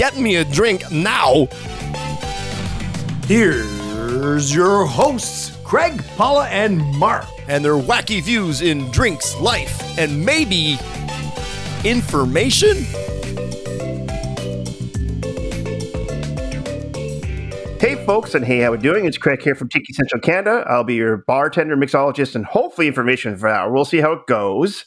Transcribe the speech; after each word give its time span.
get 0.00 0.16
me 0.16 0.36
a 0.36 0.44
drink 0.46 0.90
now. 0.90 1.46
Here's 3.26 4.54
your 4.54 4.86
hosts, 4.86 5.54
Craig, 5.62 6.02
Paula, 6.16 6.48
and 6.48 6.78
Mark, 6.96 7.26
and 7.48 7.62
their 7.62 7.74
wacky 7.74 8.22
views 8.22 8.62
in 8.62 8.90
drinks, 8.92 9.38
life, 9.40 9.98
and 9.98 10.24
maybe 10.24 10.78
information. 11.84 12.78
Hey, 17.78 18.02
folks, 18.06 18.34
and 18.34 18.42
hey, 18.42 18.60
how 18.60 18.72
we 18.72 18.78
doing? 18.78 19.04
It's 19.04 19.18
Craig 19.18 19.42
here 19.42 19.54
from 19.54 19.68
Tiki 19.68 19.92
Central 19.92 20.22
Canada. 20.22 20.64
I'll 20.66 20.82
be 20.82 20.94
your 20.94 21.18
bartender, 21.18 21.76
mixologist, 21.76 22.34
and 22.34 22.46
hopefully 22.46 22.86
information 22.86 23.36
for 23.36 23.50
that. 23.50 23.70
We'll 23.70 23.84
see 23.84 23.98
how 23.98 24.12
it 24.12 24.26
goes. 24.26 24.86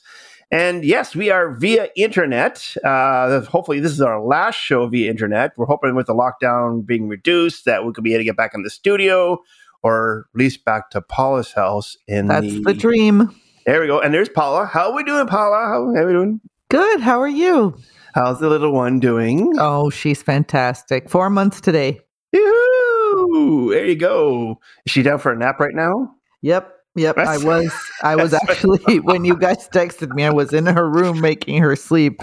And 0.53 0.85
yes, 0.85 1.16
we 1.16 1.31
are 1.31 1.55
via 1.55 1.88
internet. 1.95 2.75
Uh, 2.85 3.41
hopefully, 3.41 3.80
this 3.80 3.91
is 3.91 4.02
our 4.02 4.21
last 4.21 4.55
show 4.55 4.85
via 4.85 5.09
internet. 5.09 5.52
We're 5.57 5.66
hoping 5.66 5.95
with 5.95 6.05
the 6.05 6.13
lockdown 6.13 6.85
being 6.85 7.07
reduced 7.07 7.65
that 7.65 7.87
we 7.87 7.91
could 7.91 8.04
be 8.04 8.13
able 8.13 8.20
to 8.20 8.26
get 8.26 8.37
back 8.37 8.51
in 8.54 8.62
the 8.62 8.70
studio 8.70 9.40
or 9.81 10.27
at 10.31 10.37
least 10.37 10.63
back 10.63 10.91
to 10.91 11.01
Paula's 11.01 11.54
house. 11.54 11.98
In 12.07 12.27
That's 12.27 12.46
the, 12.46 12.59
the 12.59 12.74
dream. 12.76 13.35
There 13.65 13.81
we 13.81 13.87
go. 13.87 13.99
And 13.99 14.13
there's 14.13 14.29
Paula. 14.29 14.68
How 14.68 14.91
are 14.91 14.96
we 14.96 15.04
doing, 15.04 15.26
Paula? 15.26 15.57
How, 15.57 15.91
how 15.96 16.04
are 16.04 16.05
we 16.05 16.13
doing? 16.13 16.40
Good. 16.70 17.01
How 17.01 17.20
are 17.20 17.27
you? 17.27 17.76
How's 18.13 18.40
the 18.40 18.48
little 18.48 18.74
one 18.74 18.99
doing? 18.99 19.54
Oh, 19.57 19.90
she's 19.90 20.21
fantastic. 20.21 21.09
Four 21.09 21.31
months 21.31 21.62
today. 21.62 21.99
Yoo-hoo! 22.31 23.71
There 23.71 23.85
you 23.85 23.96
go. 23.96 24.59
Is 24.85 24.91
she 24.91 25.01
down 25.01 25.18
for 25.18 25.31
a 25.31 25.35
nap 25.35 25.59
right 25.59 25.74
now? 25.74 26.12
Yep. 26.41 26.71
Yep. 26.96 27.18
I 27.18 27.38
was 27.38 27.74
I 28.04 28.16
was 28.16 28.32
that's 28.48 28.63
what 28.63 28.80
I 28.82 28.84
actually 28.94 28.99
when 28.99 29.26
you 29.26 29.36
guys 29.38 29.68
texted 29.70 30.10
me, 30.13 30.24
I 30.26 30.30
was 30.32 30.54
in 30.54 30.66
her 30.66 30.90
room 30.90 31.20
making 31.22 31.62
her 31.62 31.76
sleep. 31.76 32.22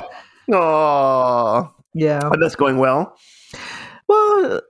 Oh, 0.53 1.73
Yeah. 1.95 2.29
but 2.29 2.41
that's 2.41 2.57
going 2.57 2.79
well. 2.79 3.17
Well, 4.09 4.61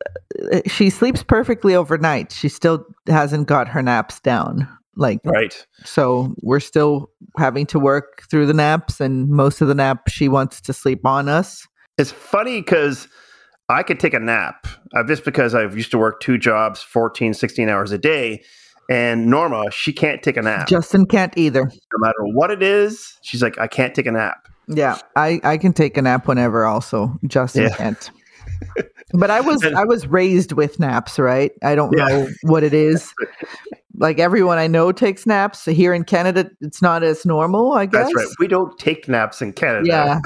she 0.66 0.90
sleeps 0.90 1.22
perfectly 1.22 1.74
overnight. 1.74 2.32
She 2.32 2.48
still 2.50 2.84
hasn't 3.06 3.48
got 3.48 3.68
her 3.68 3.82
naps 3.82 4.20
down. 4.20 4.68
Like 4.96 5.20
Right. 5.24 5.66
so 5.84 6.34
we're 6.42 6.60
still 6.60 7.10
having 7.38 7.64
to 7.66 7.78
work 7.78 8.24
through 8.30 8.46
the 8.46 8.52
naps 8.54 9.00
and 9.00 9.30
most 9.30 9.62
of 9.62 9.68
the 9.68 9.74
nap 9.74 10.08
she 10.08 10.28
wants 10.28 10.60
to 10.62 10.72
sleep 10.74 11.06
on 11.06 11.28
us. 11.28 11.66
It's 11.96 12.10
funny 12.10 12.60
because 12.60 13.08
I 13.70 13.82
could 13.82 14.00
take 14.00 14.12
a 14.14 14.20
nap 14.20 14.66
uh, 14.94 15.02
just 15.04 15.24
because 15.24 15.54
I've 15.54 15.76
used 15.76 15.90
to 15.92 15.98
work 15.98 16.20
two 16.20 16.36
jobs, 16.36 16.82
14, 16.82 17.32
16 17.32 17.68
hours 17.68 17.92
a 17.92 17.98
day. 17.98 18.42
And 18.90 19.28
Norma, 19.28 19.70
she 19.70 19.92
can't 19.92 20.20
take 20.22 20.36
a 20.36 20.42
nap. 20.42 20.66
Justin 20.68 21.06
can't 21.06 21.32
either. 21.38 21.64
no 21.64 21.98
matter 21.98 22.18
what 22.34 22.50
it 22.50 22.60
is, 22.62 23.16
she's 23.22 23.40
like, 23.42 23.56
I 23.58 23.68
can't 23.68 23.94
take 23.94 24.06
a 24.06 24.10
nap. 24.12 24.48
Yeah, 24.66 24.98
I 25.16 25.40
I 25.44 25.56
can 25.58 25.72
take 25.72 25.96
a 25.96 26.02
nap 26.02 26.26
whenever. 26.28 26.64
Also, 26.64 27.16
Justin 27.26 27.62
Yeah. 27.64 27.76
can't. 27.76 28.10
But 29.14 29.30
I 29.30 29.40
was 29.50 29.62
And- 29.62 29.76
I 29.76 29.84
was 29.84 30.06
raised 30.08 30.52
with 30.52 30.78
naps, 30.80 31.18
right? 31.18 31.52
I 31.62 31.74
don't 31.76 31.96
Yeah. 31.96 32.06
know 32.08 32.28
what 32.42 32.62
it 32.64 32.74
is. 32.74 33.12
Like 33.96 34.18
everyone 34.18 34.58
I 34.58 34.66
know 34.66 34.92
takes 34.92 35.24
naps. 35.26 35.64
Here 35.66 35.92
in 35.94 36.04
Canada, 36.04 36.50
it's 36.60 36.82
not 36.82 37.02
as 37.04 37.24
normal. 37.24 37.72
I 37.72 37.86
guess. 37.86 38.04
That's 38.06 38.14
right. 38.14 38.26
We 38.40 38.48
don't 38.48 38.76
take 38.78 39.08
naps 39.08 39.40
in 39.42 39.52
Canada. 39.52 39.86
Yeah. 39.86 40.18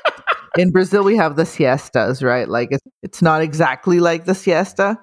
in 0.58 0.70
Brazil, 0.70 1.04
we 1.04 1.16
have 1.16 1.36
the 1.36 1.44
siestas, 1.44 2.22
right? 2.22 2.48
Like 2.48 2.68
it's 2.70 2.84
it's 3.02 3.20
not 3.22 3.42
exactly 3.42 4.00
like 4.00 4.24
the 4.24 4.34
siesta, 4.34 4.98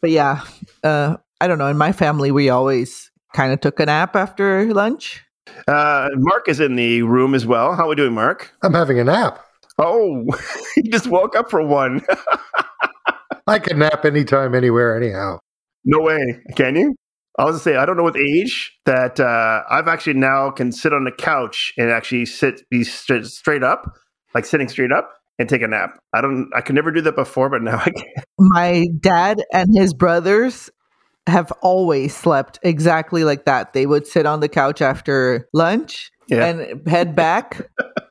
but 0.00 0.10
yeah. 0.10 0.40
Uh, 0.82 1.16
I 1.40 1.48
don't 1.48 1.58
know. 1.58 1.68
In 1.68 1.78
my 1.78 1.92
family, 1.92 2.30
we 2.30 2.50
always 2.50 3.10
kind 3.34 3.52
of 3.52 3.60
took 3.60 3.80
a 3.80 3.86
nap 3.86 4.14
after 4.14 4.72
lunch. 4.72 5.24
Uh, 5.66 6.08
Mark 6.14 6.48
is 6.48 6.60
in 6.60 6.76
the 6.76 7.02
room 7.02 7.34
as 7.34 7.46
well. 7.46 7.74
How 7.74 7.86
are 7.86 7.88
we 7.88 7.94
doing, 7.94 8.12
Mark? 8.12 8.52
I'm 8.62 8.74
having 8.74 8.98
a 8.98 9.04
nap. 9.04 9.44
Oh, 9.78 10.24
he 10.74 10.82
just 10.90 11.06
woke 11.06 11.34
up 11.34 11.50
for 11.50 11.62
one. 11.66 12.02
I 13.46 13.58
can 13.58 13.78
nap 13.78 14.04
anytime, 14.04 14.54
anywhere, 14.54 14.96
anyhow. 14.96 15.38
No 15.84 16.00
way. 16.00 16.40
Can 16.56 16.76
you? 16.76 16.94
I 17.38 17.44
was 17.44 17.52
gonna 17.52 17.62
say 17.62 17.76
I 17.76 17.86
don't 17.86 17.96
know 17.96 18.04
with 18.04 18.16
age 18.16 18.78
that 18.84 19.18
uh, 19.18 19.62
I've 19.70 19.88
actually 19.88 20.14
now 20.14 20.50
can 20.50 20.72
sit 20.72 20.92
on 20.92 21.04
the 21.04 21.12
couch 21.12 21.72
and 21.78 21.90
actually 21.90 22.26
sit 22.26 22.68
be 22.68 22.84
straight, 22.84 23.24
straight 23.24 23.62
up, 23.62 23.96
like 24.34 24.44
sitting 24.44 24.68
straight 24.68 24.92
up 24.92 25.10
and 25.38 25.48
take 25.48 25.62
a 25.62 25.68
nap. 25.68 25.98
I 26.12 26.20
don't. 26.20 26.50
I 26.54 26.60
could 26.60 26.74
never 26.74 26.90
do 26.90 27.00
that 27.00 27.16
before, 27.16 27.48
but 27.48 27.62
now 27.62 27.78
I 27.78 27.90
can. 27.90 28.24
my 28.38 28.86
dad 29.00 29.42
and 29.54 29.74
his 29.74 29.94
brothers 29.94 30.68
have 31.26 31.52
always 31.62 32.14
slept 32.14 32.58
exactly 32.62 33.24
like 33.24 33.44
that. 33.44 33.72
They 33.72 33.86
would 33.86 34.06
sit 34.06 34.26
on 34.26 34.40
the 34.40 34.48
couch 34.48 34.80
after 34.82 35.48
lunch 35.52 36.10
Yeah. 36.28 36.46
and 36.46 36.88
head 36.88 37.14
back, 37.14 37.60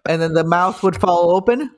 and 0.08 0.22
then 0.22 0.34
the 0.34 0.44
mouth 0.44 0.82
would 0.84 1.00
fall 1.00 1.36
open. 1.36 1.70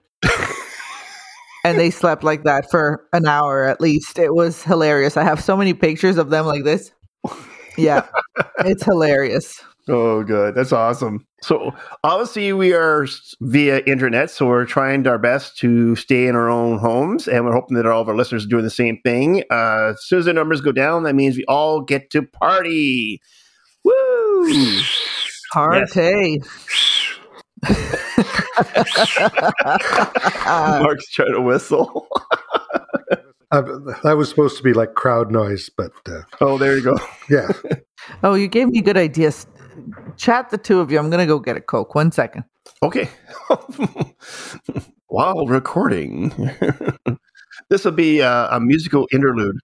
and 1.64 1.80
they 1.80 1.90
slept 1.92 2.24
like 2.24 2.44
that 2.44 2.70
for 2.72 3.06
an 3.14 3.28
hour 3.28 3.66
at 3.68 3.80
least. 3.82 4.18
It 4.20 4.34
was 4.34 4.64
hilarious. 4.64 5.18
I 5.18 5.24
have 5.24 5.42
so 5.42 5.56
many 5.56 5.74
pictures 5.74 6.18
of 6.18 6.30
them 6.30 6.46
like 6.46 6.64
this. 6.64 6.92
Yeah, 7.78 8.06
it's 8.60 8.84
hilarious. 8.84 9.64
Oh, 9.90 10.24
good. 10.24 10.56
That's 10.56 10.72
awesome. 10.72 11.26
So 11.42 11.74
obviously 12.04 12.54
we 12.54 12.74
are 12.74 13.08
via 13.42 13.80
internet, 13.86 14.30
so 14.30 14.48
we're 14.48 14.66
trying 14.66 15.08
our 15.08 15.18
best 15.18 15.58
to 15.60 15.96
stay 15.96 16.28
in 16.28 16.36
our 16.36 16.50
own 16.50 16.78
homes, 16.78 17.28
and 17.28 17.46
we're 17.46 17.54
hoping 17.54 17.78
that 17.78 17.86
all 17.86 18.02
of 18.02 18.10
our 18.10 18.16
listeners 18.16 18.46
are 18.46 18.50
doing 18.50 18.64
the 18.64 18.70
same 18.70 19.00
thing. 19.04 19.44
Uh, 19.50 19.92
as 19.94 20.04
soon 20.06 20.20
as 20.20 20.26
the 20.26 20.34
numbers 20.34 20.62
go 20.62 20.72
down, 20.72 21.04
that 21.04 21.16
means 21.16 21.36
we 21.36 21.46
all 21.46 21.82
get 21.82 22.12
to 22.12 22.22
party. 22.22 23.22
Woo! 23.84 24.82
Party. 25.52 26.42
Mark's 30.46 31.10
trying 31.12 31.34
to 31.34 31.42
whistle. 31.42 32.08
I, 33.54 33.62
that 34.04 34.16
was 34.18 34.30
supposed 34.30 34.56
to 34.58 34.64
be 34.64 34.72
like 34.74 34.94
crowd 34.94 35.30
noise, 35.30 35.70
but 35.76 35.92
uh, 36.08 36.22
oh, 36.40 36.58
there 36.58 36.78
you 36.78 36.84
go. 36.84 36.98
yeah. 37.30 37.50
oh, 38.24 38.34
you 38.34 38.48
gave 38.48 38.70
me 38.70 38.82
good 38.82 38.96
ideas. 38.96 39.46
Chat 40.18 40.50
the 40.50 40.58
two 40.58 40.80
of 40.80 40.92
you. 40.92 41.00
I'm 41.00 41.10
gonna 41.10 41.26
go 41.26 41.40
get 41.40 41.58
a 41.58 41.62
coke. 41.62 41.96
One 41.96 42.12
second. 42.12 42.44
Okay. 42.84 43.10
While 45.08 45.46
recording, 45.46 46.30
this 47.70 47.84
will 47.86 47.92
be 47.92 48.22
uh, 48.22 48.56
a 48.56 48.60
musical 48.60 49.08
interlude. 49.12 49.58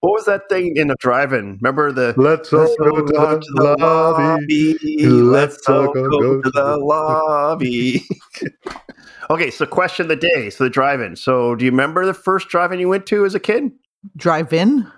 What 0.00 0.12
was 0.12 0.26
that 0.26 0.48
thing 0.48 0.76
in 0.76 0.88
the 0.88 0.96
drive-in? 1.00 1.58
Remember 1.60 1.90
the 1.90 2.14
Let's 2.16 2.52
all 2.52 2.72
go 2.76 3.04
to 3.04 3.40
the 3.54 3.76
lobby. 3.80 5.04
Let's 5.04 5.68
all 5.68 5.92
go 5.92 6.40
to 6.40 6.50
the 6.50 6.76
lobby. 6.76 8.04
okay, 9.30 9.50
so 9.50 9.66
question 9.66 10.04
of 10.04 10.08
the 10.08 10.16
day. 10.16 10.50
So 10.50 10.64
the 10.64 10.70
drive-in. 10.70 11.16
So 11.16 11.56
do 11.56 11.64
you 11.64 11.72
remember 11.72 12.06
the 12.06 12.14
first 12.14 12.48
drive-in 12.48 12.78
you 12.78 12.88
went 12.88 13.06
to 13.06 13.24
as 13.24 13.34
a 13.34 13.40
kid? 13.40 13.72
Drive 14.16 14.52
in. 14.52 14.90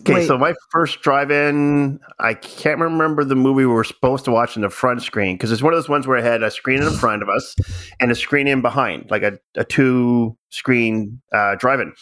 Okay, 0.00 0.14
Wait. 0.14 0.26
so 0.26 0.38
my 0.38 0.54
first 0.70 1.00
drive-in, 1.02 1.98
I 2.20 2.34
can't 2.34 2.80
remember 2.80 3.24
the 3.24 3.34
movie 3.34 3.58
we 3.58 3.66
were 3.66 3.84
supposed 3.84 4.24
to 4.26 4.30
watch 4.30 4.56
in 4.56 4.62
the 4.62 4.70
front 4.70 5.02
screen 5.02 5.34
because 5.36 5.52
it's 5.52 5.62
one 5.62 5.72
of 5.72 5.76
those 5.76 5.88
ones 5.88 6.06
where 6.06 6.16
I 6.18 6.22
had 6.22 6.42
a 6.42 6.50
screen 6.50 6.82
in 6.82 6.90
front 6.90 7.22
of 7.22 7.28
us 7.28 7.54
and 8.00 8.10
a 8.10 8.14
screen 8.14 8.46
in 8.46 8.62
behind, 8.62 9.10
like 9.10 9.22
a, 9.22 9.38
a 9.56 9.64
two-screen 9.64 11.20
uh, 11.32 11.56
drive-in. 11.56 11.92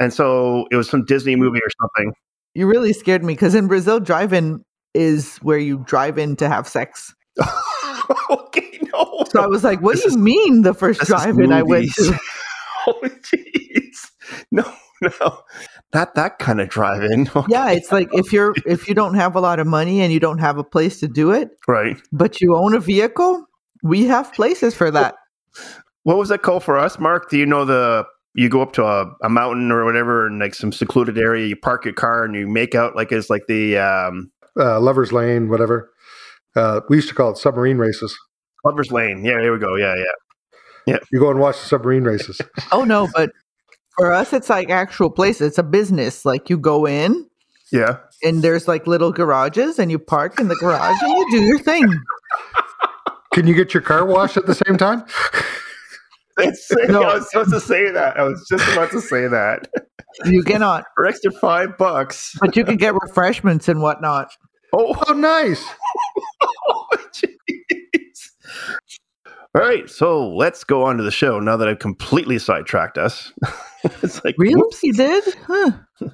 And 0.00 0.12
so 0.12 0.66
it 0.70 0.76
was 0.76 0.88
some 0.90 1.04
Disney 1.04 1.36
movie 1.36 1.58
or 1.60 1.70
something. 1.80 2.12
You 2.54 2.66
really 2.66 2.92
scared 2.92 3.22
me 3.24 3.34
because 3.34 3.54
in 3.54 3.66
Brazil, 3.68 4.00
drive-in 4.00 4.64
is 4.94 5.36
where 5.38 5.58
you 5.58 5.78
drive 5.86 6.18
in 6.18 6.36
to 6.36 6.48
have 6.48 6.68
sex. 6.68 7.14
okay, 8.30 8.78
no. 8.92 9.24
So 9.30 9.42
I 9.42 9.46
was 9.46 9.64
like, 9.64 9.80
"What 9.80 9.96
This 9.96 10.02
do 10.04 10.10
you 10.10 10.16
is- 10.16 10.22
mean 10.22 10.62
the 10.62 10.74
first 10.74 11.00
drive-in 11.00 11.52
I 11.52 11.62
went 11.62 11.90
to?" 11.94 12.18
oh, 12.86 13.00
jeez. 13.02 14.10
No, 14.52 14.72
no, 15.02 15.40
not 15.94 16.14
that 16.16 16.38
kind 16.38 16.60
of 16.60 16.68
drive-in. 16.68 17.30
Yeah, 17.48 17.70
it's 17.70 17.92
like 17.92 18.08
if 18.12 18.32
you're 18.32 18.54
if 18.66 18.88
you 18.88 18.94
don't 18.94 19.14
have 19.14 19.36
a 19.36 19.40
lot 19.40 19.60
of 19.60 19.66
money 19.66 20.00
and 20.00 20.12
you 20.12 20.20
don't 20.20 20.38
have 20.38 20.58
a 20.58 20.64
place 20.64 21.00
to 21.00 21.08
do 21.08 21.30
it, 21.30 21.50
right. 21.68 21.96
but 22.12 22.40
you 22.40 22.56
own 22.56 22.74
a 22.74 22.80
vehicle, 22.80 23.44
we 23.82 24.04
have 24.06 24.32
places 24.32 24.74
for 24.74 24.90
that. 24.90 25.14
What 26.02 26.16
was 26.16 26.28
that 26.30 26.42
called 26.42 26.64
for 26.64 26.76
us, 26.78 26.98
Mark? 26.98 27.30
Do 27.30 27.38
you 27.38 27.46
know 27.46 27.64
the? 27.64 28.04
You 28.34 28.48
go 28.48 28.62
up 28.62 28.72
to 28.72 28.84
a, 28.84 29.06
a 29.22 29.28
mountain 29.28 29.70
or 29.70 29.84
whatever, 29.84 30.26
and 30.26 30.40
like 30.40 30.54
some 30.54 30.72
secluded 30.72 31.16
area. 31.16 31.46
You 31.46 31.56
park 31.56 31.84
your 31.84 31.94
car 31.94 32.24
and 32.24 32.34
you 32.34 32.48
make 32.48 32.74
out 32.74 32.96
like 32.96 33.12
it's 33.12 33.30
like 33.30 33.46
the 33.46 33.78
um, 33.78 34.32
Uh, 34.58 34.80
Lover's 34.80 35.12
Lane, 35.12 35.48
whatever. 35.48 35.90
Uh, 36.56 36.80
we 36.88 36.96
used 36.96 37.08
to 37.08 37.14
call 37.14 37.30
it 37.30 37.38
submarine 37.38 37.78
races. 37.78 38.16
Lover's 38.64 38.90
Lane. 38.90 39.24
Yeah, 39.24 39.40
there 39.40 39.52
we 39.52 39.58
go. 39.58 39.76
Yeah, 39.76 39.94
Yeah, 39.96 40.04
yeah. 40.86 40.98
You 41.12 41.20
go 41.20 41.30
and 41.30 41.38
watch 41.38 41.60
the 41.60 41.66
submarine 41.66 42.04
races. 42.04 42.40
Oh 42.72 42.84
no, 42.84 43.08
but 43.14 43.30
For 43.96 44.12
us, 44.12 44.32
it's 44.32 44.48
like 44.50 44.70
actual 44.70 45.10
place. 45.10 45.40
It's 45.40 45.58
a 45.58 45.62
business. 45.62 46.24
Like 46.24 46.50
you 46.50 46.58
go 46.58 46.86
in 46.86 47.28
Yeah. 47.72 47.98
and 48.22 48.42
there's 48.42 48.66
like 48.68 48.86
little 48.86 49.12
garages 49.12 49.78
and 49.78 49.90
you 49.90 49.98
park 49.98 50.40
in 50.40 50.48
the 50.48 50.56
garage 50.56 50.96
and 51.02 51.12
you 51.12 51.26
do 51.30 51.42
your 51.44 51.58
thing. 51.58 51.86
Can 53.32 53.46
you 53.46 53.54
get 53.54 53.74
your 53.74 53.82
car 53.82 54.04
washed 54.04 54.36
at 54.36 54.46
the 54.46 54.54
same 54.54 54.76
time? 54.76 55.04
It's, 56.36 56.68
No. 56.88 57.02
I 57.04 57.14
was 57.14 57.30
supposed 57.30 57.50
to 57.52 57.60
say 57.60 57.92
that. 57.92 58.18
I 58.18 58.24
was 58.24 58.44
just 58.50 58.66
about 58.72 58.90
to 58.90 59.00
say 59.00 59.28
that. 59.28 59.68
You 60.24 60.42
cannot, 60.42 60.84
For 60.96 61.06
extra 61.06 61.30
five 61.30 61.78
bucks. 61.78 62.36
but 62.40 62.56
you 62.56 62.64
can 62.64 62.76
get 62.76 62.92
refreshments 62.92 63.68
and 63.68 63.80
whatnot. 63.80 64.32
Oh, 64.72 64.96
Oh, 65.06 65.12
nice. 65.12 65.64
All 69.56 69.60
right, 69.60 69.88
so 69.88 70.34
let's 70.34 70.64
go 70.64 70.82
on 70.82 70.96
to 70.96 71.04
the 71.04 71.12
show 71.12 71.38
now 71.38 71.56
that 71.56 71.68
I've 71.68 71.78
completely 71.78 72.40
sidetracked 72.40 72.98
us. 72.98 73.32
it's 74.02 74.24
like, 74.24 74.34
Really? 74.36 74.56
whoops. 74.56 74.82
You 74.82 74.92
did? 74.92 75.22
Huh. 75.46 75.70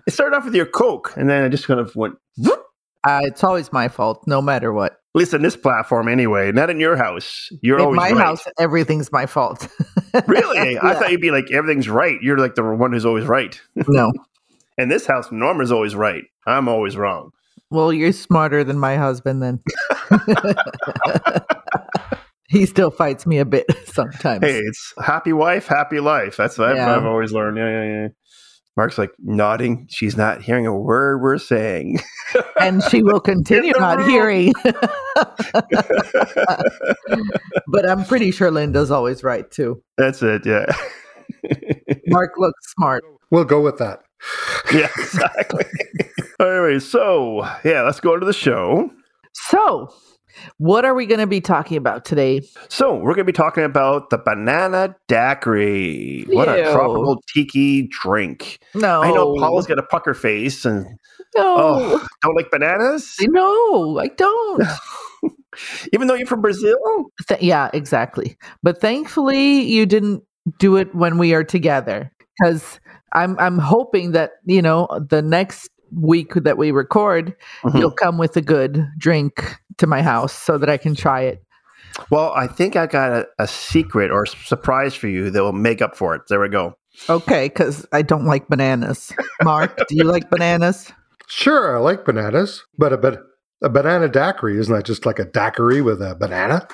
It 0.07 0.13
started 0.13 0.37
off 0.37 0.45
with 0.45 0.55
your 0.55 0.67
Coke, 0.67 1.15
and 1.17 1.31
then 1.31 1.43
I 1.45 1.49
just 1.49 1.67
kind 1.67 1.81
of 1.81 1.97
went, 1.97 2.17
whoop. 2.37 2.63
Uh, 3.03 3.21
it's 3.25 3.43
always 3.43 3.73
my 3.73 3.89
fault, 3.89 4.23
no 4.27 4.43
matter 4.43 4.75
what. 4.75 4.93
at 4.93 4.99
least 5.15 5.33
in 5.33 5.41
this 5.41 5.57
platform 5.57 6.07
anyway, 6.07 6.53
not 6.53 6.69
in 6.69 6.79
your 6.81 6.97
house. 6.97 7.49
You're 7.63 7.79
in 7.79 7.85
always 7.87 7.97
my 7.97 8.11
right. 8.11 8.19
house, 8.19 8.45
everything's 8.59 9.11
my 9.11 9.27
fault. 9.27 9.67
Really? 10.27 10.77
I 10.77 10.95
thought 10.95 11.13
you'd 11.13 11.21
be 11.21 11.31
like, 11.31 11.53
everything's 11.53 11.89
right. 11.89 12.21
You're 12.21 12.37
like 12.37 12.57
the 12.57 12.65
one 12.65 12.93
who's 12.93 13.07
always 13.07 13.27
right. 13.27 13.61
no. 13.87 14.13
In 14.77 14.89
this 14.89 15.07
house, 15.07 15.31
Norma's 15.31 15.71
always 15.71 15.95
right. 15.95 16.25
I'm 16.49 16.67
always 16.67 16.97
wrong. 16.97 17.31
Well, 17.71 17.93
you're 17.93 18.11
smarter 18.11 18.65
than 18.65 18.77
my 18.77 18.97
husband 18.97 19.41
then. 19.41 19.61
he 22.61 22.67
still 22.67 22.91
fights 22.91 23.27
me 23.27 23.39
a 23.39 23.45
bit 23.45 23.67
sometimes. 23.87 24.45
Hey, 24.45 24.59
it's 24.59 24.93
happy 25.03 25.33
wife, 25.33 25.67
happy 25.67 26.01
life. 26.01 26.37
That's 26.37 26.59
what 26.59 26.71
I've, 26.71 26.99
I've 26.99 27.07
always 27.07 27.33
learned. 27.33 27.57
Yeah, 27.57 27.71
yeah, 27.71 27.85
yeah. 28.03 28.09
Mark's 28.77 28.99
like 28.99 29.11
nodding. 29.19 29.87
She's 29.91 30.17
not 30.17 30.43
hearing 30.43 30.67
a 30.67 30.77
word 30.77 31.21
we're 31.23 31.39
saying. 31.39 32.01
And 32.61 32.81
she 32.85 33.03
will 33.03 33.19
continue 33.19 33.73
not 33.73 33.99
room. 33.99 34.09
hearing. 34.09 34.53
but 37.67 37.89
I'm 37.89 38.05
pretty 38.05 38.31
sure 38.31 38.53
Linda's 38.53 38.93
always 38.93 39.25
right 39.25 39.51
too. 39.51 39.83
That's 39.99 40.23
it. 40.23 40.47
Yeah. 40.47 40.67
Mark 42.07 42.35
looks 42.37 42.73
smart. 42.75 43.03
We'll 43.33 43.45
go 43.47 43.61
with 43.63 43.79
that. 43.79 44.03
yeah, 44.73 44.91
exactly. 44.97 45.65
anyway, 46.39 46.79
so 46.79 47.45
yeah, 47.65 47.83
let's 47.83 47.99
go 47.99 48.17
to 48.17 48.25
the 48.25 48.33
show. 48.33 48.91
So, 49.33 49.93
what 50.59 50.85
are 50.85 50.95
we 50.95 51.07
going 51.07 51.21
to 51.21 51.27
be 51.27 51.41
talking 51.41 51.77
about 51.77 52.05
today? 52.05 52.43
So 52.69 52.95
we're 52.95 53.15
going 53.15 53.19
to 53.19 53.25
be 53.25 53.33
talking 53.33 53.65
about 53.65 54.11
the 54.11 54.19
banana 54.19 54.95
daiquiri. 55.09 56.25
What 56.29 56.49
a 56.49 56.71
tropical 56.73 57.23
tiki 57.33 57.89
drink. 57.89 58.61
No. 58.75 59.03
I 59.03 59.11
know 59.11 59.37
Paula's 59.39 59.67
got 59.67 59.79
a 59.79 59.83
pucker 59.83 60.15
face 60.15 60.65
and 60.65 60.85
No. 61.37 61.57
oh, 61.57 62.07
don't 62.23 62.37
like 62.37 62.51
bananas, 62.51 63.17
No, 63.21 63.99
I 63.99 64.09
don't. 64.09 64.63
even 65.93 66.09
though 66.09 66.15
you're 66.15 66.27
from 66.27 66.41
Brazil. 66.43 66.77
Th- 67.29 67.43
yeah, 67.43 67.71
exactly. 67.73 68.37
But 68.63 68.81
thankfully, 68.81 69.63
you 69.63 69.87
didn't 69.87 70.23
do 70.59 70.77
it 70.77 70.95
when 70.95 71.19
we 71.19 71.35
are 71.35 71.45
together 71.45 72.11
because 72.39 72.81
I'm 73.13 73.39
I'm 73.39 73.59
hoping 73.59 74.13
that 74.13 74.33
you 74.45 74.63
know 74.63 74.89
the 75.09 75.23
next 75.23 75.69
week 75.95 76.35
that 76.35 76.57
we 76.59 76.71
record, 76.71 77.35
Mhm. 77.65 77.79
you'll 77.81 77.91
come 77.91 78.19
with 78.19 78.37
a 78.37 78.43
good 78.43 78.87
drink 78.99 79.57
to 79.79 79.87
my 79.87 80.03
house 80.03 80.33
so 80.33 80.59
that 80.59 80.69
I 80.69 80.77
can 80.77 80.95
try 80.95 81.23
it. 81.23 81.43
Well, 82.11 82.33
I 82.35 82.47
think 82.47 82.77
I 82.77 82.87
got 82.87 83.11
a, 83.13 83.27
a 83.39 83.47
secret 83.49 84.11
or 84.11 84.25
surprise 84.27 84.95
for 84.95 85.09
you 85.09 85.31
that 85.31 85.43
will 85.43 85.53
make 85.53 85.83
up 85.83 85.97
for 85.97 86.15
it. 86.15 86.23
There 86.29 86.41
we 86.41 86.49
go. 86.49 86.77
Okay, 87.09 87.49
because 87.49 87.87
I 87.93 88.03
don't 88.03 88.25
like 88.27 88.49
bananas. 88.49 89.13
Mark, 89.43 89.77
do 89.89 89.97
you 89.97 90.05
like 90.05 90.31
bananas? 90.31 90.93
Sure, 91.29 91.77
I 91.77 91.81
like 91.81 92.05
bananas, 92.05 92.65
but 92.79 92.93
a, 92.93 92.99
ba- 92.99 93.23
a 93.63 93.69
banana 93.69 94.09
daiquiri 94.09 94.59
isn't 94.59 94.75
that 94.75 94.85
just 94.85 95.07
like 95.07 95.19
a 95.19 95.25
daiquiri 95.25 95.81
with 95.81 96.03
a 96.03 96.15
banana? 96.15 96.67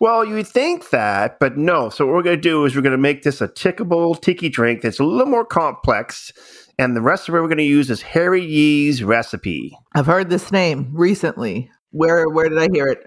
Well, 0.00 0.24
you 0.24 0.34
would 0.34 0.48
think 0.48 0.90
that, 0.90 1.38
but 1.38 1.56
no. 1.56 1.88
So 1.88 2.04
what 2.06 2.14
we're 2.16 2.22
going 2.22 2.36
to 2.36 2.40
do 2.42 2.64
is 2.64 2.74
we're 2.74 2.82
going 2.82 2.92
to 2.92 2.98
make 2.98 3.22
this 3.22 3.40
a 3.40 3.48
tickable 3.48 4.20
tiki 4.20 4.48
drink 4.48 4.82
that's 4.82 4.98
a 4.98 5.04
little 5.04 5.26
more 5.30 5.44
complex, 5.44 6.32
and 6.78 6.96
the 6.96 7.00
recipe 7.00 7.32
we're 7.32 7.42
going 7.42 7.58
to 7.58 7.64
use 7.64 7.90
is 7.90 8.02
Harry 8.02 8.44
Yee's 8.44 9.02
recipe. 9.02 9.76
I've 9.94 10.06
heard 10.06 10.30
this 10.30 10.50
name 10.52 10.90
recently. 10.92 11.70
Where 11.90 12.28
where 12.28 12.48
did 12.48 12.58
I 12.58 12.68
hear 12.72 12.88
it? 12.88 13.04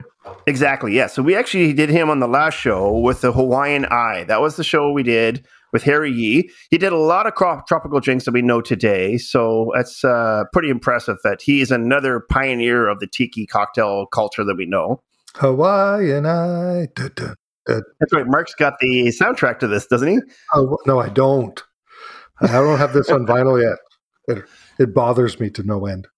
Exactly. 0.47 0.93
Yeah. 0.95 1.07
So 1.07 1.21
we 1.21 1.35
actually 1.35 1.73
did 1.73 1.89
him 1.89 2.09
on 2.09 2.19
the 2.19 2.27
last 2.27 2.55
show 2.55 2.97
with 2.97 3.21
the 3.21 3.31
Hawaiian 3.31 3.85
Eye. 3.85 4.25
That 4.27 4.41
was 4.41 4.55
the 4.55 4.63
show 4.63 4.91
we 4.91 5.03
did 5.03 5.45
with 5.73 5.83
Harry 5.83 6.11
Yee. 6.11 6.49
He 6.69 6.77
did 6.77 6.93
a 6.93 6.97
lot 6.97 7.27
of 7.27 7.33
cro- 7.33 7.61
tropical 7.67 7.99
drinks 7.99 8.25
that 8.25 8.33
we 8.33 8.41
know 8.41 8.61
today. 8.61 9.17
So 9.17 9.71
that's 9.75 10.03
uh, 10.03 10.43
pretty 10.53 10.69
impressive 10.69 11.17
that 11.23 11.41
he 11.41 11.61
is 11.61 11.71
another 11.71 12.23
pioneer 12.31 12.87
of 12.87 12.99
the 12.99 13.07
tiki 13.07 13.45
cocktail 13.45 14.05
culture 14.07 14.43
that 14.43 14.55
we 14.55 14.65
know. 14.65 15.01
Hawaiian 15.35 16.25
eye. 16.25 16.87
Duh, 16.95 17.09
duh. 17.15 17.33
That's 17.67 18.13
right. 18.13 18.27
Mark's 18.27 18.53
got 18.53 18.75
the 18.79 19.07
soundtrack 19.19 19.59
to 19.59 19.67
this, 19.67 19.87
doesn't 19.87 20.07
he? 20.07 20.19
Oh, 20.53 20.77
no, 20.85 20.99
I 20.99 21.09
don't. 21.09 21.61
I 22.41 22.47
don't 22.47 22.77
have 22.77 22.93
this 22.93 23.09
on 23.09 23.25
vinyl 23.25 23.61
yet. 23.61 23.77
It, 24.37 24.43
it 24.79 24.93
bothers 24.93 25.39
me 25.39 25.49
to 25.51 25.63
no 25.63 25.85
end. 25.85 26.07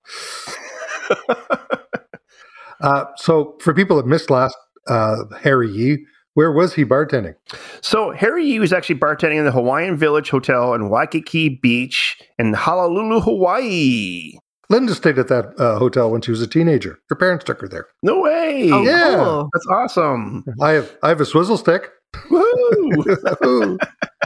Uh, 2.80 3.06
so, 3.16 3.56
for 3.60 3.74
people 3.74 3.98
that 3.98 4.06
missed 4.06 4.30
last 4.30 4.56
uh, 4.88 5.16
Harry 5.42 5.68
Yee, 5.68 6.06
where 6.36 6.52
was 6.52 6.76
he 6.76 6.86
bartending? 6.86 7.34
So 7.82 8.12
Harry 8.12 8.46
Yee 8.46 8.60
was 8.60 8.72
actually 8.72 9.00
bartending 9.00 9.38
in 9.40 9.46
the 9.46 9.52
Hawaiian 9.52 9.98
Village 9.98 10.30
Hotel 10.30 10.76
in 10.76 10.88
Waikiki 10.90 11.50
Beach 11.60 12.22
in 12.38 12.54
Honolulu, 12.54 13.22
Hawaii. 13.22 14.34
Linda 14.70 14.94
stayed 14.94 15.18
at 15.18 15.28
that 15.30 15.60
uh, 15.60 15.80
hotel 15.80 16.12
when 16.12 16.22
she 16.22 16.30
was 16.30 16.40
a 16.42 16.46
teenager. 16.48 17.00
Her 17.10 17.16
parents 17.16 17.46
took 17.46 17.62
her 17.62 17.68
there. 17.68 17.88
No 18.04 18.20
way. 18.22 18.70
Oh, 18.72 18.84
Yeah. 18.84 19.16
cool. 19.24 19.50
That's 19.54 19.68
awesome. 19.72 20.44
I 20.62 20.72
have 20.74 20.96
I 21.02 21.10
have 21.10 21.20
a 21.22 21.26
swizzle 21.26 21.58
stick. 21.58 21.90
Woo! 22.30 23.06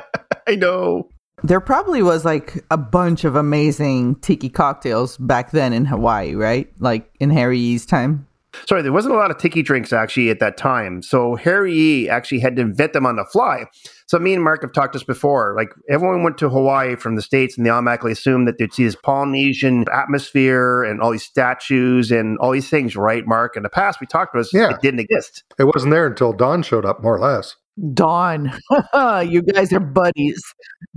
I 0.48 0.56
know. 0.56 1.08
There 1.44 1.60
probably 1.60 2.04
was 2.04 2.24
like 2.24 2.64
a 2.70 2.78
bunch 2.78 3.24
of 3.24 3.36
amazing 3.36 4.16
tiki 4.16 4.50
cocktails 4.50 5.18
back 5.18 5.52
then 5.52 5.74
in 5.74 5.86
Hawaii, 5.86 6.36
right? 6.36 6.72
Like 6.80 7.10
in 7.20 7.30
Harry 7.32 7.58
Yee's 7.58 7.86
time. 7.86 8.28
Sorry, 8.68 8.82
there 8.82 8.92
wasn't 8.92 9.16
a 9.16 9.18
lot 9.18 9.32
of 9.32 9.38
tiki 9.38 9.62
drinks 9.64 9.94
actually 9.94 10.30
at 10.30 10.40
that 10.42 10.58
time. 10.58 11.02
So 11.02 11.36
Harry 11.36 11.74
Yee 11.74 12.10
actually 12.10 12.40
had 12.40 12.58
to 12.58 12.62
invent 12.62 12.92
them 12.94 13.06
on 13.06 13.16
the 13.16 13.24
fly. 13.32 13.64
So 14.08 14.20
me 14.20 14.34
and 14.34 14.44
Mark 14.44 14.62
have 14.62 14.74
talked 14.74 14.92
this 14.92 15.06
before. 15.06 15.54
Like 15.56 15.70
everyone 15.90 16.22
went 16.22 16.38
to 16.40 16.50
Hawaii 16.50 16.98
from 16.98 17.16
the 17.16 17.22
States 17.22 17.58
and 17.58 17.66
they 17.66 17.70
automatically 17.70 18.12
assumed 18.12 18.50
that 18.50 18.58
they'd 18.60 18.74
see 18.74 18.84
this 18.84 18.98
Polynesian 18.98 19.86
atmosphere 19.92 20.84
and 20.84 21.00
all 21.02 21.12
these 21.12 21.24
statues 21.24 22.12
and 22.12 22.38
all 22.40 22.52
these 22.52 22.70
things, 22.70 22.98
right, 22.98 23.26
Mark? 23.26 23.56
In 23.56 23.64
the 23.64 23.70
past 23.70 24.02
we 24.02 24.06
talked 24.06 24.36
about 24.36 24.42
this, 24.42 24.54
Yeah. 24.54 24.72
it 24.72 24.82
didn't 24.82 25.00
exist. 25.00 25.44
It 25.58 25.64
wasn't 25.64 25.92
there 25.92 26.06
until 26.08 26.34
Don 26.34 26.62
showed 26.62 26.86
up, 26.86 27.02
more 27.02 27.16
or 27.16 27.20
less. 27.20 27.56
Don. 27.94 28.52
you 29.28 29.42
guys 29.42 29.72
are 29.74 29.80
buddies. 29.80 30.42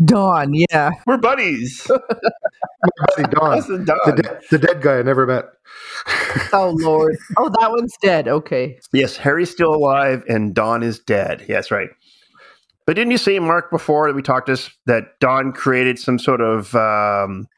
Don, 0.05 0.53
yeah. 0.55 0.91
We're 1.07 1.19
buddies. 1.19 1.87
Buddy 3.17 3.29
Don, 3.31 3.51
That's 3.53 3.67
the 3.67 3.79
the, 3.79 4.23
de- 4.23 4.41
the 4.51 4.59
dead 4.59 4.83
guy 4.83 4.99
I 4.99 5.03
never 5.03 5.27
met. 5.27 5.47
Oh 6.53 6.77
Lord. 6.79 7.17
Oh, 7.37 7.49
that 7.61 7.71
one's 7.71 7.95
dead. 8.03 8.29
Okay. 8.29 8.79
Yes, 8.93 9.17
Harry's 9.17 9.51
still 9.51 9.75
alive 9.75 10.25
and 10.29 10.55
Don 10.55 10.83
is 10.83 10.99
dead. 10.99 11.45
Yes, 11.49 11.71
right. 11.71 11.89
But 12.87 12.97
didn't 12.97 13.13
you 13.13 13.19
say, 13.19 13.39
Mark, 13.39 13.71
before 13.71 14.07
that 14.07 14.15
we 14.15 14.23
talked 14.23 14.47
this 14.47 14.71
that 14.87 15.19
Don 15.21 15.53
created 15.53 15.99
some 15.99 16.19
sort 16.19 16.41
of 16.41 16.75
um, 16.75 17.49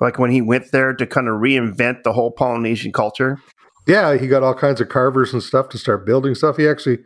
like 0.00 0.18
when 0.18 0.30
he 0.30 0.42
went 0.42 0.70
there 0.72 0.92
to 0.92 1.06
kind 1.06 1.28
of 1.28 1.40
reinvent 1.40 2.02
the 2.02 2.12
whole 2.12 2.30
Polynesian 2.30 2.92
culture? 2.92 3.38
Yeah, 3.86 4.16
he 4.18 4.28
got 4.28 4.42
all 4.42 4.54
kinds 4.54 4.80
of 4.80 4.88
carvers 4.88 5.32
and 5.32 5.42
stuff 5.42 5.70
to 5.70 5.78
start 5.78 6.04
building 6.04 6.34
stuff. 6.34 6.58
He 6.58 6.68
actually 6.68 6.98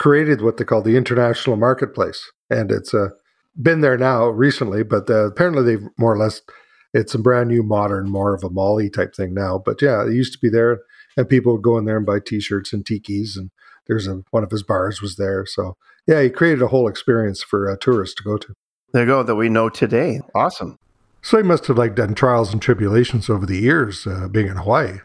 created 0.00 0.40
what 0.40 0.56
they 0.56 0.64
call 0.64 0.82
the 0.82 0.96
international 0.96 1.56
marketplace, 1.56 2.32
and 2.48 2.72
it's 2.72 2.94
uh, 2.94 3.10
been 3.60 3.82
there 3.82 3.98
now 3.98 4.26
recently. 4.28 4.82
But 4.82 5.08
uh, 5.08 5.26
apparently, 5.26 5.62
they've 5.62 5.86
more 5.98 6.14
or 6.14 6.18
less 6.18 6.40
it's 6.92 7.14
a 7.14 7.18
brand 7.18 7.50
new, 7.50 7.62
modern, 7.62 8.10
more 8.10 8.34
of 8.34 8.42
a 8.42 8.50
Molly 8.50 8.90
type 8.90 9.14
thing 9.14 9.34
now. 9.34 9.62
But 9.64 9.80
yeah, 9.80 10.04
it 10.04 10.12
used 10.12 10.32
to 10.32 10.38
be 10.40 10.48
there, 10.48 10.80
and 11.16 11.28
people 11.28 11.52
would 11.52 11.62
go 11.62 11.78
in 11.78 11.84
there 11.84 11.98
and 11.98 12.06
buy 12.06 12.18
T-shirts 12.18 12.72
and 12.72 12.84
tikis, 12.84 13.36
and 13.36 13.50
there's 13.86 14.08
a 14.08 14.22
one 14.30 14.42
of 14.42 14.50
his 14.50 14.62
bars 14.62 15.00
was 15.00 15.16
there. 15.16 15.44
So 15.46 15.76
yeah, 16.08 16.22
he 16.22 16.30
created 16.30 16.62
a 16.62 16.68
whole 16.68 16.88
experience 16.88 17.42
for 17.42 17.70
uh, 17.70 17.76
tourists 17.80 18.16
to 18.16 18.24
go 18.24 18.38
to. 18.38 18.54
There 18.92 19.02
you 19.02 19.06
go, 19.06 19.22
that 19.22 19.36
we 19.36 19.48
know 19.48 19.68
today. 19.68 20.20
Awesome. 20.34 20.78
So 21.22 21.36
he 21.36 21.42
must 21.42 21.66
have 21.66 21.76
like 21.76 21.94
done 21.94 22.14
trials 22.14 22.52
and 22.52 22.62
tribulations 22.62 23.28
over 23.28 23.44
the 23.44 23.58
years 23.58 24.06
uh, 24.06 24.26
being 24.28 24.48
in 24.48 24.56
Hawaii. 24.56 25.00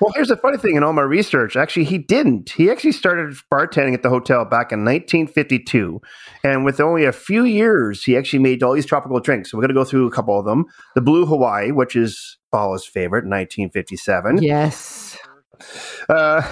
Well, 0.00 0.12
here's 0.14 0.28
the 0.28 0.36
funny 0.36 0.58
thing 0.58 0.76
in 0.76 0.84
all 0.84 0.92
my 0.92 1.02
research. 1.02 1.56
Actually, 1.56 1.84
he 1.84 1.98
didn't. 1.98 2.50
He 2.50 2.70
actually 2.70 2.92
started 2.92 3.36
bartending 3.52 3.94
at 3.94 4.02
the 4.02 4.08
hotel 4.08 4.44
back 4.44 4.70
in 4.70 4.84
1952. 4.84 6.00
And 6.44 6.64
with 6.64 6.80
only 6.80 7.04
a 7.04 7.12
few 7.12 7.44
years, 7.44 8.04
he 8.04 8.16
actually 8.16 8.38
made 8.38 8.62
all 8.62 8.74
these 8.74 8.86
tropical 8.86 9.18
drinks. 9.18 9.50
So 9.50 9.58
we're 9.58 9.62
going 9.62 9.74
to 9.74 9.74
go 9.74 9.84
through 9.84 10.06
a 10.06 10.12
couple 10.12 10.38
of 10.38 10.44
them. 10.44 10.66
The 10.94 11.00
Blue 11.00 11.26
Hawaii, 11.26 11.72
which 11.72 11.96
is 11.96 12.38
Paula's 12.52 12.86
favorite, 12.86 13.24
1957. 13.24 14.40
Yes. 14.40 15.18
Uh, 16.08 16.42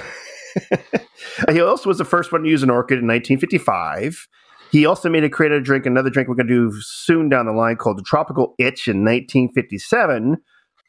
he 1.50 1.60
also 1.60 1.88
was 1.88 1.98
the 1.98 2.04
first 2.04 2.32
one 2.32 2.42
to 2.42 2.48
use 2.48 2.64
an 2.64 2.70
orchid 2.70 2.98
in 2.98 3.06
1955. 3.06 4.26
He 4.72 4.78
He 4.78 4.86
also 4.86 5.08
made 5.08 5.22
a 5.22 5.30
creative 5.30 5.62
drink, 5.62 5.86
another 5.86 6.10
drink 6.10 6.28
we're 6.28 6.34
going 6.34 6.48
to 6.48 6.70
do 6.70 6.80
soon 6.80 7.28
down 7.28 7.46
the 7.46 7.52
line 7.52 7.76
called 7.76 7.98
the 7.98 8.02
Tropical 8.02 8.54
Itch 8.58 8.88
in 8.88 9.04
1957. 9.04 10.38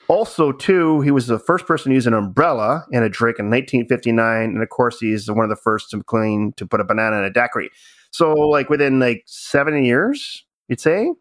Also, 0.10 0.52
too, 0.54 1.02
he 1.02 1.12
was 1.12 1.28
the 1.28 1.40
first 1.40 1.66
person 1.66 1.90
to 1.90 1.96
use 1.96 2.08
an 2.08 2.14
umbrella 2.14 2.86
in 2.92 3.04
a 3.04 3.10
drink 3.10 3.40
in 3.40 3.50
1959, 3.50 4.44
and 4.44 4.64
of 4.64 4.70
course, 4.70 5.00
he's 5.00 5.30
one 5.30 5.44
of 5.44 5.50
the 5.50 5.56
first 5.56 5.90
to 5.92 6.02
claim 6.04 6.54
to 6.54 6.66
put 6.66 6.80
a 6.80 6.86
banana 6.86 7.18
in 7.18 7.24
a 7.26 7.30
daiquiri. 7.30 7.70
So, 8.12 8.34
like 8.34 8.70
within 8.70 9.00
like 9.00 9.24
seven 9.26 9.84
years, 9.84 10.46
you'd 10.70 10.80
say 10.80 11.12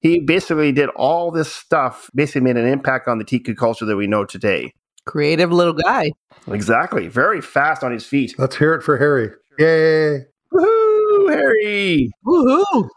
he 0.00 0.20
basically 0.20 0.72
did 0.72 0.88
all 0.90 1.30
this 1.30 1.52
stuff. 1.52 2.10
Basically, 2.14 2.40
made 2.40 2.56
an 2.56 2.66
impact 2.66 3.06
on 3.06 3.18
the 3.18 3.24
tiki 3.24 3.54
culture 3.54 3.84
that 3.84 3.96
we 3.96 4.06
know 4.06 4.24
today. 4.24 4.72
Creative 5.04 5.52
little 5.52 5.72
guy. 5.72 6.10
Exactly, 6.48 7.06
very 7.06 7.40
fast 7.40 7.84
on 7.84 7.92
his 7.92 8.04
feet. 8.04 8.34
Let's 8.38 8.56
hear 8.56 8.74
it 8.74 8.82
for 8.82 8.98
Harry. 8.98 9.30
Yay! 9.58 10.24
Woohoo, 10.52 11.32
Harry! 11.32 12.10
Woohoo! 12.26 12.88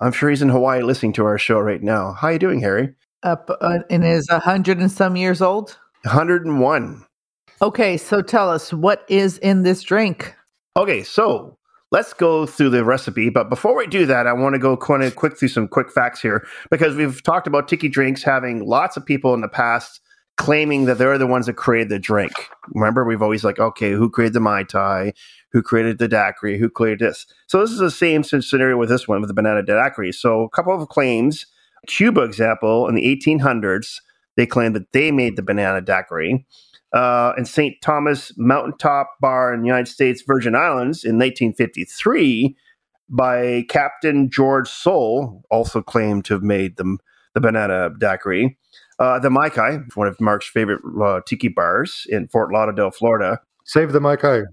I'm 0.00 0.12
sure 0.12 0.30
he's 0.30 0.42
in 0.42 0.48
Hawaii 0.48 0.82
listening 0.82 1.12
to 1.14 1.24
our 1.24 1.38
show 1.38 1.60
right 1.60 1.82
now. 1.82 2.12
How 2.12 2.28
you 2.28 2.38
doing, 2.40 2.60
Harry? 2.60 2.94
Up 3.24 3.50
uh, 3.60 3.78
in 3.90 4.02
his 4.02 4.28
a 4.30 4.38
hundred 4.38 4.78
and 4.78 4.92
some 4.92 5.16
years 5.16 5.42
old. 5.42 5.76
101. 6.02 7.04
Okay, 7.62 7.96
so 7.96 8.20
tell 8.20 8.50
us 8.50 8.72
what 8.72 9.04
is 9.08 9.38
in 9.38 9.62
this 9.62 9.82
drink. 9.82 10.34
Okay, 10.76 11.02
so 11.02 11.56
let's 11.90 12.12
go 12.12 12.44
through 12.44 12.70
the 12.70 12.84
recipe. 12.84 13.30
But 13.30 13.48
before 13.48 13.76
we 13.76 13.86
do 13.86 14.04
that, 14.06 14.26
I 14.26 14.32
want 14.32 14.54
to 14.54 14.58
go 14.58 14.76
kind 14.76 15.02
of 15.02 15.16
quick 15.16 15.38
through 15.38 15.48
some 15.48 15.68
quick 15.68 15.90
facts 15.90 16.20
here 16.20 16.46
because 16.70 16.96
we've 16.96 17.22
talked 17.22 17.46
about 17.46 17.68
tiki 17.68 17.88
drinks 17.88 18.22
having 18.22 18.66
lots 18.66 18.96
of 18.96 19.06
people 19.06 19.32
in 19.32 19.40
the 19.40 19.48
past 19.48 20.00
claiming 20.36 20.86
that 20.86 20.98
they're 20.98 21.16
the 21.16 21.26
ones 21.26 21.46
that 21.46 21.54
created 21.54 21.88
the 21.88 21.98
drink. 21.98 22.32
Remember, 22.74 23.04
we've 23.04 23.22
always 23.22 23.44
like, 23.44 23.60
okay, 23.60 23.92
who 23.92 24.10
created 24.10 24.32
the 24.34 24.40
Mai 24.40 24.64
Tai? 24.64 25.12
Who 25.52 25.62
created 25.62 25.98
the 25.98 26.08
daiquiri? 26.08 26.58
Who 26.58 26.68
created 26.68 26.98
this? 26.98 27.26
So 27.46 27.60
this 27.60 27.70
is 27.70 27.78
the 27.78 27.90
same 27.90 28.24
scenario 28.24 28.76
with 28.76 28.88
this 28.88 29.06
one, 29.06 29.20
with 29.20 29.28
the 29.28 29.34
banana 29.34 29.62
daiquiri. 29.62 30.10
So 30.12 30.42
a 30.42 30.50
couple 30.50 30.74
of 30.74 30.88
claims. 30.88 31.46
Cuba 31.86 32.22
example, 32.22 32.88
in 32.88 32.94
the 32.94 33.02
1800s, 33.02 34.00
they 34.36 34.46
claimed 34.46 34.74
that 34.76 34.92
they 34.92 35.10
made 35.10 35.36
the 35.36 35.42
banana 35.42 35.80
daiquiri. 35.80 36.46
Uh, 36.92 37.32
and 37.36 37.48
St. 37.48 37.74
Thomas 37.82 38.32
Mountaintop 38.36 39.10
Bar 39.20 39.52
in 39.52 39.62
the 39.62 39.66
United 39.66 39.88
States 39.88 40.22
Virgin 40.26 40.54
Islands 40.54 41.04
in 41.04 41.18
1953 41.18 42.56
by 43.08 43.64
Captain 43.68 44.30
George 44.30 44.68
Soule, 44.68 45.42
also 45.50 45.82
claimed 45.82 46.24
to 46.26 46.34
have 46.34 46.42
made 46.42 46.76
the, 46.76 46.96
the 47.34 47.40
banana 47.40 47.90
daiquiri. 47.98 48.56
Uh, 48.98 49.18
the 49.18 49.28
Maikai, 49.28 49.84
one 49.96 50.06
of 50.06 50.20
Mark's 50.20 50.46
favorite 50.46 50.80
uh, 51.02 51.20
tiki 51.26 51.48
bars 51.48 52.06
in 52.08 52.28
Fort 52.28 52.52
Lauderdale, 52.52 52.92
Florida. 52.92 53.40
Save 53.64 53.92
the 53.92 53.98
Maikai. 53.98 54.44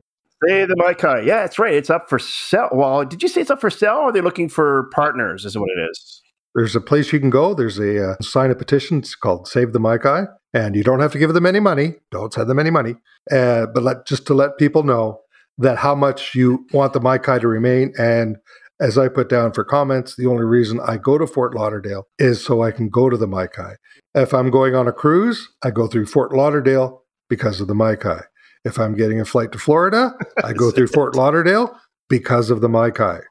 Say 0.48 0.66
the 0.66 0.76
Maikai. 0.76 1.26
Yeah, 1.26 1.42
that's 1.42 1.60
right. 1.60 1.76
It's 1.76 1.92
up 1.92 2.10
for 2.10 2.18
sale. 2.18 2.70
Well, 2.72 3.06
did 3.06 3.22
you 3.22 3.30
say 3.30 3.42
it's 3.42 3.52
up 3.52 3.62
for 3.62 3.70
sale 3.70 3.98
or 3.98 4.10
are 4.10 4.12
they 4.12 4.22
looking 4.22 4.50
for 4.50 4.90
partners, 4.94 5.46
is 5.46 5.56
what 5.56 5.70
it 5.78 5.90
is? 5.92 6.21
There's 6.56 6.76
a 6.76 6.82
place 6.82 7.14
you 7.14 7.20
can 7.20 7.30
go. 7.30 7.54
There's 7.54 7.80
a 7.80 8.12
uh, 8.12 8.16
sign 8.22 8.52
a 8.52 8.56
petition. 8.56 9.00
It's 9.00 9.16
called 9.16 9.48
Save 9.48 9.74
the 9.74 9.80
Maikai. 9.80 10.28
And 10.54 10.76
you 10.76 10.84
don't 10.84 11.00
have 11.00 11.14
to 11.14 11.20
give 11.20 11.34
them 11.34 11.46
any 11.46 11.62
money. 11.62 11.96
Don't 12.12 12.34
send 12.34 12.50
them 12.50 12.60
any 12.60 12.72
money. 12.72 12.96
Uh, 13.32 13.68
but 13.74 13.84
let, 13.84 14.06
just 14.06 14.28
to 14.28 14.34
let 14.34 14.58
people 14.58 14.84
know 14.84 15.22
that 15.58 15.78
how 15.78 15.96
much 15.96 16.36
you 16.36 16.66
want 16.74 16.94
the 16.94 17.00
Maikai 17.00 17.40
to 17.40 17.48
remain. 17.48 17.94
And 17.98 18.38
as 18.82 18.98
I 18.98 19.08
put 19.08 19.30
down 19.30 19.54
for 19.54 19.64
comments, 19.64 20.16
the 20.16 20.26
only 20.26 20.44
reason 20.44 20.80
I 20.86 20.98
go 20.98 21.18
to 21.18 21.28
Fort 21.28 21.54
Lauderdale 21.54 22.08
is 22.18 22.44
so 22.44 22.64
I 22.64 22.72
can 22.72 22.90
go 22.90 23.10
to 23.10 23.16
the 23.16 23.28
Maikai. 23.28 23.76
If 24.16 24.34
I'm 24.34 24.50
going 24.50 24.76
on 24.76 24.88
a 24.88 24.92
cruise, 24.92 25.48
I 25.64 25.72
go 25.72 25.88
through 25.88 26.08
Fort 26.08 26.34
Lauderdale 26.34 27.04
because 27.30 27.62
of 27.62 27.68
the 27.68 27.76
Maikai. 27.76 28.24
If 28.66 28.78
I'm 28.78 28.96
getting 28.96 29.22
a 29.22 29.26
flight 29.26 29.52
to 29.54 29.60
Florida, 29.60 30.14
I 30.44 30.54
go 30.54 30.72
through 30.72 30.88
Fort 30.94 31.16
Lauderdale 31.16 31.78
because 32.10 32.50
of 32.50 32.62
the 32.62 32.68
Maikai. 32.68 33.22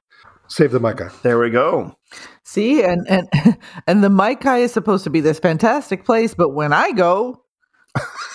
Save 0.50 0.73
the 0.73 0.80
Maikai. 0.80 1.23
There 1.23 1.38
we 1.38 1.49
go. 1.50 1.97
See, 2.42 2.83
and 2.83 3.07
and 3.09 3.28
and 3.87 4.04
the 4.04 4.09
Maikai 4.09 4.61
is 4.62 4.73
supposed 4.73 5.04
to 5.04 5.11
be 5.11 5.21
this 5.21 5.38
fantastic 5.38 6.04
place, 6.04 6.35
but 6.35 6.50
when 6.50 6.73
I 6.73 6.90
go, 6.92 7.42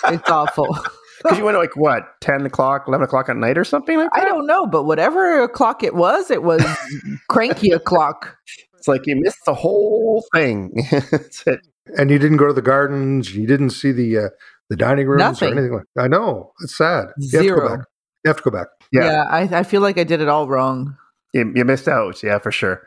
it's 0.08 0.28
awful. 0.30 0.76
Because 1.22 1.38
you 1.38 1.44
went 1.46 1.56
at 1.56 1.60
like 1.60 1.76
what, 1.76 2.02
10 2.20 2.44
o'clock, 2.44 2.84
11 2.86 3.06
o'clock 3.06 3.30
at 3.30 3.36
night 3.36 3.56
or 3.56 3.64
something 3.64 3.96
like 3.96 4.10
that? 4.14 4.20
I 4.20 4.24
don't 4.26 4.46
know, 4.46 4.66
but 4.66 4.84
whatever 4.84 5.42
o'clock 5.42 5.82
it 5.82 5.94
was, 5.94 6.30
it 6.30 6.42
was 6.42 6.62
cranky 7.30 7.70
o'clock. 7.72 8.36
It's 8.76 8.86
like 8.86 9.06
you 9.06 9.16
missed 9.16 9.44
the 9.46 9.54
whole 9.54 10.24
thing. 10.34 10.72
That's 11.10 11.44
it. 11.46 11.60
And 11.96 12.10
you 12.10 12.18
didn't 12.18 12.36
go 12.36 12.46
to 12.46 12.52
the 12.52 12.62
gardens. 12.62 13.34
You 13.34 13.46
didn't 13.46 13.70
see 13.70 13.92
the 13.92 14.18
uh, 14.18 14.28
the 14.68 14.76
dining 14.76 15.08
rooms 15.08 15.20
Nothing. 15.20 15.48
or 15.48 15.52
anything 15.52 15.72
like. 15.74 15.86
I 15.98 16.06
know 16.06 16.52
it's 16.60 16.76
sad. 16.76 17.06
You 17.16 17.38
have 17.38 17.46
to 17.46 17.48
go 17.48 17.56
Zero. 17.56 17.68
back. 17.78 17.86
You 18.24 18.28
have 18.28 18.36
to 18.36 18.42
go 18.42 18.50
back. 18.50 18.66
Yeah. 18.92 19.04
Yeah, 19.06 19.22
I, 19.22 19.40
I 19.60 19.62
feel 19.62 19.80
like 19.80 19.98
I 19.98 20.04
did 20.04 20.20
it 20.20 20.28
all 20.28 20.46
wrong. 20.46 20.96
You, 21.36 21.52
you 21.54 21.64
missed 21.64 21.86
out. 21.86 22.22
Yeah, 22.22 22.38
for 22.38 22.50
sure. 22.50 22.82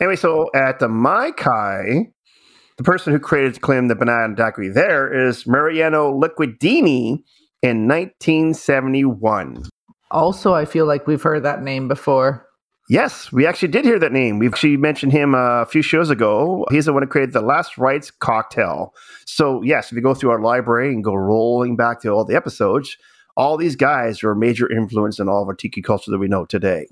Anyway, 0.00 0.16
so 0.16 0.48
at 0.54 0.78
the 0.78 0.88
Maikai, 0.88 2.12
the 2.76 2.84
person 2.84 3.12
who 3.12 3.18
created 3.18 3.56
the 3.56 3.60
claim 3.60 3.88
the 3.88 3.94
banana 3.94 4.34
daiquiri 4.34 4.68
there 4.68 5.12
is 5.12 5.46
Mariano 5.46 6.12
Liquidini 6.12 7.18
in 7.62 7.88
1971. 7.88 9.64
Also, 10.10 10.54
I 10.54 10.64
feel 10.64 10.86
like 10.86 11.06
we've 11.06 11.22
heard 11.22 11.42
that 11.42 11.62
name 11.62 11.88
before. 11.88 12.46
Yes, 12.88 13.32
we 13.32 13.46
actually 13.46 13.68
did 13.68 13.84
hear 13.84 13.98
that 13.98 14.12
name. 14.12 14.38
We've 14.38 14.52
actually 14.52 14.76
mentioned 14.76 15.12
him 15.12 15.34
uh, 15.34 15.62
a 15.62 15.66
few 15.66 15.80
shows 15.82 16.10
ago. 16.10 16.66
He's 16.70 16.84
the 16.84 16.92
one 16.92 17.02
who 17.02 17.08
created 17.08 17.32
the 17.32 17.40
Last 17.40 17.78
Rites 17.78 18.10
cocktail. 18.10 18.92
So, 19.26 19.62
yes, 19.62 19.90
if 19.90 19.96
you 19.96 20.02
go 20.02 20.14
through 20.14 20.30
our 20.30 20.40
library 20.40 20.92
and 20.92 21.02
go 21.02 21.14
rolling 21.14 21.76
back 21.76 22.02
to 22.02 22.10
all 22.10 22.24
the 22.24 22.36
episodes, 22.36 22.96
all 23.36 23.56
these 23.56 23.74
guys 23.74 24.22
are 24.22 24.32
a 24.32 24.36
major 24.36 24.70
influence 24.70 25.18
in 25.18 25.28
all 25.28 25.42
of 25.42 25.48
our 25.48 25.54
tiki 25.54 25.80
culture 25.80 26.10
that 26.10 26.18
we 26.18 26.28
know 26.28 26.44
today. 26.44 26.86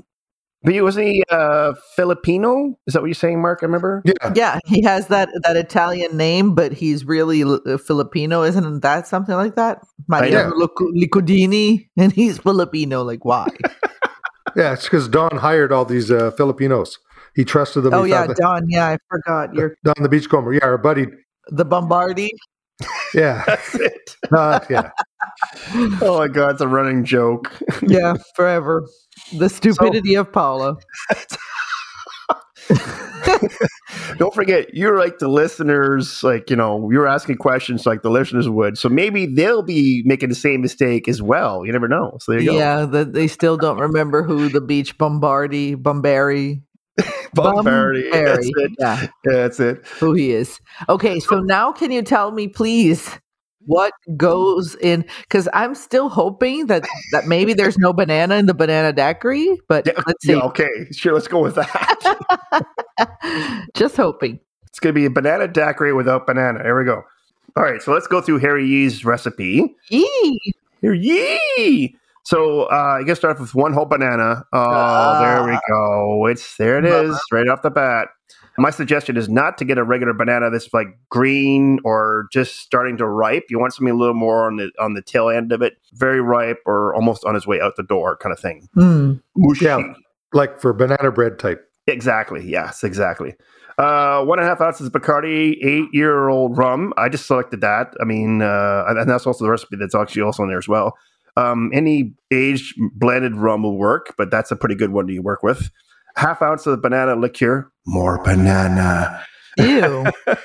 But 0.65 0.75
he 0.75 0.81
wasn't 0.81 1.07
he 1.09 1.25
uh, 1.31 1.73
Filipino? 1.97 2.79
Is 2.87 2.95
that 2.95 3.01
what 3.03 3.07
you're 3.09 3.15
saying, 3.15 3.41
Mark? 3.43 3.61
I 3.63 3.67
remember. 3.67 4.03
Yeah. 4.05 4.33
Yeah, 4.35 4.59
he 4.67 4.83
has 4.83 5.09
that 5.09 5.29
that 5.43 5.57
Italian 5.57 6.17
name, 6.17 6.55
but 6.55 6.73
he's 6.73 7.05
really 7.05 7.43
uh, 7.43 7.79
Filipino, 7.79 8.43
isn't 8.43 8.81
that 8.83 9.07
something 9.09 9.35
like 9.35 9.57
that? 9.57 9.81
Mariano 10.09 10.55
Lic- 10.57 10.71
Licudini, 11.11 11.89
and 11.97 12.13
he's 12.13 12.39
Filipino. 12.39 13.03
Like 13.03 13.25
why? 13.25 13.49
Yeah, 14.55 14.75
it's 14.75 14.85
because 14.85 15.09
Don 15.09 15.39
hired 15.39 15.73
all 15.73 15.87
these 15.87 16.11
uh, 16.11 16.31
Filipinos. 16.33 16.99
He 17.35 17.43
trusted 17.43 17.85
them. 17.85 17.95
oh 17.95 18.03
He 18.03 18.11
yeah, 18.11 18.27
thought 18.27 18.29
that- 18.29 18.37
Don. 18.37 18.69
Yeah, 18.69 18.87
I 18.87 18.99
forgot. 19.09 19.55
You're 19.55 19.77
Don 19.83 19.95
the 20.03 20.11
Beachcomber. 20.11 20.53
Yeah, 20.53 20.65
our 20.67 20.77
buddy. 20.77 21.07
the 21.49 21.65
Bombardi. 21.65 22.29
Yeah, 23.15 23.43
That's 23.47 23.75
it. 23.77 24.17
uh, 24.31 24.61
yeah. 24.69 24.91
Oh 26.03 26.19
my 26.19 26.29
God, 26.29 26.53
it's 26.53 26.61
a 26.61 26.69
running 26.69 27.05
joke. 27.05 27.53
Yeah, 27.87 28.15
forever. 28.37 28.87
The 29.37 29.49
stupidity 29.49 30.15
of 30.15 30.33
Paula. 30.33 30.77
Don't 34.19 34.35
forget, 34.35 34.75
you're 34.75 34.99
like 34.99 35.19
the 35.19 35.29
listeners, 35.29 36.23
like, 36.23 36.51
you 36.51 36.57
know, 36.57 36.91
you're 36.91 37.07
asking 37.07 37.37
questions 37.37 37.87
like 37.87 38.03
the 38.03 38.11
listeners 38.11 38.49
would. 38.49 38.79
So 38.79 38.89
maybe 38.89 39.27
they'll 39.27 39.63
be 39.63 40.03
making 40.07 40.29
the 40.29 40.35
same 40.35 40.61
mistake 40.61 41.09
as 41.09 41.23
well. 41.23 41.65
You 41.65 41.73
never 41.73 41.89
know. 41.89 42.17
So 42.21 42.33
there 42.33 42.41
you 42.41 42.51
go. 42.53 42.57
Yeah, 42.59 42.85
that 42.87 43.13
they 43.15 43.27
still 43.29 43.57
don't 43.57 43.79
remember 43.79 44.23
who 44.23 44.49
the 44.49 44.61
beach 44.61 44.97
Bombardi, 44.99 45.77
Bombari, 45.77 46.63
Bumbardi. 47.35 48.11
That's 48.13 48.47
it. 48.49 48.71
Yeah, 48.79 49.01
Yeah, 49.03 49.33
that's 49.33 49.61
it. 49.61 49.87
who 49.99 50.13
he 50.15 50.33
is. 50.33 50.61
Okay, 50.89 51.19
so 51.21 51.41
now 51.41 51.73
can 51.73 51.91
you 51.91 52.03
tell 52.03 52.31
me, 52.33 52.49
please, 52.49 53.19
what 53.67 53.93
goes 54.17 54.75
in? 54.77 55.05
Because 55.23 55.49
I'm 55.53 55.75
still 55.75 56.09
hoping 56.09 56.67
that 56.67 56.85
that 57.13 57.27
maybe 57.27 57.55
there's 57.55 57.79
no 57.79 57.93
banana 57.93 58.37
in 58.37 58.47
the 58.47 58.55
banana 58.55 58.93
daiquiri, 58.93 59.59
but 59.69 59.87
Yeah, 59.87 59.95
let's 60.07 60.25
see. 60.25 60.33
Yeah, 60.33 60.41
okay. 60.41 60.69
Sure, 60.93 61.15
let's 61.15 61.29
go 61.29 61.41
with 61.41 61.55
that. 61.55 62.67
Just 63.75 63.97
hoping. 63.97 64.41
it's 64.67 64.81
going 64.81 64.95
to 64.95 64.99
be 64.99 65.07
a 65.07 65.11
banana 65.11 65.49
daiquiri 65.49 65.93
without 65.93 66.27
banana. 66.27 66.63
Here 66.63 66.79
we 66.79 66.85
go. 66.85 67.03
All 67.57 67.63
right, 67.63 67.83
so 67.83 67.93
let's 67.93 68.07
go 68.07 68.21
through 68.21 68.39
Harry 68.39 68.67
Yee's 68.67 69.05
recipe. 69.05 69.75
Yee. 69.91 70.41
Here, 70.81 70.95
yee! 70.95 71.95
So 72.25 72.63
uh, 72.65 72.99
got 73.01 73.07
to 73.07 73.17
start 73.17 73.35
off 73.37 73.41
with 73.41 73.55
one 73.55 73.73
whole 73.73 73.85
banana. 73.85 74.45
Oh, 74.53 75.21
there 75.21 75.45
we 75.45 75.59
go. 75.69 76.27
It's 76.27 76.57
there. 76.57 76.79
It 76.79 76.87
is 76.87 77.21
right 77.31 77.49
off 77.49 77.63
the 77.63 77.71
bat. 77.71 78.09
My 78.59 78.71
suggestion 78.71 79.17
is 79.17 79.29
not 79.29 79.57
to 79.59 79.65
get 79.65 79.79
a 79.79 79.85
regular 79.85 80.13
banana 80.13 80.51
that's 80.51 80.73
like 80.75 80.89
green 81.09 81.79
or 81.85 82.27
just 82.33 82.57
starting 82.57 82.97
to 82.99 83.07
ripe. 83.07 83.45
You 83.49 83.59
want 83.59 83.73
something 83.73 83.95
a 83.95 83.97
little 83.97 84.15
more 84.15 84.47
on 84.47 84.57
the 84.57 84.71
on 84.79 84.95
the 84.95 85.03
tail 85.03 85.31
end 85.31 85.53
of 85.53 85.63
it, 85.63 85.75
very 85.95 86.21
ripe 86.21 86.59
or 86.67 86.95
almost 86.95 87.25
on 87.25 87.35
its 87.35 87.47
way 87.47 87.61
out 87.61 87.77
the 87.77 87.83
door, 87.83 88.17
kind 88.17 88.33
of 88.33 88.39
thing. 88.39 88.69
Hmm. 88.75 89.15
Mushy. 89.37 89.65
Yeah. 89.65 89.95
Like 90.33 90.61
for 90.61 90.73
banana 90.73 91.11
bread 91.11 91.39
type. 91.39 91.67
Exactly. 91.87 92.49
Yes, 92.49 92.85
exactly. 92.85 93.35
Uh, 93.79 94.23
one 94.25 94.39
and 94.39 94.47
a 94.47 94.49
half 94.49 94.61
ounces 94.61 94.87
of 94.87 94.93
Bacardi, 94.93 95.57
eight 95.65 95.89
year 95.93 96.29
old 96.29 96.57
rum. 96.59 96.93
I 96.97 97.09
just 97.09 97.27
selected 97.27 97.63
that. 97.63 97.95
I 98.01 98.05
mean, 98.05 98.43
uh, 98.43 98.85
and 98.87 99.09
that's 99.09 99.27
also 99.27 99.45
the 99.45 99.51
recipe 99.51 99.77
that's 99.77 99.95
actually 99.95 100.23
also 100.23 100.43
in 100.43 100.49
there 100.49 100.59
as 100.59 100.69
well. 100.69 100.97
Um, 101.37 101.71
any 101.73 102.13
aged 102.31 102.75
blended 102.95 103.35
rum 103.37 103.63
will 103.63 103.79
work, 103.79 104.15
but 104.19 104.31
that's 104.31 104.51
a 104.51 104.57
pretty 104.57 104.75
good 104.75 104.93
one 104.93 105.07
to 105.07 105.19
work 105.21 105.43
with. 105.43 105.71
Half 106.17 106.43
ounce 106.43 106.67
of 106.67 106.81
banana 106.83 107.17
liqueur. 107.17 107.71
More 107.87 108.23
banana. 108.23 109.25
Ew. 109.59 110.07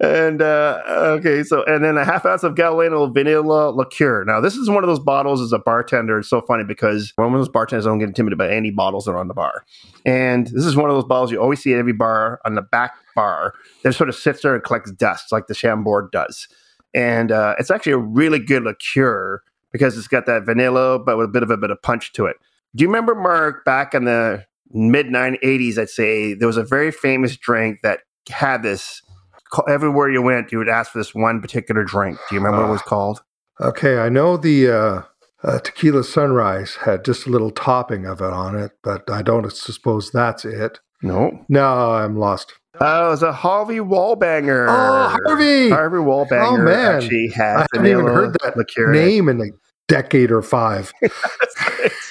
and 0.00 0.40
uh, 0.40 0.80
okay, 0.86 1.42
so 1.42 1.64
and 1.64 1.84
then 1.84 1.96
a 1.96 2.04
half 2.04 2.24
ounce 2.24 2.42
of 2.42 2.54
Galliano 2.54 3.12
vanilla 3.12 3.70
liqueur. 3.70 4.24
Now, 4.24 4.40
this 4.40 4.56
is 4.56 4.70
one 4.70 4.84
of 4.84 4.88
those 4.88 5.00
bottles 5.00 5.40
as 5.40 5.52
a 5.52 5.58
bartender. 5.58 6.18
It's 6.18 6.28
so 6.28 6.40
funny 6.42 6.64
because 6.64 7.12
one 7.16 7.32
of 7.32 7.40
those 7.40 7.48
bartenders 7.48 7.84
don't 7.84 7.98
get 7.98 8.08
intimidated 8.08 8.38
by 8.38 8.50
any 8.50 8.70
bottles 8.70 9.06
that 9.06 9.12
are 9.12 9.18
on 9.18 9.28
the 9.28 9.34
bar. 9.34 9.64
And 10.04 10.46
this 10.48 10.64
is 10.64 10.76
one 10.76 10.90
of 10.90 10.96
those 10.96 11.04
bottles 11.04 11.30
you 11.30 11.40
always 11.40 11.62
see 11.62 11.72
at 11.72 11.78
every 11.78 11.92
bar 11.92 12.40
on 12.44 12.54
the 12.54 12.62
back 12.62 12.94
bar 13.14 13.54
that 13.82 13.94
sort 13.94 14.08
of 14.08 14.14
sits 14.14 14.42
there 14.42 14.54
and 14.54 14.62
collects 14.62 14.92
dust 14.92 15.32
like 15.32 15.46
the 15.46 15.54
Chambord 15.54 16.10
does. 16.12 16.48
And 16.94 17.32
uh, 17.32 17.54
it's 17.58 17.70
actually 17.70 17.92
a 17.92 17.98
really 17.98 18.38
good 18.38 18.64
liqueur 18.64 19.42
because 19.72 19.96
it's 19.96 20.08
got 20.08 20.26
that 20.26 20.44
vanilla, 20.44 20.98
but 20.98 21.16
with 21.16 21.26
a 21.26 21.32
bit 21.32 21.42
of 21.42 21.50
a 21.50 21.56
bit 21.56 21.70
of 21.70 21.80
punch 21.82 22.12
to 22.12 22.26
it. 22.26 22.36
Do 22.74 22.82
you 22.82 22.88
remember, 22.88 23.14
Mark, 23.14 23.64
back 23.64 23.94
in 23.94 24.04
the 24.04 24.44
mid 24.70 25.06
80s, 25.06 25.78
I'd 25.78 25.90
say, 25.90 26.34
there 26.34 26.46
was 26.46 26.56
a 26.56 26.64
very 26.64 26.90
famous 26.90 27.36
drink 27.36 27.80
that 27.82 28.00
had 28.28 28.62
this. 28.62 29.02
Everywhere 29.68 30.08
you 30.10 30.22
went, 30.22 30.50
you 30.50 30.56
would 30.58 30.68
ask 30.70 30.92
for 30.92 30.98
this 30.98 31.14
one 31.14 31.42
particular 31.42 31.84
drink. 31.84 32.16
Do 32.30 32.34
you 32.34 32.40
remember 32.40 32.62
what 32.62 32.68
it 32.70 32.72
was 32.72 32.82
called? 32.82 33.20
Okay, 33.60 33.98
I 33.98 34.08
know 34.08 34.38
the 34.38 34.70
uh, 34.70 35.02
uh, 35.44 35.58
tequila 35.58 36.04
sunrise 36.04 36.76
had 36.76 37.04
just 37.04 37.26
a 37.26 37.30
little 37.30 37.50
topping 37.50 38.06
of 38.06 38.22
it 38.22 38.32
on 38.32 38.56
it, 38.58 38.72
but 38.82 39.10
I 39.10 39.20
don't 39.20 39.52
suppose 39.52 40.10
that's 40.10 40.46
it. 40.46 40.78
No. 41.02 41.44
No, 41.50 41.92
I'm 41.92 42.16
lost. 42.16 42.54
Oh, 42.80 43.08
it 43.08 43.10
was 43.10 43.22
a 43.22 43.32
Harvey 43.32 43.76
Wallbanger. 43.80 44.66
Oh, 44.70 45.18
Harvey! 45.26 45.68
Harvey 45.68 45.98
Wallbanger 45.98 46.46
Oh, 46.46 46.56
man. 46.56 46.94
actually 47.02 47.28
had 47.28 47.56
I 47.58 47.66
haven't 47.74 47.90
even 47.90 48.06
heard 48.06 48.34
that 48.42 48.56
liqueur 48.56 48.90
name 48.90 49.28
in 49.28 49.40
a 49.42 49.46
decade 49.88 50.30
or 50.32 50.40
five. 50.40 50.90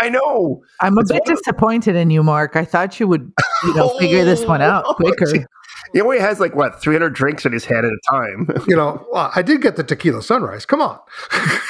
I 0.00 0.08
know. 0.08 0.62
I'm 0.80 0.96
a 0.96 1.02
It's 1.02 1.12
bit 1.12 1.22
one 1.26 1.32
of- 1.32 1.38
disappointed 1.38 1.94
in 1.96 2.10
you, 2.10 2.22
Mark. 2.22 2.56
I 2.56 2.64
thought 2.64 2.98
you 2.98 3.06
would, 3.08 3.30
you 3.64 3.74
know, 3.74 3.96
figure 3.98 4.24
this 4.24 4.44
one 4.44 4.60
out 4.62 4.84
Oh, 4.86 4.94
quicker. 4.94 5.26
gee. 5.26 5.44
He 5.92 6.00
only 6.00 6.18
has 6.20 6.40
like 6.40 6.54
what 6.54 6.80
300 6.80 7.10
drinks 7.14 7.44
in 7.46 7.52
his 7.52 7.64
head 7.64 7.84
at 7.84 7.90
a 7.92 8.00
time. 8.10 8.48
you 8.68 8.76
know, 8.76 9.04
well, 9.12 9.30
I 9.34 9.42
did 9.42 9.60
get 9.62 9.76
the 9.76 9.84
tequila 9.84 10.22
sunrise. 10.22 10.64
Come 10.66 10.80
on. 10.80 10.98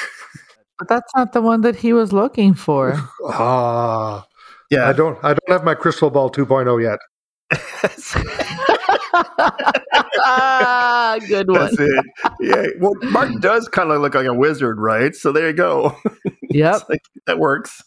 But 0.78 0.88
that's 0.88 1.12
not 1.14 1.34
the 1.34 1.42
one 1.42 1.60
that 1.60 1.76
he 1.76 1.92
was 1.92 2.10
looking 2.10 2.54
for. 2.54 2.94
Ah, 3.26 4.24
Yeah, 4.70 4.88
I 4.88 4.94
don't. 4.94 5.18
I 5.22 5.34
don't 5.34 5.48
have 5.50 5.62
my 5.62 5.74
crystal 5.74 6.08
ball 6.08 6.30
2.0 6.30 6.82
yet. 6.82 6.98
ah, 10.24 11.18
good 11.28 11.48
one. 11.50 11.60
that's 11.60 11.78
it. 11.78 12.04
Yeah, 12.40 12.64
well, 12.80 12.94
Mark 13.10 13.30
does 13.40 13.68
kind 13.68 13.90
of 13.90 14.00
look 14.00 14.14
like 14.14 14.26
a 14.26 14.32
wizard, 14.32 14.78
right? 14.78 15.14
So 15.14 15.32
there 15.32 15.48
you 15.48 15.52
go. 15.52 15.94
Yep. 16.50 16.88
Like, 16.88 17.02
that 17.26 17.38
works. 17.38 17.82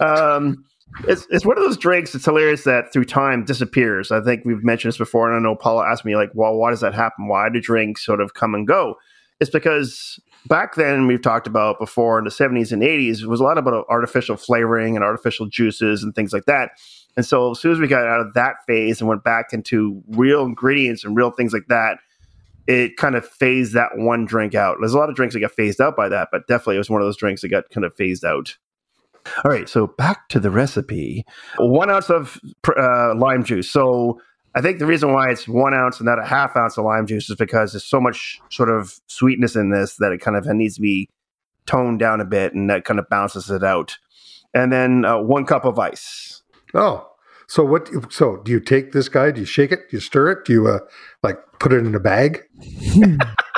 Um, 0.00 0.64
it's 1.06 1.26
it's 1.30 1.46
one 1.46 1.56
of 1.56 1.62
those 1.62 1.76
drinks. 1.76 2.14
It's 2.14 2.24
hilarious 2.24 2.64
that 2.64 2.92
through 2.92 3.04
time 3.04 3.44
disappears. 3.44 4.10
I 4.10 4.20
think 4.20 4.44
we've 4.44 4.64
mentioned 4.64 4.90
this 4.90 4.98
before, 4.98 5.30
and 5.30 5.38
I 5.38 5.42
know 5.48 5.54
Paula 5.54 5.86
asked 5.86 6.04
me 6.04 6.16
like, 6.16 6.30
"Well, 6.34 6.56
why 6.56 6.70
does 6.70 6.80
that 6.80 6.94
happen? 6.94 7.28
Why 7.28 7.48
do 7.48 7.60
drinks 7.60 8.04
sort 8.04 8.20
of 8.20 8.34
come 8.34 8.54
and 8.54 8.66
go?" 8.66 8.96
It's 9.38 9.50
because 9.50 10.18
back 10.46 10.74
then 10.74 11.06
we've 11.06 11.22
talked 11.22 11.46
about 11.46 11.78
before 11.78 12.18
in 12.18 12.24
the 12.24 12.30
seventies 12.30 12.72
and 12.72 12.82
eighties, 12.82 13.22
it 13.22 13.28
was 13.28 13.40
a 13.40 13.44
lot 13.44 13.58
about 13.58 13.86
artificial 13.88 14.36
flavoring 14.36 14.96
and 14.96 15.04
artificial 15.04 15.46
juices 15.46 16.02
and 16.02 16.14
things 16.14 16.32
like 16.32 16.46
that. 16.46 16.70
And 17.16 17.24
so 17.24 17.52
as 17.52 17.60
soon 17.60 17.72
as 17.72 17.78
we 17.78 17.86
got 17.86 18.06
out 18.06 18.20
of 18.20 18.34
that 18.34 18.56
phase 18.66 19.00
and 19.00 19.08
went 19.08 19.24
back 19.24 19.52
into 19.52 20.02
real 20.10 20.44
ingredients 20.44 21.04
and 21.04 21.16
real 21.16 21.30
things 21.30 21.52
like 21.52 21.66
that, 21.68 21.98
it 22.66 22.96
kind 22.96 23.14
of 23.14 23.26
phased 23.26 23.74
that 23.74 23.90
one 23.96 24.24
drink 24.24 24.54
out. 24.54 24.76
There's 24.80 24.94
a 24.94 24.98
lot 24.98 25.08
of 25.08 25.16
drinks 25.16 25.34
that 25.34 25.40
got 25.40 25.52
phased 25.52 25.80
out 25.80 25.96
by 25.96 26.08
that, 26.08 26.28
but 26.30 26.46
definitely 26.46 26.76
it 26.76 26.78
was 26.78 26.90
one 26.90 27.00
of 27.00 27.06
those 27.06 27.16
drinks 27.16 27.42
that 27.42 27.48
got 27.48 27.68
kind 27.70 27.84
of 27.84 27.94
phased 27.94 28.24
out. 28.24 28.56
All 29.44 29.50
right, 29.50 29.68
so 29.68 29.86
back 29.86 30.28
to 30.30 30.40
the 30.40 30.50
recipe. 30.50 31.24
One 31.58 31.90
ounce 31.90 32.10
of 32.10 32.40
uh, 32.76 33.14
lime 33.14 33.44
juice. 33.44 33.70
So 33.70 34.20
I 34.54 34.60
think 34.60 34.78
the 34.78 34.86
reason 34.86 35.12
why 35.12 35.30
it's 35.30 35.46
one 35.46 35.74
ounce 35.74 35.98
and 35.98 36.06
not 36.06 36.18
a 36.18 36.26
half 36.26 36.56
ounce 36.56 36.76
of 36.76 36.84
lime 36.84 37.06
juice 37.06 37.30
is 37.30 37.36
because 37.36 37.72
there's 37.72 37.84
so 37.84 38.00
much 38.00 38.40
sort 38.50 38.68
of 38.68 39.00
sweetness 39.06 39.54
in 39.54 39.70
this 39.70 39.96
that 39.96 40.12
it 40.12 40.20
kind 40.20 40.36
of 40.36 40.46
needs 40.46 40.76
to 40.76 40.80
be 40.80 41.08
toned 41.66 41.98
down 42.00 42.20
a 42.20 42.24
bit, 42.24 42.54
and 42.54 42.68
that 42.70 42.84
kind 42.84 42.98
of 42.98 43.08
balances 43.08 43.50
it 43.50 43.62
out. 43.62 43.98
And 44.52 44.72
then 44.72 45.04
uh, 45.04 45.20
one 45.20 45.46
cup 45.46 45.64
of 45.64 45.78
ice. 45.78 46.42
Oh, 46.74 47.06
so 47.46 47.64
what? 47.64 47.88
So 48.12 48.38
do 48.38 48.50
you 48.50 48.60
take 48.60 48.92
this 48.92 49.08
guy? 49.08 49.30
Do 49.30 49.40
you 49.40 49.46
shake 49.46 49.72
it? 49.72 49.90
Do 49.90 49.96
you 49.96 50.00
stir 50.00 50.30
it? 50.30 50.44
Do 50.44 50.52
you 50.52 50.68
uh, 50.68 50.80
like 51.22 51.38
put 51.60 51.72
it 51.72 51.86
in 51.86 51.94
a 51.94 52.00
bag? 52.00 52.42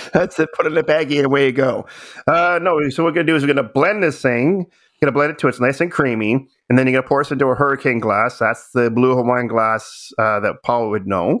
That's 0.12 0.38
it. 0.38 0.48
Put 0.54 0.66
it 0.66 0.72
in 0.72 0.78
a 0.78 0.82
baggie 0.82 1.16
and 1.16 1.26
away 1.26 1.46
you 1.46 1.52
go. 1.52 1.86
Uh, 2.26 2.58
no, 2.62 2.88
so 2.90 3.02
what 3.02 3.10
we're 3.10 3.14
gonna 3.14 3.26
do 3.26 3.36
is 3.36 3.42
we're 3.42 3.52
gonna 3.52 3.68
blend 3.68 4.02
this 4.02 4.20
thing. 4.20 4.66
Gonna 5.00 5.12
blend 5.12 5.32
it 5.32 5.38
till 5.38 5.48
it's 5.48 5.58
nice 5.58 5.80
and 5.80 5.90
creamy, 5.90 6.46
and 6.68 6.78
then 6.78 6.86
you're 6.86 6.92
gonna 6.92 7.08
pour 7.08 7.24
this 7.24 7.32
into 7.32 7.46
a 7.46 7.56
hurricane 7.56 7.98
glass. 7.98 8.38
That's 8.38 8.70
the 8.70 8.88
blue 8.88 9.16
Hawaiian 9.16 9.48
glass 9.48 10.12
uh, 10.16 10.38
that 10.40 10.62
Paul 10.62 10.90
would 10.90 11.08
know, 11.08 11.40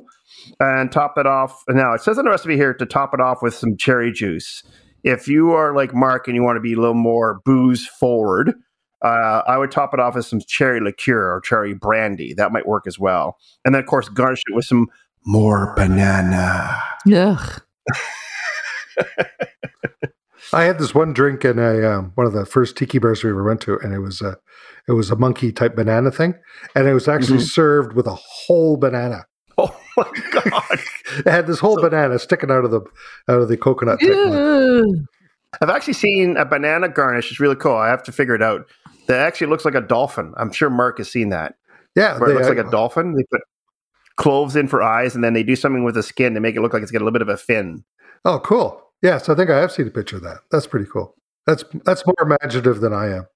and 0.58 0.90
top 0.90 1.16
it 1.16 1.28
off. 1.28 1.62
Now 1.68 1.92
it 1.92 2.00
says 2.00 2.18
in 2.18 2.24
the 2.24 2.30
recipe 2.30 2.56
here 2.56 2.74
to 2.74 2.84
top 2.84 3.14
it 3.14 3.20
off 3.20 3.38
with 3.40 3.54
some 3.54 3.76
cherry 3.76 4.10
juice. 4.10 4.64
If 5.04 5.28
you 5.28 5.52
are 5.52 5.76
like 5.76 5.94
Mark 5.94 6.26
and 6.26 6.34
you 6.34 6.42
want 6.42 6.56
to 6.56 6.60
be 6.60 6.72
a 6.72 6.76
little 6.76 6.94
more 6.94 7.40
booze 7.44 7.86
forward, 7.86 8.52
uh, 9.02 9.42
I 9.46 9.58
would 9.58 9.70
top 9.70 9.94
it 9.94 10.00
off 10.00 10.16
with 10.16 10.26
some 10.26 10.40
cherry 10.40 10.80
liqueur 10.80 11.32
or 11.32 11.40
cherry 11.40 11.74
brandy. 11.74 12.34
That 12.34 12.50
might 12.50 12.66
work 12.66 12.88
as 12.88 12.98
well. 12.98 13.36
And 13.64 13.74
then 13.74 13.80
of 13.80 13.86
course 13.86 14.08
garnish 14.08 14.42
it 14.48 14.56
with 14.56 14.64
some 14.64 14.88
more 15.24 15.72
banana. 15.76 16.82
Ugh. 17.12 17.62
I 20.54 20.64
had 20.64 20.78
this 20.78 20.94
one 20.94 21.12
drink 21.14 21.44
in 21.44 21.58
a 21.58 21.82
um, 21.90 22.12
one 22.14 22.26
of 22.26 22.32
the 22.34 22.44
first 22.44 22.76
tiki 22.76 22.98
bars 22.98 23.24
we 23.24 23.30
ever 23.30 23.42
went 23.44 23.60
to, 23.62 23.78
and 23.78 23.94
it 23.94 24.00
was 24.00 24.20
a 24.20 24.36
it 24.88 24.92
was 24.92 25.10
a 25.10 25.16
monkey 25.16 25.50
type 25.52 25.74
banana 25.76 26.10
thing, 26.10 26.34
and 26.74 26.86
it 26.86 26.92
was 26.94 27.08
actually 27.08 27.38
Mhm. 27.38 27.48
served 27.48 27.92
with 27.94 28.06
a 28.06 28.14
whole 28.14 28.76
banana. 28.76 29.24
Oh 29.58 29.76
my 29.96 30.10
god! 30.30 30.78
It 31.18 31.28
had 31.30 31.46
this 31.46 31.58
whole 31.58 31.78
banana 31.80 32.18
sticking 32.18 32.50
out 32.50 32.64
of 32.64 32.70
the 32.70 32.80
out 33.28 33.40
of 33.42 33.48
the 33.48 33.56
coconut. 33.58 33.98
I've 35.60 35.68
actually 35.68 35.92
seen 35.92 36.38
a 36.38 36.46
banana 36.46 36.88
garnish. 36.88 37.30
It's 37.30 37.38
really 37.40 37.56
cool. 37.56 37.76
I 37.76 37.88
have 37.88 38.02
to 38.04 38.12
figure 38.12 38.34
it 38.34 38.42
out. 38.42 38.66
That 39.08 39.20
actually 39.20 39.48
looks 39.48 39.66
like 39.66 39.74
a 39.74 39.82
dolphin. 39.82 40.32
I'm 40.38 40.50
sure 40.50 40.70
Mark 40.70 40.96
has 40.98 41.10
seen 41.10 41.28
that. 41.28 41.56
Yeah, 41.94 42.18
Where 42.18 42.30
it 42.30 42.32
they- 42.32 42.38
looks 42.38 42.48
like 42.56 42.66
a 42.66 42.70
dolphin. 42.70 43.12
They 43.14 43.24
put 43.30 43.42
cloves 44.16 44.56
in 44.56 44.66
for 44.68 44.82
eyes, 44.82 45.14
and 45.14 45.22
then 45.22 45.34
they 45.34 45.42
do 45.42 45.54
something 45.56 45.84
with 45.84 45.94
the 45.96 46.02
skin 46.02 46.32
to 46.34 46.40
make 46.40 46.56
it 46.56 46.62
look 46.62 46.72
like 46.72 46.82
it's 46.82 46.90
got 46.90 46.98
a 47.02 47.04
little 47.04 47.12
bit 47.12 47.22
of 47.22 47.28
a 47.28 47.36
fin. 47.36 47.84
Oh, 48.24 48.40
cool. 48.40 48.81
Yes, 49.02 49.28
I 49.28 49.34
think 49.34 49.50
I 49.50 49.58
have 49.60 49.72
seen 49.72 49.86
a 49.88 49.90
picture 49.90 50.16
of 50.16 50.22
that. 50.22 50.38
That's 50.50 50.66
pretty 50.66 50.86
cool. 50.92 51.14
That's 51.46 51.64
that's 51.84 52.06
more 52.06 52.14
imaginative 52.20 52.80
than 52.80 52.92
I 52.92 53.08
am. 53.16 53.26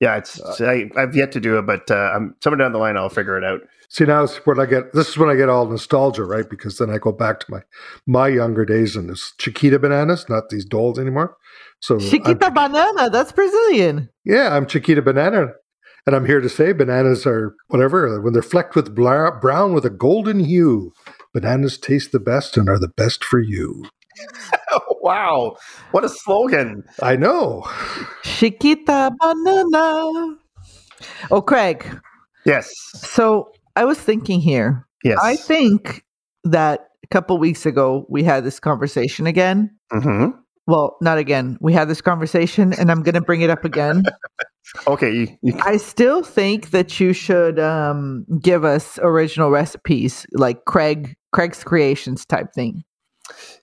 Yeah, 0.00 0.16
it's. 0.16 0.40
I, 0.60 0.90
I've 0.96 1.14
yet 1.16 1.32
to 1.32 1.40
do 1.40 1.58
it, 1.58 1.66
but 1.66 1.90
uh, 1.90 2.12
I'm 2.14 2.34
somewhere 2.42 2.58
down 2.58 2.72
the 2.72 2.78
line. 2.78 2.96
I'll 2.96 3.08
figure 3.08 3.38
it 3.38 3.44
out. 3.44 3.60
See, 3.88 4.04
now 4.04 4.24
is 4.24 4.36
when 4.44 4.58
I 4.58 4.66
get 4.66 4.92
this 4.92 5.08
is 5.10 5.18
when 5.18 5.28
I 5.30 5.36
get 5.36 5.48
all 5.48 5.66
nostalgia, 5.66 6.24
right? 6.24 6.48
Because 6.48 6.78
then 6.78 6.90
I 6.90 6.98
go 6.98 7.12
back 7.12 7.40
to 7.40 7.46
my 7.50 7.60
my 8.06 8.28
younger 8.28 8.64
days 8.64 8.96
and 8.96 9.08
it's 9.10 9.32
Chiquita 9.38 9.78
bananas, 9.78 10.28
not 10.28 10.48
these 10.50 10.64
dolls 10.64 10.98
anymore. 10.98 11.36
So 11.80 11.98
I'm- 11.98 12.08
Chiquita 12.10 12.50
banana. 12.50 13.10
That's 13.10 13.32
Brazilian. 13.32 14.08
yeah, 14.24 14.56
I'm 14.56 14.66
Chiquita 14.66 15.02
banana, 15.02 15.52
and 16.06 16.16
I'm 16.16 16.26
here 16.26 16.40
to 16.40 16.48
say 16.48 16.72
bananas 16.72 17.26
are 17.26 17.54
whatever 17.68 18.20
when 18.20 18.32
they're 18.32 18.42
flecked 18.42 18.74
with 18.76 18.94
brown 18.94 19.72
with 19.72 19.84
a 19.84 19.90
golden 19.90 20.40
hue. 20.40 20.92
Bananas 21.32 21.78
taste 21.78 22.12
the 22.12 22.20
best 22.20 22.56
and 22.56 22.68
are 22.68 22.78
the 22.78 22.88
best 22.88 23.22
for 23.24 23.38
you. 23.40 23.84
Oh, 24.72 24.80
wow, 25.02 25.56
what 25.92 26.04
a 26.04 26.08
slogan! 26.08 26.84
I 27.02 27.16
know. 27.16 27.64
Chiquita 28.22 29.10
banana. 29.20 30.36
Oh, 31.30 31.42
Craig. 31.42 31.84
Yes, 32.44 32.70
So 32.94 33.50
I 33.74 33.84
was 33.84 33.98
thinking 33.98 34.40
here. 34.40 34.86
yes. 35.04 35.18
I 35.20 35.34
think 35.36 36.04
that 36.44 36.88
a 37.04 37.06
couple 37.08 37.38
weeks 37.38 37.66
ago 37.66 38.06
we 38.08 38.22
had 38.22 38.44
this 38.44 38.60
conversation 38.60 39.26
again. 39.26 39.70
hmm 39.90 40.28
Well, 40.66 40.96
not 41.00 41.18
again. 41.18 41.58
We 41.60 41.72
had 41.72 41.88
this 41.88 42.00
conversation, 42.00 42.72
and 42.72 42.90
I'm 42.90 43.02
going 43.02 43.14
to 43.16 43.20
bring 43.20 43.40
it 43.42 43.50
up 43.50 43.64
again. 43.64 44.04
Okay, 44.88 45.12
you, 45.12 45.28
you, 45.42 45.54
I 45.64 45.76
still 45.76 46.24
think 46.24 46.70
that 46.70 46.98
you 46.98 47.12
should 47.12 47.58
um, 47.60 48.26
give 48.42 48.64
us 48.64 48.98
original 49.00 49.48
recipes, 49.50 50.26
like 50.32 50.64
Craig 50.64 51.14
Craig's 51.32 51.62
Creations 51.62 52.26
type 52.26 52.52
thing. 52.52 52.82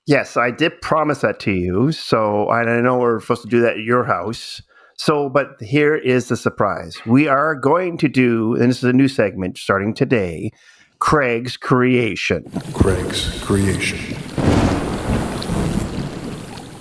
Yes, 0.05 0.35
I 0.35 0.51
did 0.51 0.81
promise 0.81 1.21
that 1.21 1.39
to 1.41 1.51
you. 1.51 1.91
So 1.91 2.47
I 2.49 2.61
I 2.61 2.81
know 2.81 2.97
we're 2.97 3.19
supposed 3.19 3.43
to 3.43 3.47
do 3.49 3.61
that 3.61 3.77
at 3.77 3.83
your 3.83 4.03
house. 4.03 4.61
So, 4.95 5.27
but 5.27 5.59
here 5.59 5.95
is 5.95 6.27
the 6.27 6.37
surprise. 6.37 6.97
We 7.05 7.27
are 7.27 7.55
going 7.55 7.97
to 7.97 8.07
do, 8.07 8.53
and 8.55 8.69
this 8.69 8.77
is 8.77 8.83
a 8.83 8.93
new 8.93 9.07
segment 9.07 9.57
starting 9.57 9.93
today 9.93 10.51
Craig's 10.99 11.57
Creation. 11.57 12.43
Craig's 12.73 13.41
creation. 13.43 13.99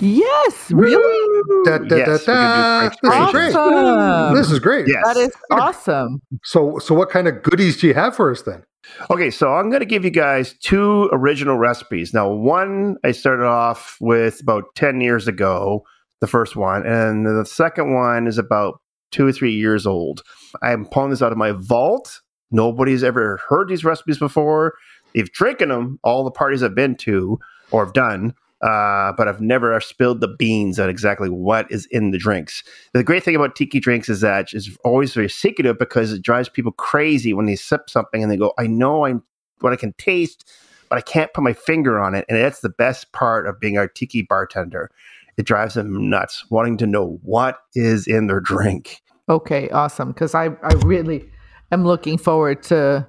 Yes, 0.00 0.70
really? 0.72 1.64
Da, 1.64 1.78
da, 1.78 1.96
Yes, 1.96 2.24
da, 2.24 2.34
da. 2.34 2.88
gonna 2.88 3.32
do 3.32 3.32
Craig's 3.32 3.32
This 3.32 3.32
is 3.32 3.32
great. 3.32 3.54
Awesome. 3.54 4.34
This 4.36 4.50
is 4.50 4.58
great. 4.58 4.88
Yes. 4.88 5.02
That 5.04 5.16
is 5.16 5.32
awesome. 5.50 6.22
So, 6.42 6.78
so 6.80 6.94
what 6.94 7.08
kind 7.08 7.28
of 7.28 7.42
goodies 7.42 7.80
do 7.80 7.86
you 7.86 7.94
have 7.94 8.16
for 8.16 8.30
us 8.30 8.42
then? 8.42 8.64
Okay, 9.10 9.30
so 9.30 9.54
I'm 9.54 9.70
going 9.70 9.80
to 9.80 9.86
give 9.86 10.04
you 10.04 10.10
guys 10.10 10.54
two 10.54 11.08
original 11.12 11.56
recipes. 11.56 12.12
Now, 12.12 12.28
one 12.28 12.96
I 13.04 13.12
started 13.12 13.46
off 13.46 13.96
with 14.00 14.40
about 14.40 14.64
10 14.74 15.00
years 15.00 15.28
ago, 15.28 15.84
the 16.20 16.26
first 16.26 16.56
one, 16.56 16.86
and 16.86 17.26
the 17.26 17.44
second 17.44 17.94
one 17.94 18.26
is 18.26 18.38
about 18.38 18.80
two 19.10 19.26
or 19.26 19.32
three 19.32 19.52
years 19.52 19.86
old. 19.86 20.22
I'm 20.62 20.86
pulling 20.86 21.10
this 21.10 21.22
out 21.22 21.32
of 21.32 21.38
my 21.38 21.52
vault. 21.52 22.20
Nobody's 22.50 23.04
ever 23.04 23.40
heard 23.48 23.68
these 23.68 23.84
recipes 23.84 24.18
before. 24.18 24.74
They've 25.14 25.30
drinking 25.32 25.68
them 25.68 25.98
all 26.02 26.24
the 26.24 26.30
parties 26.30 26.62
I've 26.62 26.74
been 26.74 26.96
to 26.96 27.38
or 27.70 27.84
have 27.84 27.94
done, 27.94 28.34
uh, 28.62 29.12
but 29.16 29.26
I've 29.26 29.40
never 29.40 29.78
spilled 29.80 30.20
the 30.20 30.28
beans 30.28 30.78
on 30.78 30.88
exactly 30.88 31.28
what 31.28 31.70
is 31.70 31.86
in 31.86 32.12
the 32.12 32.18
drinks. 32.18 32.62
The 32.92 33.02
great 33.02 33.24
thing 33.24 33.34
about 33.34 33.56
tiki 33.56 33.80
drinks 33.80 34.08
is 34.08 34.20
that 34.20 34.52
it's 34.52 34.70
always 34.84 35.12
very 35.14 35.28
secretive 35.28 35.78
because 35.78 36.12
it 36.12 36.22
drives 36.22 36.48
people 36.48 36.72
crazy 36.72 37.32
when 37.32 37.46
they 37.46 37.56
sip 37.56 37.90
something 37.90 38.22
and 38.22 38.30
they 38.30 38.36
go, 38.36 38.52
"I 38.58 38.66
know 38.66 39.04
I'm 39.04 39.22
what 39.60 39.72
I 39.72 39.76
can 39.76 39.92
taste." 39.94 40.48
But 40.88 40.98
I 40.98 41.00
can't 41.00 41.32
put 41.32 41.42
my 41.42 41.54
finger 41.54 41.98
on 41.98 42.14
it, 42.14 42.26
and 42.28 42.38
that's 42.38 42.60
the 42.60 42.68
best 42.68 43.12
part 43.12 43.46
of 43.46 43.58
being 43.58 43.78
our 43.78 43.88
tiki 43.88 44.20
bartender. 44.20 44.90
It 45.38 45.46
drives 45.46 45.72
them 45.72 46.10
nuts, 46.10 46.44
wanting 46.50 46.76
to 46.78 46.86
know 46.86 47.18
what 47.22 47.60
is 47.74 48.06
in 48.06 48.26
their 48.26 48.40
drink. 48.40 49.00
Okay, 49.28 49.70
awesome. 49.70 50.08
Because 50.08 50.34
I, 50.34 50.46
I 50.62 50.74
really 50.84 51.28
am 51.70 51.84
looking 51.84 52.18
forward 52.18 52.62
to 52.64 53.08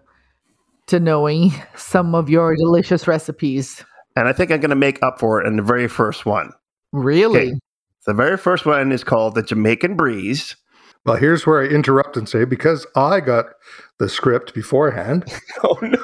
to 0.88 1.00
knowing 1.00 1.52
some 1.76 2.16
of 2.16 2.30
your 2.30 2.56
delicious 2.56 3.08
recipes. 3.08 3.84
And 4.16 4.28
I 4.28 4.34
think 4.34 4.52
I'm 4.52 4.60
going 4.60 4.70
to 4.70 4.76
make 4.76 5.02
up 5.02 5.20
for 5.20 5.42
it 5.42 5.48
in 5.48 5.56
the 5.56 5.64
very 5.64 5.88
first 5.88 6.26
one. 6.26 6.52
Really? 6.92 7.50
Okay. 7.50 7.60
The 8.06 8.14
very 8.14 8.38
first 8.38 8.66
one 8.66 8.92
is 8.92 9.04
called 9.04 9.34
the 9.36 9.44
Jamaican 9.44 9.96
Breeze. 9.96 10.56
Well, 11.06 11.16
here's 11.18 11.46
where 11.46 11.62
I 11.62 11.66
interrupt 11.66 12.16
and 12.16 12.28
say 12.30 12.46
because 12.46 12.86
I 12.96 13.20
got 13.22 13.46
the 14.00 14.08
script 14.10 14.54
beforehand. 14.54 15.26
Oh 15.64 15.78
no! 15.82 15.98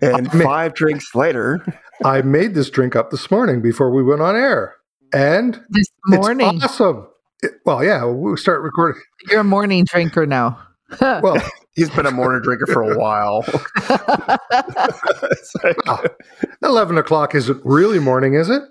and 0.00 0.28
I 0.28 0.34
mean- 0.34 0.42
five 0.44 0.74
drinks 0.74 1.14
later, 1.14 1.64
I 2.04 2.22
made 2.22 2.54
this 2.54 2.70
drink 2.70 2.96
up 2.96 3.10
this 3.10 3.30
morning 3.30 3.60
before 3.60 3.90
we 3.94 4.02
went 4.02 4.22
on 4.22 4.34
air, 4.36 4.74
and 5.12 5.60
This 5.70 5.86
morning, 6.06 6.56
it's 6.56 6.64
awesome. 6.64 7.06
It- 7.42 7.52
well, 7.66 7.84
yeah, 7.84 8.04
we'll 8.04 8.36
start 8.38 8.62
recording. 8.62 9.02
you're 9.30 9.40
a 9.40 9.44
morning 9.44 9.84
drinker 9.84 10.26
now. 10.26 10.58
Well, 11.00 11.36
he's 11.74 11.90
been 11.90 12.06
a 12.06 12.10
morning 12.10 12.42
drinker 12.42 12.66
for 12.66 12.82
a 12.82 12.98
while. 12.98 13.44
Like- 15.62 15.76
eleven 16.62 16.98
o'clock 16.98 17.34
isn't 17.34 17.60
really 17.64 17.98
morning, 17.98 18.34
is 18.34 18.48
it? 18.50 18.62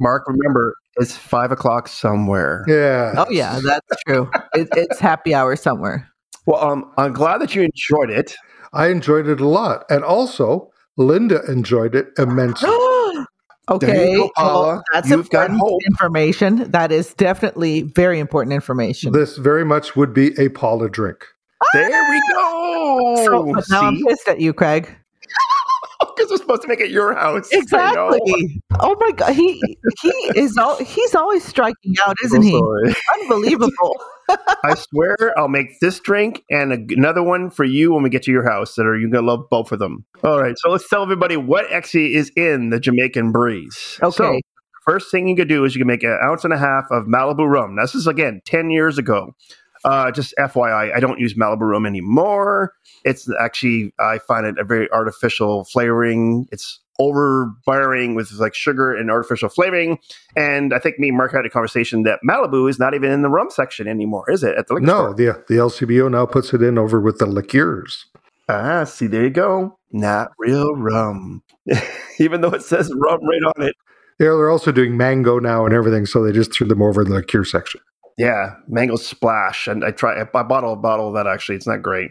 Mark, 0.00 0.24
remember, 0.28 0.74
it's 0.96 1.16
five 1.16 1.50
o'clock 1.50 1.88
somewhere. 1.88 2.64
Yeah. 2.68 3.14
oh 3.16 3.26
yeah, 3.30 3.60
that's 3.62 4.02
true. 4.06 4.30
It, 4.54 4.68
it's 4.72 4.98
happy 4.98 5.34
hour 5.34 5.56
somewhere. 5.56 6.08
Well, 6.46 6.62
um, 6.64 6.90
I'm 6.96 7.12
glad 7.12 7.40
that 7.40 7.54
you 7.54 7.62
enjoyed 7.62 8.10
it. 8.10 8.36
I 8.72 8.88
enjoyed 8.88 9.26
it 9.28 9.40
a 9.40 9.46
lot, 9.48 9.84
and 9.90 10.04
also 10.04 10.70
Linda 10.96 11.40
enjoyed 11.50 11.94
it 11.94 12.08
immensely. 12.18 12.68
okay, 13.70 14.14
go, 14.16 14.30
Paula. 14.36 14.66
well, 14.66 14.82
that's 14.92 15.08
You've 15.08 15.20
important 15.20 15.58
hope. 15.60 15.80
information. 15.86 16.70
That 16.70 16.92
is 16.92 17.14
definitely 17.14 17.82
very 17.82 18.18
important 18.18 18.52
information. 18.52 19.12
This 19.12 19.36
very 19.36 19.64
much 19.64 19.96
would 19.96 20.14
be 20.14 20.38
a 20.38 20.48
Paula 20.48 20.88
drink. 20.88 21.24
There 21.72 22.10
we 22.10 22.20
go. 22.32 23.24
so, 23.24 23.44
now 23.70 23.82
I'm 23.82 24.02
pissed 24.04 24.28
at 24.28 24.40
you, 24.40 24.52
Craig. 24.52 24.88
Because 26.00 26.30
we're 26.30 26.36
supposed 26.36 26.62
to 26.62 26.68
make 26.68 26.80
it 26.80 26.90
your 26.90 27.14
house. 27.14 27.48
Exactly. 27.52 28.60
Oh 28.80 28.96
my 29.00 29.10
god, 29.12 29.34
he 29.34 29.60
he 30.00 30.08
is 30.36 30.56
all 30.56 30.76
he's 30.76 31.14
always 31.14 31.44
striking 31.44 31.94
out, 32.04 32.16
isn't 32.24 32.42
he? 32.42 32.60
Unbelievable. 33.20 33.96
I 34.64 34.74
swear 34.74 35.36
I'll 35.36 35.48
make 35.48 35.80
this 35.80 35.98
drink 36.00 36.44
and 36.50 36.72
a, 36.72 36.94
another 36.94 37.22
one 37.22 37.50
for 37.50 37.64
you 37.64 37.92
when 37.92 38.02
we 38.02 38.10
get 38.10 38.22
to 38.24 38.32
your 38.32 38.48
house 38.48 38.74
that 38.74 38.86
are 38.86 38.96
you're 38.96 39.10
gonna 39.10 39.26
love 39.26 39.48
both 39.50 39.72
of 39.72 39.80
them. 39.80 40.04
All 40.22 40.40
right, 40.40 40.56
so 40.58 40.70
let's 40.70 40.88
tell 40.88 41.02
everybody 41.02 41.36
what 41.36 41.70
actually 41.72 42.14
is 42.14 42.30
in 42.36 42.70
the 42.70 42.78
Jamaican 42.78 43.32
breeze. 43.32 43.98
Okay. 44.02 44.16
So 44.16 44.38
first 44.88 45.10
thing 45.10 45.28
you 45.28 45.36
can 45.36 45.46
do 45.48 45.64
is 45.64 45.74
you 45.74 45.80
can 45.80 45.86
make 45.86 46.02
an 46.02 46.18
ounce 46.22 46.44
and 46.44 46.52
a 46.52 46.58
half 46.58 46.84
of 46.90 47.04
Malibu 47.04 47.48
rum. 47.48 47.74
Now, 47.74 47.82
this 47.82 47.94
is 47.94 48.06
again 48.06 48.40
10 48.46 48.70
years 48.70 48.96
ago. 48.98 49.34
Uh, 49.84 50.10
just 50.10 50.34
FYI, 50.38 50.94
I 50.94 51.00
don't 51.00 51.18
use 51.20 51.34
Malibu 51.34 51.60
rum 51.70 51.86
anymore. 51.86 52.72
It's 53.04 53.28
actually 53.40 53.92
I 54.00 54.18
find 54.18 54.46
it 54.46 54.58
a 54.58 54.64
very 54.64 54.90
artificial 54.90 55.64
flavoring. 55.64 56.46
It's 56.52 56.80
overbearing 57.00 58.14
with 58.16 58.32
like 58.32 58.54
sugar 58.54 58.94
and 58.94 59.10
artificial 59.10 59.48
flavoring. 59.48 59.98
And 60.36 60.74
I 60.74 60.78
think 60.78 60.98
me 60.98 61.08
and 61.08 61.16
Mark 61.16 61.32
had 61.32 61.46
a 61.46 61.50
conversation 61.50 62.02
that 62.04 62.20
Malibu 62.28 62.68
is 62.68 62.78
not 62.78 62.94
even 62.94 63.10
in 63.12 63.22
the 63.22 63.28
rum 63.28 63.48
section 63.50 63.86
anymore, 63.86 64.28
is 64.30 64.42
it? 64.42 64.56
At 64.56 64.66
the 64.66 64.74
liquor 64.74 64.86
No, 64.86 64.98
store? 65.12 65.14
the 65.14 65.44
the 65.48 65.54
LCBO 65.60 66.10
now 66.10 66.26
puts 66.26 66.52
it 66.52 66.62
in 66.62 66.76
over 66.78 67.00
with 67.00 67.18
the 67.18 67.26
liqueurs. 67.26 68.06
Ah, 68.48 68.84
see, 68.84 69.06
there 69.06 69.24
you 69.24 69.30
go. 69.30 69.78
Not 69.92 70.32
real 70.38 70.74
rum. 70.74 71.42
even 72.18 72.40
though 72.40 72.50
it 72.50 72.62
says 72.62 72.90
rum 72.96 73.20
right 73.22 73.52
on 73.56 73.68
it. 73.68 73.74
Yeah, 74.18 74.30
they're 74.30 74.50
also 74.50 74.72
doing 74.72 74.96
mango 74.96 75.38
now 75.38 75.64
and 75.64 75.72
everything, 75.72 76.04
so 76.06 76.24
they 76.24 76.32
just 76.32 76.52
threw 76.52 76.66
them 76.66 76.82
over 76.82 77.02
in 77.02 77.08
the 77.08 77.14
liqueur 77.14 77.44
section. 77.44 77.80
Yeah, 78.18 78.54
mango 78.66 78.96
splash. 78.96 79.66
And 79.68 79.84
I 79.84 79.92
try. 79.92 80.20
I 80.20 80.24
bought 80.24 80.64
a 80.64 80.76
bottle 80.76 81.08
of 81.08 81.14
that. 81.14 81.26
Actually, 81.26 81.56
it's 81.56 81.66
not 81.66 81.82
great. 81.82 82.10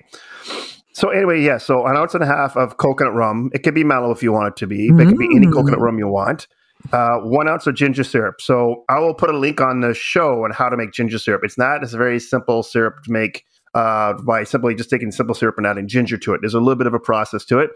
So 0.93 1.09
anyway, 1.09 1.41
yeah. 1.41 1.57
So 1.57 1.85
an 1.85 1.95
ounce 1.95 2.15
and 2.15 2.23
a 2.23 2.27
half 2.27 2.55
of 2.55 2.77
coconut 2.77 3.13
rum. 3.13 3.51
It 3.53 3.59
could 3.63 3.75
be 3.75 3.83
mellow 3.83 4.11
if 4.11 4.23
you 4.23 4.31
want 4.31 4.47
it 4.47 4.55
to 4.57 4.67
be. 4.67 4.89
But 4.91 5.03
it 5.03 5.09
could 5.09 5.19
be 5.19 5.29
any 5.35 5.47
Mm. 5.47 5.53
coconut 5.53 5.79
rum 5.79 5.99
you 5.99 6.07
want. 6.07 6.47
Uh, 6.93 7.17
one 7.19 7.47
ounce 7.47 7.67
of 7.67 7.75
ginger 7.75 8.03
syrup. 8.03 8.39
So 8.39 8.83
I 8.89 8.99
will 8.99 9.13
put 9.13 9.29
a 9.29 9.37
link 9.37 9.59
on 9.59 9.81
the 9.81 9.93
show 9.93 10.45
on 10.45 10.51
how 10.51 10.69
to 10.69 10.77
make 10.77 10.93
ginger 10.93 11.19
syrup. 11.19 11.41
It's 11.43 11.57
not. 11.57 11.83
It's 11.83 11.93
a 11.93 11.97
very 11.97 12.19
simple 12.19 12.63
syrup 12.63 13.03
to 13.03 13.11
make 13.11 13.43
uh, 13.75 14.13
by 14.13 14.43
simply 14.43 14.73
just 14.75 14.89
taking 14.89 15.11
simple 15.11 15.35
syrup 15.35 15.55
and 15.57 15.67
adding 15.67 15.87
ginger 15.87 16.17
to 16.17 16.33
it. 16.33 16.41
There's 16.41 16.53
a 16.53 16.59
little 16.59 16.75
bit 16.75 16.87
of 16.87 16.93
a 16.93 16.99
process 16.99 17.43
to 17.45 17.59
it. 17.59 17.71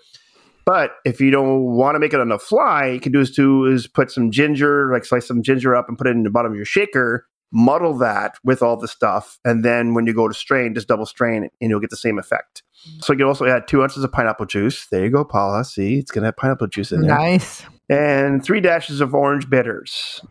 But 0.65 0.91
if 1.05 1.19
you 1.19 1.31
don't 1.31 1.63
want 1.63 1.95
to 1.95 1.99
make 1.99 2.13
it 2.13 2.19
on 2.19 2.29
the 2.29 2.39
fly, 2.39 2.87
you 2.87 2.99
can 2.99 3.11
do 3.11 3.19
is 3.19 3.31
to 3.35 3.65
is 3.65 3.87
put 3.87 4.11
some 4.11 4.31
ginger, 4.31 4.91
like 4.93 5.03
slice 5.05 5.27
some 5.27 5.41
ginger 5.43 5.75
up 5.75 5.89
and 5.89 5.97
put 5.97 6.07
it 6.07 6.11
in 6.11 6.23
the 6.23 6.29
bottom 6.29 6.51
of 6.51 6.55
your 6.55 6.65
shaker, 6.65 7.25
muddle 7.51 7.97
that 7.97 8.35
with 8.43 8.61
all 8.61 8.77
the 8.77 8.87
stuff, 8.87 9.39
and 9.45 9.63
then 9.63 9.93
when 9.93 10.05
you 10.07 10.13
go 10.13 10.27
to 10.27 10.33
strain, 10.33 10.73
just 10.73 10.87
double 10.87 11.05
strain 11.05 11.49
and 11.59 11.69
you'll 11.69 11.79
get 11.79 11.89
the 11.89 11.97
same 11.97 12.17
effect. 12.17 12.63
So 13.01 13.13
you 13.13 13.17
can 13.17 13.27
also 13.27 13.45
add 13.45 13.67
two 13.67 13.83
ounces 13.83 14.03
of 14.03 14.11
pineapple 14.11 14.45
juice. 14.47 14.87
There 14.87 15.03
you 15.03 15.11
go, 15.11 15.23
Paula. 15.23 15.63
See, 15.63 15.99
it's 15.99 16.11
gonna 16.11 16.27
have 16.27 16.37
pineapple 16.37 16.67
juice 16.67 16.91
in 16.91 17.01
there, 17.01 17.15
nice. 17.15 17.63
and 17.89 18.43
three 18.43 18.61
dashes 18.61 19.01
of 19.01 19.13
orange 19.13 19.49
bitters. 19.49 20.21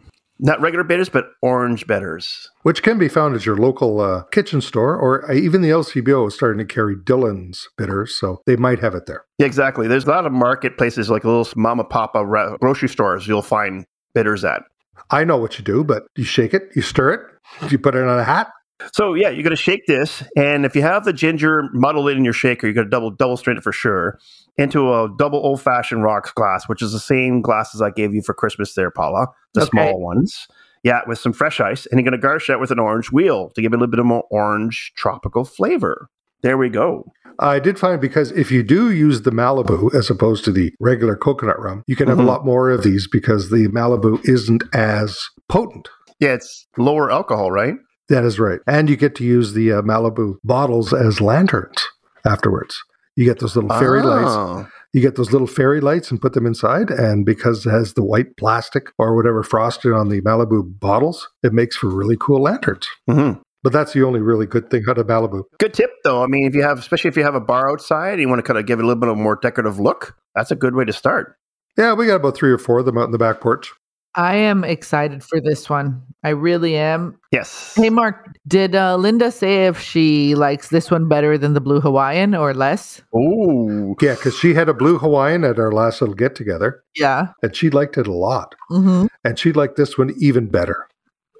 Not 0.42 0.58
regular 0.62 0.84
bitters, 0.84 1.10
but 1.10 1.32
orange 1.42 1.86
bitters. 1.86 2.48
which 2.62 2.82
can 2.82 2.98
be 2.98 3.08
found 3.08 3.36
at 3.36 3.44
your 3.44 3.56
local 3.58 4.00
uh, 4.00 4.22
kitchen 4.32 4.62
store, 4.62 4.96
or 4.96 5.30
uh, 5.30 5.34
even 5.34 5.60
the 5.60 5.68
LCBO 5.68 6.26
is 6.28 6.34
starting 6.34 6.58
to 6.58 6.64
carry 6.64 6.96
Dillon's 6.96 7.68
bitters, 7.76 8.18
so 8.18 8.40
they 8.46 8.56
might 8.56 8.78
have 8.78 8.94
it 8.94 9.04
there. 9.04 9.26
Yeah, 9.36 9.44
exactly. 9.44 9.86
There's 9.86 10.06
a 10.06 10.08
lot 10.08 10.24
of 10.24 10.32
marketplaces 10.32 11.10
like 11.10 11.24
little 11.24 11.46
mama 11.56 11.84
papa 11.84 12.24
ra- 12.24 12.56
grocery 12.56 12.88
stores 12.88 13.28
you'll 13.28 13.42
find 13.42 13.84
bitters 14.14 14.42
at. 14.42 14.62
I 15.10 15.24
know 15.24 15.36
what 15.36 15.58
you 15.58 15.64
do, 15.64 15.84
but 15.84 16.04
you 16.16 16.24
shake 16.24 16.54
it, 16.54 16.70
you 16.74 16.82
stir 16.82 17.12
it, 17.14 17.70
you 17.72 17.78
put 17.78 17.94
it 17.94 18.02
on 18.04 18.18
a 18.18 18.24
hat. 18.24 18.50
So 18.92 19.12
yeah, 19.14 19.28
you're 19.28 19.42
gonna 19.42 19.56
shake 19.56 19.84
this, 19.86 20.22
and 20.36 20.64
if 20.64 20.74
you 20.74 20.82
have 20.82 21.04
the 21.04 21.12
ginger 21.12 21.64
muddled 21.72 22.08
it 22.08 22.16
in 22.16 22.24
your 22.24 22.32
shaker, 22.32 22.66
you're 22.66 22.74
gonna 22.74 22.88
double 22.88 23.10
double 23.10 23.36
strain 23.36 23.58
it 23.58 23.62
for 23.62 23.72
sure 23.72 24.18
into 24.56 24.92
a 24.92 25.08
double 25.18 25.38
old 25.38 25.60
fashioned 25.60 26.02
rocks 26.02 26.32
glass, 26.32 26.68
which 26.68 26.80
is 26.82 26.92
the 26.92 26.98
same 27.00 27.42
glasses 27.42 27.82
I 27.82 27.90
gave 27.90 28.14
you 28.14 28.22
for 28.22 28.34
Christmas 28.34 28.74
there, 28.74 28.90
Paula, 28.90 29.26
the 29.54 29.62
Okay. 29.62 29.70
small 29.70 30.00
ones. 30.00 30.46
Yeah, 30.82 31.00
with 31.06 31.18
some 31.18 31.34
fresh 31.34 31.60
ice, 31.60 31.84
and 31.86 32.00
you're 32.00 32.04
gonna 32.10 32.20
garnish 32.22 32.46
that 32.46 32.58
with 32.58 32.70
an 32.70 32.78
orange 32.78 33.12
wheel 33.12 33.50
to 33.54 33.60
give 33.60 33.72
it 33.72 33.76
a 33.76 33.78
little 33.78 33.90
bit 33.90 34.00
of 34.00 34.06
more 34.06 34.24
orange 34.30 34.92
tropical 34.96 35.44
flavor. 35.44 36.08
There 36.42 36.56
we 36.58 36.68
go. 36.68 37.04
I 37.38 37.58
did 37.58 37.78
find 37.78 38.00
because 38.00 38.32
if 38.32 38.50
you 38.50 38.62
do 38.62 38.90
use 38.90 39.22
the 39.22 39.30
Malibu 39.30 39.94
as 39.94 40.10
opposed 40.10 40.44
to 40.44 40.52
the 40.52 40.72
regular 40.78 41.16
coconut 41.16 41.58
rum, 41.58 41.82
you 41.86 41.96
can 41.96 42.08
have 42.08 42.18
Mhm. 42.18 42.24
a 42.24 42.26
lot 42.26 42.44
more 42.44 42.68
of 42.70 42.82
these 42.82 43.06
because 43.08 43.48
the 43.50 43.68
Malibu 43.68 44.20
isn't 44.28 44.62
as 44.74 45.18
potent. 45.48 45.88
Yeah, 46.18 46.34
it's 46.34 46.66
lower 46.76 47.10
alcohol, 47.10 47.50
right? 47.50 47.76
That 48.10 48.24
is 48.24 48.38
right. 48.38 48.60
And 48.66 48.90
you 48.90 48.96
get 48.96 49.14
to 49.16 49.24
use 49.24 49.54
the 49.54 49.72
uh, 49.72 49.82
Malibu 49.82 50.34
bottles 50.44 50.92
as 50.92 51.20
lanterns 51.20 51.78
afterwards. 52.26 52.82
You 53.16 53.24
get 53.24 53.38
those 53.38 53.54
little 53.56 53.70
fairy 53.70 54.02
lights. 54.02 54.30
Oh. 54.30 54.66
You 54.92 55.00
get 55.00 55.14
those 55.16 55.30
little 55.32 55.46
fairy 55.46 55.80
lights 55.80 56.10
and 56.10 56.20
put 56.20 56.32
them 56.32 56.44
inside. 56.46 56.90
And 56.90 57.24
because 57.24 57.64
it 57.64 57.70
has 57.70 57.94
the 57.94 58.02
white 58.02 58.36
plastic 58.36 58.90
or 58.98 59.14
whatever 59.14 59.42
frosted 59.42 59.92
on 59.92 60.08
the 60.08 60.20
Malibu 60.22 60.78
bottles, 60.80 61.28
it 61.42 61.52
makes 61.52 61.76
for 61.76 61.88
really 61.88 62.16
cool 62.18 62.42
lanterns. 62.42 62.86
Mhm. 63.08 63.40
But 63.62 63.72
that's 63.72 63.92
the 63.92 64.02
only 64.04 64.20
really 64.20 64.46
good 64.46 64.70
thing 64.70 64.84
out 64.88 64.96
of 64.98 65.06
Malibu. 65.06 65.42
Good 65.58 65.74
tip, 65.74 65.90
though. 66.04 66.22
I 66.22 66.26
mean, 66.26 66.46
if 66.46 66.54
you 66.54 66.62
have, 66.62 66.78
especially 66.78 67.08
if 67.08 67.16
you 67.16 67.24
have 67.24 67.34
a 67.34 67.40
bar 67.40 67.70
outside, 67.70 68.12
and 68.12 68.20
you 68.20 68.28
want 68.28 68.38
to 68.38 68.42
kind 68.42 68.58
of 68.58 68.66
give 68.66 68.78
it 68.78 68.84
a 68.84 68.86
little 68.86 69.00
bit 69.00 69.08
of 69.10 69.18
a 69.18 69.20
more 69.20 69.38
decorative 69.40 69.78
look. 69.78 70.16
That's 70.34 70.50
a 70.50 70.56
good 70.56 70.74
way 70.74 70.84
to 70.84 70.92
start. 70.92 71.36
Yeah, 71.76 71.92
we 71.94 72.06
got 72.06 72.16
about 72.16 72.36
three 72.36 72.50
or 72.50 72.58
four 72.58 72.78
of 72.80 72.86
them 72.86 72.96
out 72.98 73.04
in 73.04 73.10
the 73.10 73.18
back 73.18 73.40
porch. 73.40 73.72
I 74.16 74.34
am 74.34 74.64
excited 74.64 75.22
for 75.22 75.40
this 75.40 75.70
one. 75.70 76.02
I 76.24 76.30
really 76.30 76.76
am. 76.76 77.16
Yes. 77.30 77.74
Hey, 77.76 77.90
Mark, 77.90 78.34
did 78.48 78.74
uh, 78.74 78.96
Linda 78.96 79.30
say 79.30 79.66
if 79.66 79.78
she 79.80 80.34
likes 80.34 80.68
this 80.70 80.90
one 80.90 81.06
better 81.06 81.38
than 81.38 81.54
the 81.54 81.60
Blue 81.60 81.80
Hawaiian 81.80 82.34
or 82.34 82.52
less? 82.52 83.02
Ooh. 83.16 83.94
Yeah, 84.00 84.14
because 84.16 84.36
she 84.36 84.52
had 84.52 84.68
a 84.68 84.74
blue 84.74 84.98
Hawaiian 84.98 85.44
at 85.44 85.60
our 85.60 85.70
last 85.70 86.00
little 86.00 86.16
get 86.16 86.34
together, 86.34 86.82
Yeah. 86.96 87.28
and 87.42 87.54
she 87.54 87.70
liked 87.70 87.98
it 87.98 88.08
a 88.08 88.12
lot. 88.12 88.56
Mm-hmm. 88.70 89.06
And 89.22 89.38
she 89.38 89.52
liked 89.52 89.76
this 89.76 89.96
one 89.96 90.12
even 90.18 90.48
better. 90.48 90.88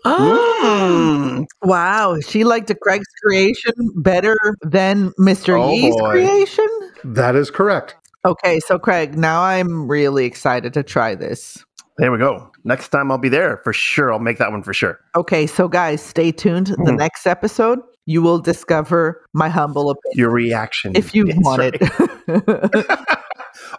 Mm. 0.05 1.45
wow. 1.63 2.19
She 2.21 2.45
liked 2.45 2.71
a 2.71 2.75
Craig's 2.75 3.05
creation 3.23 3.73
better 3.97 4.37
than 4.63 5.11
Mr. 5.19 5.61
Oh, 5.61 5.73
Yee's 5.73 5.95
boy. 5.97 6.11
creation? 6.11 6.69
That 7.05 7.37
is 7.37 7.51
correct. 7.51 7.97
Okay, 8.25 8.61
so 8.61 8.79
Craig, 8.79 9.17
now 9.17 9.43
I'm 9.43 9.89
really 9.89 10.27
excited 10.27 10.75
to 10.75 10.83
try 10.83 11.15
this. 11.15 11.65
There 11.99 12.13
we 12.13 12.19
go. 12.19 12.51
Next 12.65 12.89
time 12.89 13.11
I'll 13.11 13.19
be 13.19 13.29
there 13.31 13.59
for 13.65 13.73
sure. 13.73 14.13
I'll 14.13 14.19
make 14.19 14.39
that 14.39 14.51
one 14.51 14.63
for 14.63 14.73
sure. 14.75 14.99
Okay, 15.17 15.47
so 15.47 15.69
guys, 15.69 16.03
stay 16.03 16.31
tuned. 16.33 16.69
The 16.69 16.77
Mhm. 16.93 16.99
next 16.99 17.27
episode, 17.27 17.79
you 18.07 18.23
will 18.23 18.39
discover 18.39 19.23
my 19.35 19.49
humble 19.49 19.91
opinion. 19.91 20.19
Your 20.19 20.31
reaction. 20.31 20.93
If 20.95 21.15
you 21.15 21.27
Yes, 21.27 21.37
want 21.41 21.61
right. 21.61 21.77
it. 21.81 23.09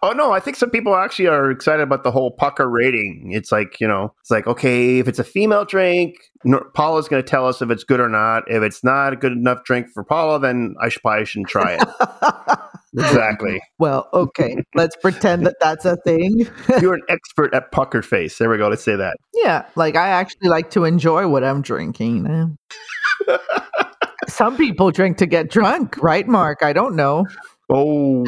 Oh 0.04 0.14
no, 0.14 0.32
I 0.32 0.40
think 0.40 0.58
some 0.58 0.72
people 0.72 0.96
actually 0.96 1.28
are 1.28 1.52
excited 1.52 1.84
about 1.84 2.04
the 2.04 2.10
whole 2.10 2.32
pucker 2.32 2.68
rating. 2.68 3.30
It's 3.34 3.52
like 3.52 3.80
you 3.80 3.88
know, 3.88 4.14
it's 4.22 4.32
like 4.32 4.48
okay, 4.48 4.98
if 4.98 5.08
it's 5.08 5.20
a 5.20 5.24
female 5.24 5.64
drink, 5.64 6.16
Paula's 6.74 7.08
going 7.08 7.22
to 7.22 7.28
tell 7.28 7.48
us 7.48 7.62
if 7.62 7.70
it's 7.70 7.84
good 7.84 8.00
or 8.00 8.10
not. 8.10 8.44
If 8.48 8.64
it's 8.64 8.84
not 8.84 9.14
a 9.14 9.16
good 9.16 9.32
enough 9.32 9.64
drink 9.64 9.88
for 9.94 10.04
Paula, 10.04 10.40
then 10.40 10.76
I 10.82 10.90
should, 10.90 11.04
probably 11.04 11.26
shouldn't 11.26 11.50
try 11.50 11.78
it. 11.80 11.88
exactly. 12.98 13.62
well, 13.78 14.10
okay. 14.14 14.56
Let's 14.74 14.96
pretend 14.96 15.46
that 15.46 15.58
that's 15.60 15.86
a 15.86 15.98
thing. 15.98 16.48
You're 16.82 16.96
an 16.96 17.04
expert 17.08 17.54
at 17.54 17.72
pucker 17.72 18.02
face. 18.02 18.40
There 18.40 18.50
we 18.50 18.58
go. 18.58 18.70
Let's 18.70 18.84
say 18.84 18.96
that. 18.96 19.18
Yeah, 19.36 19.66
like 19.76 19.96
I 19.96 20.10
actually 20.10 20.50
like 20.50 20.72
to 20.72 20.84
enjoy 20.84 21.28
what 21.28 21.44
I'm 21.44 21.62
drinking. 21.62 22.58
Some 24.28 24.58
people 24.58 24.92
drink 24.92 25.18
to 25.18 25.26
get 25.26 25.50
drunk, 25.50 26.02
right, 26.02 26.28
Mark? 26.28 26.64
I 26.64 26.74
don't 26.74 26.96
know. 26.96 27.26
Oh, 27.72 28.26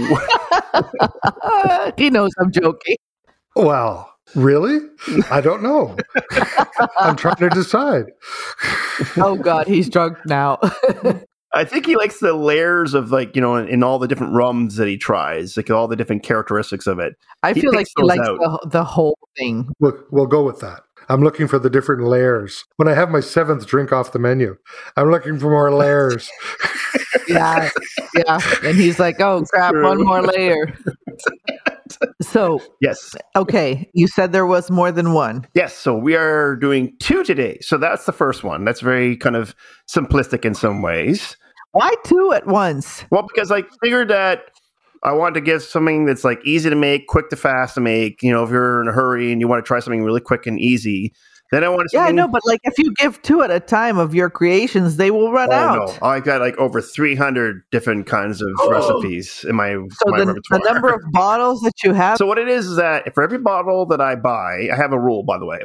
he 1.97 2.09
knows 2.09 2.31
I'm 2.39 2.51
joking. 2.51 2.95
Well, 3.55 4.11
really? 4.35 4.79
I 5.29 5.41
don't 5.41 5.61
know. 5.61 5.95
I'm 6.97 7.15
trying 7.15 7.35
to 7.37 7.49
decide. 7.49 8.05
Oh 9.17 9.35
God, 9.35 9.67
he's 9.67 9.89
drunk 9.89 10.17
now. 10.25 10.59
I 11.55 11.65
think 11.65 11.85
he 11.85 11.95
likes 11.95 12.19
the 12.19 12.33
layers 12.33 12.95
of 12.95 13.11
like 13.11 13.35
you 13.35 13.41
know 13.41 13.55
in, 13.55 13.67
in 13.67 13.83
all 13.83 13.99
the 13.99 14.07
different 14.07 14.33
rums 14.33 14.77
that 14.77 14.87
he 14.87 14.97
tries, 14.97 15.55
like 15.55 15.69
all 15.69 15.87
the 15.87 15.95
different 15.95 16.23
characteristics 16.23 16.87
of 16.87 16.97
it. 16.99 17.13
I 17.43 17.53
He 17.53 17.61
feel 17.61 17.71
like 17.71 17.81
picks 17.85 17.93
he 17.97 18.03
likes 18.03 18.27
out. 18.27 18.39
the, 18.39 18.69
the 18.71 18.83
whole 18.83 19.17
thing. 19.37 19.69
We'll, 19.79 19.97
we'll 20.11 20.25
go 20.27 20.43
with 20.43 20.61
that. 20.61 20.81
I'm 21.09 21.21
looking 21.21 21.47
for 21.47 21.59
the 21.59 21.69
different 21.69 22.03
layers. 22.05 22.63
When 22.77 22.87
I 22.87 22.93
have 22.93 23.09
my 23.11 23.19
seventh 23.19 23.67
drink 23.67 23.91
off 23.91 24.13
the 24.13 24.19
menu, 24.19 24.55
I'm 24.95 25.11
looking 25.11 25.37
for 25.37 25.49
more 25.49 25.71
layers. 25.71 26.29
Yeah, 27.27 27.69
yeah. 28.15 28.39
And 28.63 28.77
he's 28.77 28.99
like, 28.99 29.19
"Oh 29.21 29.43
crap, 29.49 29.71
true. 29.71 29.83
one 29.83 30.03
more 30.03 30.21
layer." 30.21 30.73
So, 32.21 32.59
Yes, 32.81 33.15
okay, 33.35 33.89
you 33.93 34.07
said 34.07 34.31
there 34.31 34.45
was 34.45 34.71
more 34.71 34.91
than 34.91 35.13
one. 35.13 35.45
yes. 35.53 35.75
So 35.75 35.95
we 35.95 36.15
are 36.15 36.55
doing 36.55 36.95
two 36.99 37.23
today. 37.23 37.59
So 37.61 37.77
that's 37.77 38.05
the 38.05 38.11
first 38.11 38.43
one. 38.43 38.65
That's 38.65 38.79
very 38.81 39.15
kind 39.17 39.35
of 39.35 39.55
simplistic 39.87 40.43
in 40.45 40.55
some 40.55 40.81
ways. 40.81 41.37
Why 41.71 41.93
two 42.05 42.31
at 42.33 42.47
once? 42.47 43.03
Well, 43.11 43.23
because 43.27 43.51
I 43.51 43.63
figured 43.83 44.07
that 44.09 44.41
I 45.03 45.11
wanted 45.11 45.35
to 45.35 45.41
get 45.41 45.61
something 45.61 46.05
that's 46.05 46.23
like 46.23 46.39
easy 46.45 46.69
to 46.69 46.75
make, 46.75 47.07
quick 47.07 47.29
to 47.29 47.35
fast 47.35 47.75
to 47.75 47.81
make. 47.81 48.23
You 48.23 48.31
know, 48.31 48.43
if 48.43 48.49
you're 48.49 48.81
in 48.81 48.87
a 48.87 48.91
hurry 48.93 49.31
and 49.31 49.39
you 49.41 49.47
want 49.47 49.63
to 49.63 49.67
try 49.67 49.79
something 49.79 50.03
really 50.03 50.21
quick 50.21 50.47
and 50.47 50.59
easy, 50.59 51.13
then 51.53 51.63
I 51.63 51.69
want 51.69 51.89
to. 51.89 51.97
Yeah, 51.97 52.03
I 52.05 52.11
know, 52.11 52.27
but 52.27 52.41
like 52.45 52.59
if 52.63 52.73
you 52.77 52.93
give 52.95 53.21
two 53.21 53.41
at 53.41 53.51
a 53.51 53.59
time 53.59 53.97
of 53.97 54.13
your 54.15 54.29
creations, 54.29 54.97
they 54.97 55.11
will 55.11 55.31
run 55.31 55.49
Oh, 55.51 55.55
out. 55.55 55.75
no. 56.01 56.07
I 56.07 56.19
got 56.19 56.41
like 56.41 56.57
over 56.57 56.81
300 56.81 57.61
different 57.71 58.07
kinds 58.07 58.41
of 58.41 58.49
recipes 58.69 59.45
in 59.47 59.55
my, 59.55 59.73
So 59.73 60.09
my 60.09 60.19
the, 60.25 60.41
the 60.49 60.59
number 60.59 60.93
of 60.93 61.01
bottles 61.11 61.61
that 61.61 61.83
you 61.83 61.93
have. 61.93 62.17
So 62.17 62.25
what 62.25 62.37
it 62.37 62.47
is 62.47 62.67
is 62.67 62.75
that 62.77 63.13
for 63.13 63.23
every 63.23 63.37
bottle 63.39 63.85
that 63.87 64.01
I 64.01 64.15
buy, 64.15 64.69
I 64.71 64.75
have 64.75 64.93
a 64.93 64.99
rule, 64.99 65.23
by 65.23 65.37
the 65.37 65.45
way. 65.45 65.59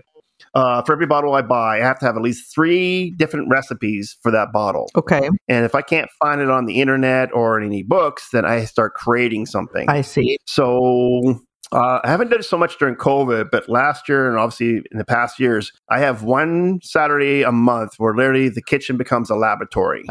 Uh, 0.55 0.83
for 0.83 0.92
every 0.92 1.07
bottle 1.07 1.35
I 1.35 1.42
buy, 1.42 1.77
I 1.79 1.85
have 1.85 1.98
to 2.01 2.07
have 2.07 2.16
at 2.16 2.22
least 2.22 2.53
three 2.55 3.11
different 3.18 3.48
recipes 3.51 4.16
for 4.22 4.31
that 4.31 4.51
bottle. 4.53 4.88
okay, 4.96 5.29
And 5.48 5.64
if 5.64 5.74
I 5.74 5.83
can't 5.83 6.09
find 6.18 6.40
it 6.40 6.48
on 6.48 6.64
the 6.64 6.81
internet 6.81 7.33
or 7.35 7.61
in 7.61 7.66
any 7.66 7.83
books, 7.83 8.29
then 8.33 8.44
I 8.44 8.64
start 8.64 8.94
creating 8.94 9.46
something. 9.46 9.88
I 9.90 10.01
see. 10.01 10.38
So 10.46 11.40
uh, 11.73 12.01
I 12.03 12.09
haven't 12.09 12.31
done 12.31 12.41
it 12.41 12.45
so 12.45 12.57
much 12.57 12.79
during 12.79 12.97
COVID, 12.97 13.51
but 13.51 13.69
last 13.69 14.09
year 14.09 14.29
and 14.29 14.39
obviously 14.39 14.83
in 14.91 14.99
the 14.99 15.05
past 15.05 15.39
years, 15.39 15.73
I 15.91 15.99
have 16.01 16.23
one 16.23 16.81
Saturday 16.83 17.43
a 17.43 17.53
month 17.53 17.95
where 17.99 18.15
literally 18.15 18.49
the 18.49 18.63
kitchen 18.63 18.97
becomes 18.97 19.31
a 19.31 19.35
laboratory. 19.35 20.05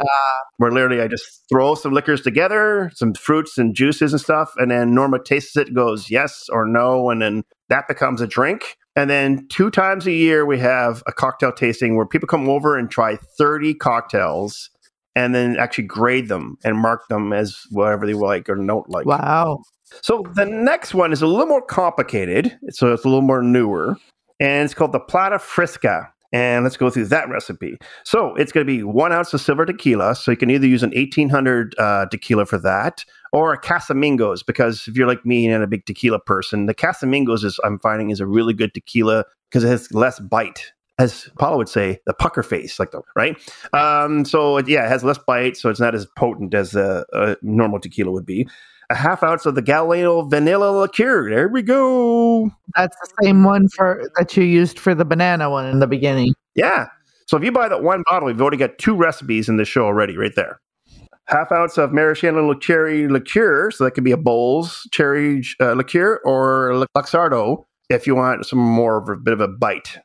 Where 0.57 0.71
literally 0.71 1.01
I 1.01 1.07
just 1.07 1.43
throw 1.49 1.75
some 1.75 1.93
liquors 1.93 2.21
together, 2.21 2.91
some 2.93 3.13
fruits 3.13 3.57
and 3.57 3.75
juices 3.75 4.13
and 4.13 4.21
stuff, 4.21 4.53
and 4.57 4.69
then 4.69 4.93
Norma 4.93 5.19
tastes 5.23 5.57
it, 5.57 5.73
goes 5.73 6.11
yes 6.11 6.47
or 6.51 6.67
no, 6.67 7.09
and 7.09 7.21
then 7.21 7.43
that 7.69 7.87
becomes 7.87 8.21
a 8.21 8.27
drink. 8.27 8.77
And 8.95 9.09
then 9.09 9.47
two 9.49 9.69
times 9.69 10.07
a 10.07 10.11
year, 10.11 10.45
we 10.45 10.57
have 10.59 11.03
a 11.05 11.13
cocktail 11.13 11.51
tasting 11.51 11.95
where 11.95 12.05
people 12.05 12.27
come 12.27 12.49
over 12.49 12.77
and 12.77 12.89
try 12.89 13.17
30 13.37 13.75
cocktails 13.75 14.71
and 15.15 15.33
then 15.33 15.57
actually 15.57 15.85
grade 15.85 16.29
them 16.29 16.57
and 16.63 16.77
mark 16.77 17.07
them 17.07 17.33
as 17.33 17.57
whatever 17.69 18.05
they 18.05 18.13
like 18.13 18.49
or 18.49 18.55
note 18.55 18.85
like. 18.87 19.05
Wow. 19.05 19.61
So 20.01 20.23
the 20.35 20.45
next 20.45 20.93
one 20.93 21.13
is 21.13 21.21
a 21.21 21.27
little 21.27 21.45
more 21.45 21.61
complicated. 21.61 22.57
So 22.69 22.93
it's 22.93 23.05
a 23.05 23.07
little 23.07 23.21
more 23.21 23.41
newer. 23.41 23.95
And 24.39 24.65
it's 24.65 24.73
called 24.73 24.91
the 24.91 24.99
Plata 24.99 25.37
Frisca. 25.37 26.09
And 26.33 26.65
let's 26.65 26.75
go 26.75 26.89
through 26.89 27.05
that 27.05 27.29
recipe. 27.29 27.77
So 28.03 28.35
it's 28.35 28.51
going 28.51 28.67
to 28.67 28.71
be 28.71 28.83
one 28.83 29.13
ounce 29.13 29.33
of 29.33 29.39
silver 29.39 29.65
tequila. 29.65 30.13
So 30.13 30.31
you 30.31 30.37
can 30.37 30.49
either 30.49 30.67
use 30.67 30.83
an 30.83 30.89
1800 30.89 31.73
uh, 31.79 32.05
tequila 32.07 32.45
for 32.45 32.57
that 32.59 33.05
or 33.31 33.53
a 33.53 33.61
Casamigos, 33.61 34.45
because 34.45 34.87
if 34.87 34.95
you're 34.95 35.07
like 35.07 35.25
me 35.25 35.47
and 35.47 35.63
a 35.63 35.67
big 35.67 35.85
tequila 35.85 36.19
person, 36.19 36.65
the 36.65 36.73
Casamigos 36.73 37.43
is, 37.43 37.59
I'm 37.63 37.79
finding, 37.79 38.09
is 38.09 38.19
a 38.19 38.25
really 38.25 38.53
good 38.53 38.73
tequila 38.73 39.25
because 39.49 39.63
it 39.63 39.69
has 39.69 39.91
less 39.93 40.19
bite. 40.19 40.73
As 40.99 41.29
Paula 41.37 41.57
would 41.57 41.69
say, 41.69 41.99
the 42.07 42.13
pucker 42.13 42.41
face, 42.41 42.79
like 42.79 42.91
the 42.91 43.01
right. 43.15 43.37
Um, 43.71 44.25
so 44.25 44.57
yeah, 44.59 44.85
it 44.85 44.89
has 44.89 45.03
less 45.03 45.19
bite, 45.19 45.55
so 45.55 45.69
it's 45.69 45.79
not 45.79 45.93
as 45.93 46.07
potent 46.17 46.55
as 46.55 46.73
a, 46.75 47.05
a 47.13 47.37
normal 47.43 47.79
tequila 47.79 48.11
would 48.11 48.25
be 48.25 48.47
a 48.89 48.95
half 48.95 49.23
ounce 49.23 49.45
of 49.45 49.55
the 49.55 49.61
Galliano 49.61 50.29
vanilla 50.29 50.71
liqueur. 50.71 51.29
There 51.29 51.47
we 51.47 51.61
go. 51.61 52.49
That's 52.75 52.95
the 52.97 53.23
same 53.23 53.43
one 53.43 53.67
for 53.69 54.09
that 54.17 54.35
you 54.37 54.43
used 54.43 54.79
for 54.79 54.95
the 54.95 55.05
banana 55.05 55.49
one 55.49 55.65
in 55.65 55.79
the 55.79 55.87
beginning. 55.87 56.33
Yeah. 56.55 56.87
So 57.27 57.35
if 57.35 57.43
you 57.43 57.51
buy 57.51 57.67
that 57.67 57.83
one 57.83 58.03
bottle, 58.09 58.29
you've 58.29 58.41
already 58.41 58.57
got 58.57 58.77
two 58.77 58.95
recipes 58.95 59.49
in 59.49 59.57
the 59.57 59.65
show 59.65 59.85
already, 59.85 60.17
right 60.17 60.33
there. 60.35 60.61
Half 61.25 61.51
ounce 61.51 61.77
of 61.77 61.91
maraschino 61.91 62.53
cherry 62.53 63.09
liqueur, 63.09 63.69
so 63.71 63.83
that 63.83 63.91
could 63.91 64.05
be 64.05 64.13
a 64.13 64.17
Bols 64.17 64.83
cherry 64.91 65.43
uh, 65.59 65.73
liqueur 65.73 66.21
or 66.23 66.87
Luxardo 66.95 67.65
if 67.89 68.07
you 68.07 68.15
want 68.15 68.45
some 68.45 68.59
more 68.59 68.97
of 68.97 69.09
a 69.09 69.17
bit 69.17 69.33
of 69.33 69.41
a 69.41 69.47
bite 69.49 69.97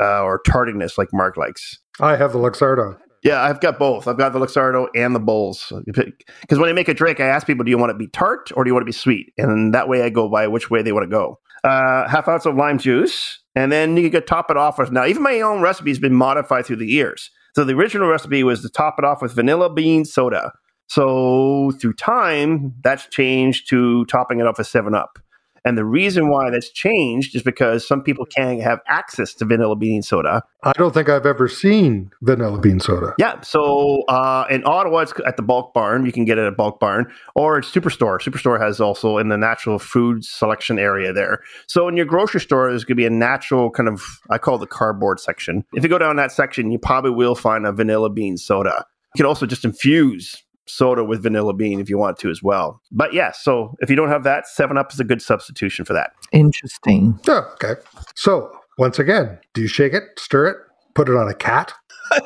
uh, 0.00 0.22
or 0.22 0.40
tardiness 0.46 0.96
like 0.96 1.08
Mark 1.12 1.36
likes. 1.36 1.78
I 2.00 2.16
have 2.16 2.32
the 2.32 2.38
Luxardo. 2.38 2.96
Yeah, 3.22 3.40
I've 3.40 3.60
got 3.60 3.78
both. 3.78 4.08
I've 4.08 4.18
got 4.18 4.32
the 4.32 4.40
Luxardo 4.40 4.88
and 4.96 5.14
the 5.14 5.20
Bols. 5.20 5.72
Because 5.86 6.58
when 6.58 6.68
I 6.68 6.72
make 6.72 6.88
a 6.88 6.94
drink, 6.94 7.20
I 7.20 7.26
ask 7.26 7.46
people, 7.46 7.64
do 7.64 7.70
you 7.70 7.78
want 7.78 7.90
it 7.90 7.94
to 7.94 7.98
be 7.98 8.08
tart 8.08 8.50
or 8.56 8.64
do 8.64 8.68
you 8.68 8.74
want 8.74 8.82
it 8.82 8.86
to 8.86 8.88
be 8.88 8.98
sweet? 8.98 9.32
And 9.38 9.72
that 9.74 9.88
way 9.88 10.02
I 10.02 10.10
go 10.10 10.28
by 10.28 10.48
which 10.48 10.70
way 10.70 10.82
they 10.82 10.92
want 10.92 11.04
to 11.04 11.10
go. 11.10 11.38
Uh, 11.62 12.08
half 12.08 12.26
ounce 12.26 12.46
of 12.46 12.56
lime 12.56 12.78
juice. 12.78 13.38
And 13.54 13.70
then 13.70 13.96
you 13.96 14.10
could 14.10 14.26
top 14.26 14.50
it 14.50 14.56
off 14.56 14.78
with, 14.78 14.90
now 14.90 15.06
even 15.06 15.22
my 15.22 15.40
own 15.40 15.60
recipe 15.60 15.90
has 15.90 16.00
been 16.00 16.14
modified 16.14 16.66
through 16.66 16.76
the 16.76 16.86
years. 16.86 17.30
So 17.54 17.64
the 17.64 17.74
original 17.74 18.08
recipe 18.08 18.42
was 18.42 18.62
to 18.62 18.68
top 18.68 18.96
it 18.98 19.04
off 19.04 19.22
with 19.22 19.32
vanilla 19.32 19.72
bean 19.72 20.04
soda. 20.04 20.52
So 20.88 21.70
through 21.80 21.94
time, 21.94 22.74
that's 22.82 23.06
changed 23.06 23.68
to 23.70 24.04
topping 24.06 24.40
it 24.40 24.46
off 24.46 24.58
with 24.58 24.66
7 24.66 24.94
Up. 24.94 25.18
And 25.64 25.78
the 25.78 25.84
reason 25.84 26.28
why 26.28 26.50
that's 26.50 26.70
changed 26.70 27.36
is 27.36 27.42
because 27.42 27.86
some 27.86 28.02
people 28.02 28.26
can't 28.26 28.60
have 28.62 28.80
access 28.88 29.32
to 29.34 29.44
vanilla 29.44 29.76
bean 29.76 30.02
soda. 30.02 30.42
I 30.64 30.72
don't 30.72 30.92
think 30.92 31.08
I've 31.08 31.26
ever 31.26 31.48
seen 31.48 32.10
vanilla 32.22 32.60
bean 32.60 32.80
soda. 32.80 33.14
Yeah. 33.18 33.40
So 33.42 34.02
uh, 34.08 34.46
in 34.50 34.64
Ottawa, 34.64 35.00
it's 35.00 35.12
at 35.26 35.36
the 35.36 35.42
bulk 35.42 35.72
barn. 35.72 36.04
You 36.04 36.12
can 36.12 36.24
get 36.24 36.38
it 36.38 36.46
at 36.46 36.56
bulk 36.56 36.80
barn 36.80 37.12
or 37.34 37.58
it's 37.58 37.70
Superstore. 37.70 38.20
Superstore 38.20 38.60
has 38.60 38.80
also 38.80 39.18
in 39.18 39.28
the 39.28 39.38
natural 39.38 39.78
food 39.78 40.24
selection 40.24 40.78
area 40.78 41.12
there. 41.12 41.42
So 41.66 41.88
in 41.88 41.96
your 41.96 42.06
grocery 42.06 42.40
store, 42.40 42.70
there's 42.70 42.84
going 42.84 42.96
to 42.96 43.00
be 43.00 43.06
a 43.06 43.10
natural 43.10 43.70
kind 43.70 43.88
of, 43.88 44.02
I 44.30 44.38
call 44.38 44.56
it 44.56 44.60
the 44.60 44.66
cardboard 44.66 45.20
section. 45.20 45.64
If 45.72 45.82
you 45.82 45.88
go 45.88 45.98
down 45.98 46.16
that 46.16 46.32
section, 46.32 46.70
you 46.70 46.78
probably 46.78 47.12
will 47.12 47.34
find 47.34 47.66
a 47.66 47.72
vanilla 47.72 48.10
bean 48.10 48.36
soda. 48.36 48.84
You 49.14 49.18
can 49.18 49.26
also 49.26 49.46
just 49.46 49.64
infuse 49.64 50.42
soda 50.72 51.04
with 51.04 51.22
vanilla 51.22 51.52
bean 51.52 51.80
if 51.80 51.88
you 51.88 51.98
want 51.98 52.18
to 52.18 52.30
as 52.30 52.42
well. 52.42 52.80
But 52.90 53.12
yeah, 53.12 53.32
so 53.32 53.74
if 53.80 53.90
you 53.90 53.96
don't 53.96 54.08
have 54.08 54.24
that, 54.24 54.46
7 54.46 54.76
Up 54.76 54.92
is 54.92 55.00
a 55.00 55.04
good 55.04 55.22
substitution 55.22 55.84
for 55.84 55.92
that. 55.92 56.12
Interesting. 56.32 57.18
Oh, 57.28 57.54
okay. 57.54 57.80
So, 58.14 58.50
once 58.78 58.98
again, 58.98 59.38
do 59.54 59.62
you 59.62 59.68
shake 59.68 59.92
it, 59.92 60.04
stir 60.18 60.46
it, 60.46 60.56
put 60.94 61.08
it 61.08 61.16
on 61.16 61.28
a 61.28 61.34
cat? 61.34 61.72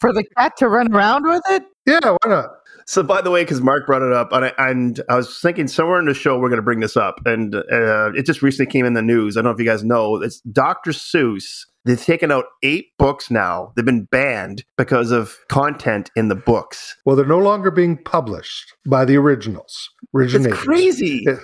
For 0.00 0.12
the 0.12 0.24
cat 0.36 0.52
to 0.58 0.68
run 0.68 0.92
around 0.92 1.24
with 1.26 1.42
it? 1.48 1.64
Yeah, 1.86 1.98
why 2.02 2.28
not? 2.28 2.50
So, 2.86 3.02
by 3.02 3.22
the 3.22 3.30
way, 3.30 3.42
because 3.42 3.62
Mark 3.62 3.86
brought 3.86 4.02
it 4.02 4.12
up, 4.12 4.32
and 4.32 4.44
I, 4.44 4.52
and 4.58 5.00
I 5.08 5.16
was 5.16 5.38
thinking 5.40 5.66
somewhere 5.66 5.98
in 5.98 6.04
the 6.04 6.12
show 6.12 6.38
we're 6.38 6.50
going 6.50 6.58
to 6.58 6.62
bring 6.62 6.80
this 6.80 6.96
up, 6.96 7.20
and 7.24 7.54
uh, 7.54 8.12
it 8.12 8.26
just 8.26 8.42
recently 8.42 8.70
came 8.70 8.84
in 8.84 8.92
the 8.92 9.00
news. 9.00 9.36
I 9.36 9.40
don't 9.40 9.46
know 9.46 9.50
if 9.52 9.58
you 9.58 9.64
guys 9.64 9.82
know. 9.82 10.16
It's 10.16 10.40
Dr. 10.40 10.90
Seuss. 10.90 11.64
They've 11.84 12.02
taken 12.02 12.30
out 12.32 12.46
eight 12.62 12.88
books 12.98 13.30
now. 13.30 13.72
They've 13.76 13.84
been 13.84 14.04
banned 14.04 14.64
because 14.78 15.10
of 15.10 15.36
content 15.48 16.10
in 16.16 16.28
the 16.28 16.34
books. 16.34 16.96
Well, 17.04 17.14
they're 17.16 17.26
no 17.26 17.38
longer 17.38 17.70
being 17.70 18.02
published 18.02 18.72
by 18.86 19.04
the 19.04 19.16
originals. 19.16 19.90
It's 20.14 20.46
crazy. 20.62 21.24
Yeah. 21.26 21.36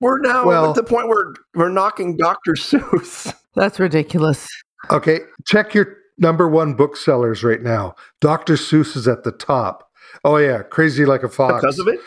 We're 0.00 0.18
now 0.20 0.44
Well- 0.46 0.70
at 0.70 0.74
the 0.76 0.82
point 0.82 1.08
where 1.08 1.32
we're 1.54 1.68
knocking 1.68 2.16
Dr. 2.16 2.52
Seuss. 2.54 3.32
That's 3.54 3.78
ridiculous. 3.78 4.48
Okay, 4.90 5.20
check 5.46 5.72
your 5.74 5.96
number 6.18 6.48
one 6.48 6.74
booksellers 6.74 7.44
right 7.44 7.62
now. 7.62 7.94
Dr. 8.20 8.54
Seuss 8.54 8.96
is 8.96 9.06
at 9.08 9.22
the 9.22 9.32
top. 9.32 9.88
Oh 10.24 10.36
yeah, 10.36 10.62
crazy 10.62 11.06
like 11.06 11.22
a 11.22 11.28
fox. 11.28 11.60
Because 11.60 11.78
of 11.78 11.88
it? 11.88 12.00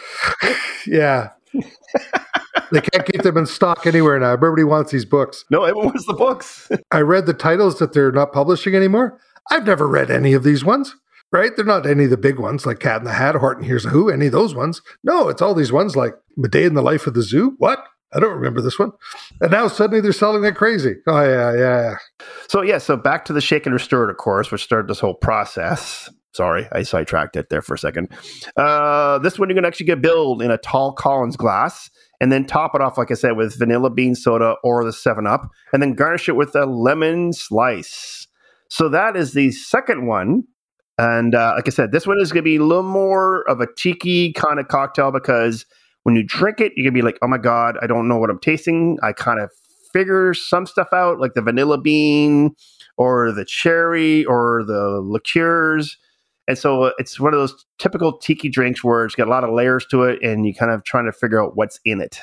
Yeah. 0.85 1.31
They 2.71 2.81
can't 2.81 3.05
keep 3.05 3.21
them 3.23 3.37
in 3.37 3.45
stock 3.45 3.85
anywhere 3.85 4.19
now. 4.19 4.33
Everybody 4.33 4.63
wants 4.63 4.91
these 4.91 5.05
books. 5.05 5.45
No, 5.49 5.63
everyone 5.63 5.87
wants 5.87 6.05
the 6.05 6.13
books. 6.13 6.69
I 6.91 6.99
read 6.99 7.25
the 7.25 7.33
titles 7.33 7.79
that 7.79 7.93
they're 7.93 8.11
not 8.11 8.31
publishing 8.33 8.75
anymore. 8.75 9.19
I've 9.49 9.65
never 9.65 9.87
read 9.87 10.11
any 10.11 10.33
of 10.33 10.43
these 10.43 10.63
ones. 10.65 10.95
right? 11.31 11.51
They're 11.55 11.65
not 11.65 11.85
any 11.85 12.05
of 12.05 12.09
the 12.09 12.17
big 12.17 12.39
ones 12.39 12.65
like 12.65 12.79
Cat 12.79 12.99
in 12.99 13.05
the 13.05 13.13
Hat, 13.13 13.35
Horton 13.35 13.63
Hears 13.63 13.85
a 13.85 13.89
Who, 13.89 14.09
any 14.09 14.27
of 14.27 14.31
those 14.31 14.55
ones. 14.55 14.81
No, 15.03 15.29
it's 15.29 15.41
all 15.41 15.53
these 15.53 15.71
ones 15.71 15.95
like 15.95 16.13
A 16.43 16.47
Day 16.47 16.63
in 16.65 16.73
the 16.73 16.81
Life 16.81 17.07
of 17.07 17.13
the 17.13 17.21
Zoo. 17.21 17.55
What? 17.57 17.83
I 18.13 18.19
don't 18.21 18.35
remember 18.35 18.61
this 18.61 18.79
one. 18.79 18.91
And 19.41 19.51
now 19.51 19.67
suddenly 19.67 19.99
they're 19.99 20.13
selling 20.13 20.43
like 20.43 20.55
crazy. 20.55 20.95
Oh, 21.07 21.21
yeah, 21.21 21.53
yeah. 21.57 21.95
So, 22.47 22.61
yeah, 22.61 22.77
so 22.77 22.95
back 22.95 23.25
to 23.25 23.33
the 23.33 23.41
Shake 23.41 23.65
and 23.65 23.73
Restored, 23.73 24.09
of 24.09 24.15
course, 24.17 24.49
which 24.49 24.63
started 24.63 24.87
this 24.89 25.01
whole 25.01 25.13
process. 25.15 26.09
Sorry, 26.33 26.67
I 26.71 26.83
sidetracked 26.83 27.35
it 27.35 27.49
there 27.49 27.61
for 27.61 27.73
a 27.73 27.77
second. 27.79 28.09
Uh, 28.55 29.17
this 29.19 29.37
one 29.37 29.49
you're 29.49 29.55
going 29.55 29.63
to 29.63 29.67
actually 29.67 29.87
get 29.87 30.01
billed 30.01 30.41
in 30.41 30.51
a 30.51 30.57
tall 30.57 30.93
Collins 30.93 31.35
glass 31.35 31.89
and 32.19 32.31
then 32.31 32.45
top 32.45 32.73
it 32.73 32.81
off, 32.81 32.97
like 32.97 33.11
I 33.11 33.15
said, 33.15 33.37
with 33.37 33.57
vanilla 33.57 33.89
bean 33.89 34.15
soda 34.15 34.55
or 34.63 34.83
the 34.83 34.93
7 34.93 35.27
Up, 35.27 35.49
and 35.71 35.81
then 35.81 35.93
garnish 35.93 36.27
it 36.27 36.35
with 36.35 36.55
a 36.55 36.65
lemon 36.65 37.33
slice. 37.33 38.27
So 38.69 38.89
that 38.89 39.15
is 39.15 39.33
the 39.33 39.51
second 39.51 40.07
one. 40.07 40.43
And 40.97 41.35
uh, 41.35 41.53
like 41.55 41.67
I 41.67 41.71
said, 41.71 41.91
this 41.91 42.07
one 42.07 42.19
is 42.19 42.31
going 42.31 42.43
to 42.43 42.49
be 42.49 42.55
a 42.55 42.63
little 42.63 42.83
more 42.83 43.47
of 43.49 43.61
a 43.61 43.67
cheeky 43.77 44.33
kind 44.33 44.59
of 44.59 44.67
cocktail 44.67 45.11
because 45.11 45.65
when 46.03 46.15
you 46.15 46.23
drink 46.23 46.59
it, 46.59 46.73
you're 46.75 46.83
going 46.83 46.95
to 46.95 46.99
be 46.99 47.01
like, 47.03 47.19
oh 47.21 47.27
my 47.27 47.37
God, 47.37 47.77
I 47.81 47.87
don't 47.87 48.07
know 48.07 48.17
what 48.17 48.29
I'm 48.29 48.39
tasting. 48.39 48.97
I 49.03 49.13
kind 49.13 49.39
of 49.39 49.51
figure 49.93 50.33
some 50.33 50.65
stuff 50.65 50.89
out, 50.91 51.19
like 51.19 51.33
the 51.33 51.41
vanilla 51.41 51.79
bean 51.79 52.55
or 52.97 53.31
the 53.31 53.45
cherry 53.45 54.25
or 54.25 54.63
the 54.65 55.01
liqueurs. 55.03 55.97
And 56.47 56.57
so 56.57 56.93
it's 56.97 57.19
one 57.19 57.33
of 57.33 57.39
those 57.39 57.65
typical 57.77 58.17
tiki 58.17 58.49
drinks 58.49 58.83
where 58.83 59.05
it's 59.05 59.15
got 59.15 59.27
a 59.27 59.29
lot 59.29 59.43
of 59.43 59.51
layers 59.51 59.85
to 59.87 60.03
it 60.03 60.21
and 60.23 60.45
you 60.45 60.53
kind 60.53 60.71
of 60.71 60.83
trying 60.83 61.05
to 61.05 61.11
figure 61.11 61.43
out 61.43 61.55
what's 61.55 61.79
in 61.85 62.01
it. 62.01 62.21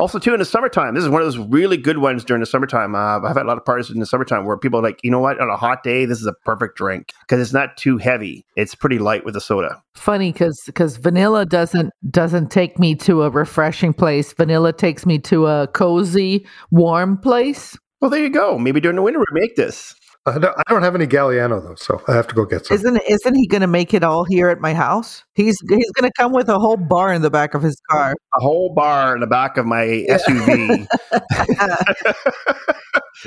Also, 0.00 0.18
too, 0.18 0.32
in 0.32 0.38
the 0.38 0.44
summertime, 0.44 0.94
this 0.94 1.04
is 1.04 1.10
one 1.10 1.22
of 1.22 1.26
those 1.26 1.38
really 1.38 1.76
good 1.76 1.98
ones 1.98 2.24
during 2.24 2.40
the 2.40 2.46
summertime. 2.46 2.94
Uh, 2.94 3.20
I've 3.20 3.36
had 3.36 3.44
a 3.44 3.48
lot 3.48 3.58
of 3.58 3.64
parties 3.64 3.90
in 3.90 4.00
the 4.00 4.06
summertime 4.06 4.44
where 4.44 4.56
people 4.56 4.80
are 4.80 4.82
like, 4.82 5.00
you 5.02 5.10
know 5.10 5.18
what, 5.18 5.40
on 5.40 5.50
a 5.50 5.56
hot 5.56 5.82
day, 5.82 6.04
this 6.04 6.20
is 6.20 6.26
a 6.26 6.32
perfect 6.44 6.76
drink 6.76 7.12
because 7.20 7.40
it's 7.40 7.52
not 7.52 7.76
too 7.76 7.98
heavy. 7.98 8.44
It's 8.56 8.74
pretty 8.74 8.98
light 8.98 9.24
with 9.24 9.34
the 9.34 9.40
soda. 9.40 9.82
Funny 9.94 10.32
because 10.32 10.62
because 10.66 10.96
vanilla 10.96 11.46
doesn't 11.46 11.92
doesn't 12.10 12.50
take 12.50 12.78
me 12.78 12.94
to 12.96 13.22
a 13.22 13.30
refreshing 13.30 13.92
place. 13.92 14.32
Vanilla 14.32 14.72
takes 14.72 15.06
me 15.06 15.18
to 15.20 15.46
a 15.46 15.68
cozy, 15.68 16.46
warm 16.70 17.18
place. 17.18 17.76
Well, 18.00 18.10
there 18.10 18.22
you 18.22 18.30
go. 18.30 18.58
Maybe 18.58 18.80
during 18.80 18.96
the 18.96 19.02
winter 19.02 19.20
we 19.20 19.40
make 19.40 19.56
this. 19.56 19.94
I 20.26 20.38
don't, 20.38 20.54
I 20.56 20.62
don't 20.72 20.82
have 20.82 20.94
any 20.94 21.06
Galliano 21.06 21.62
though, 21.62 21.74
so 21.74 22.02
I 22.08 22.14
have 22.14 22.26
to 22.28 22.34
go 22.34 22.46
get 22.46 22.64
some. 22.64 22.74
Isn't 22.76 22.96
isn't 23.06 23.34
he 23.34 23.46
going 23.46 23.60
to 23.60 23.66
make 23.66 23.92
it 23.92 24.02
all 24.02 24.24
here 24.24 24.48
at 24.48 24.58
my 24.58 24.72
house? 24.72 25.22
He's 25.34 25.58
he's 25.68 25.90
going 25.92 26.10
to 26.10 26.12
come 26.16 26.32
with 26.32 26.48
a 26.48 26.58
whole 26.58 26.78
bar 26.78 27.12
in 27.12 27.20
the 27.20 27.30
back 27.30 27.52
of 27.52 27.62
his 27.62 27.76
car. 27.90 28.12
A 28.34 28.40
whole 28.40 28.72
bar 28.74 29.14
in 29.14 29.20
the 29.20 29.26
back 29.26 29.58
of 29.58 29.66
my 29.66 30.06
SUV. 30.08 30.86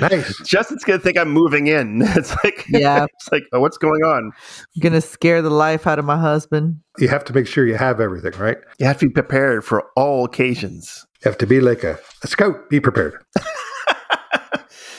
nice. 0.00 0.36
Justin's 0.44 0.82
going 0.82 0.98
to 0.98 1.02
think 1.02 1.16
I'm 1.16 1.30
moving 1.30 1.68
in. 1.68 2.02
It's 2.18 2.34
like, 2.42 2.64
Yeah. 2.68 3.04
it's 3.14 3.30
like, 3.30 3.44
oh, 3.52 3.60
what's 3.60 3.78
going 3.78 4.02
on? 4.02 4.32
I'm 4.74 4.80
going 4.80 4.92
to 4.92 5.00
scare 5.00 5.40
the 5.40 5.50
life 5.50 5.86
out 5.86 6.00
of 6.00 6.04
my 6.04 6.18
husband. 6.18 6.80
You 6.98 7.08
have 7.08 7.24
to 7.26 7.32
make 7.32 7.46
sure 7.46 7.64
you 7.64 7.76
have 7.76 8.00
everything, 8.00 8.32
right? 8.40 8.58
You 8.80 8.86
have 8.86 8.98
to 8.98 9.06
be 9.06 9.12
prepared 9.12 9.64
for 9.64 9.84
all 9.94 10.24
occasions. 10.24 11.06
You 11.22 11.30
have 11.30 11.38
to 11.38 11.46
be 11.46 11.60
like 11.60 11.84
a, 11.84 11.98
a 12.24 12.26
scout. 12.26 12.68
Be 12.70 12.80
prepared. 12.80 13.22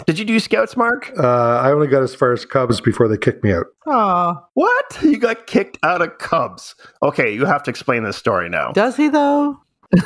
Did 0.05 0.17
you 0.19 0.25
do 0.25 0.39
scouts, 0.39 0.75
Mark? 0.77 1.11
Uh, 1.17 1.23
I 1.59 1.71
only 1.71 1.87
got 1.87 2.01
as 2.03 2.15
far 2.15 2.31
as 2.31 2.45
Cubs 2.45 2.79
before 2.81 3.07
they 3.07 3.17
kicked 3.17 3.43
me 3.43 3.51
out. 3.53 3.65
Aw, 3.87 4.43
What? 4.53 4.97
You 5.01 5.17
got 5.17 5.45
kicked 5.47 5.77
out 5.83 6.01
of 6.01 6.17
Cubs. 6.19 6.75
Okay, 7.03 7.33
you 7.33 7.45
have 7.45 7.63
to 7.63 7.69
explain 7.69 8.03
this 8.03 8.17
story 8.17 8.49
now. 8.49 8.71
does 8.71 8.95
he 8.95 9.07
though? 9.09 9.59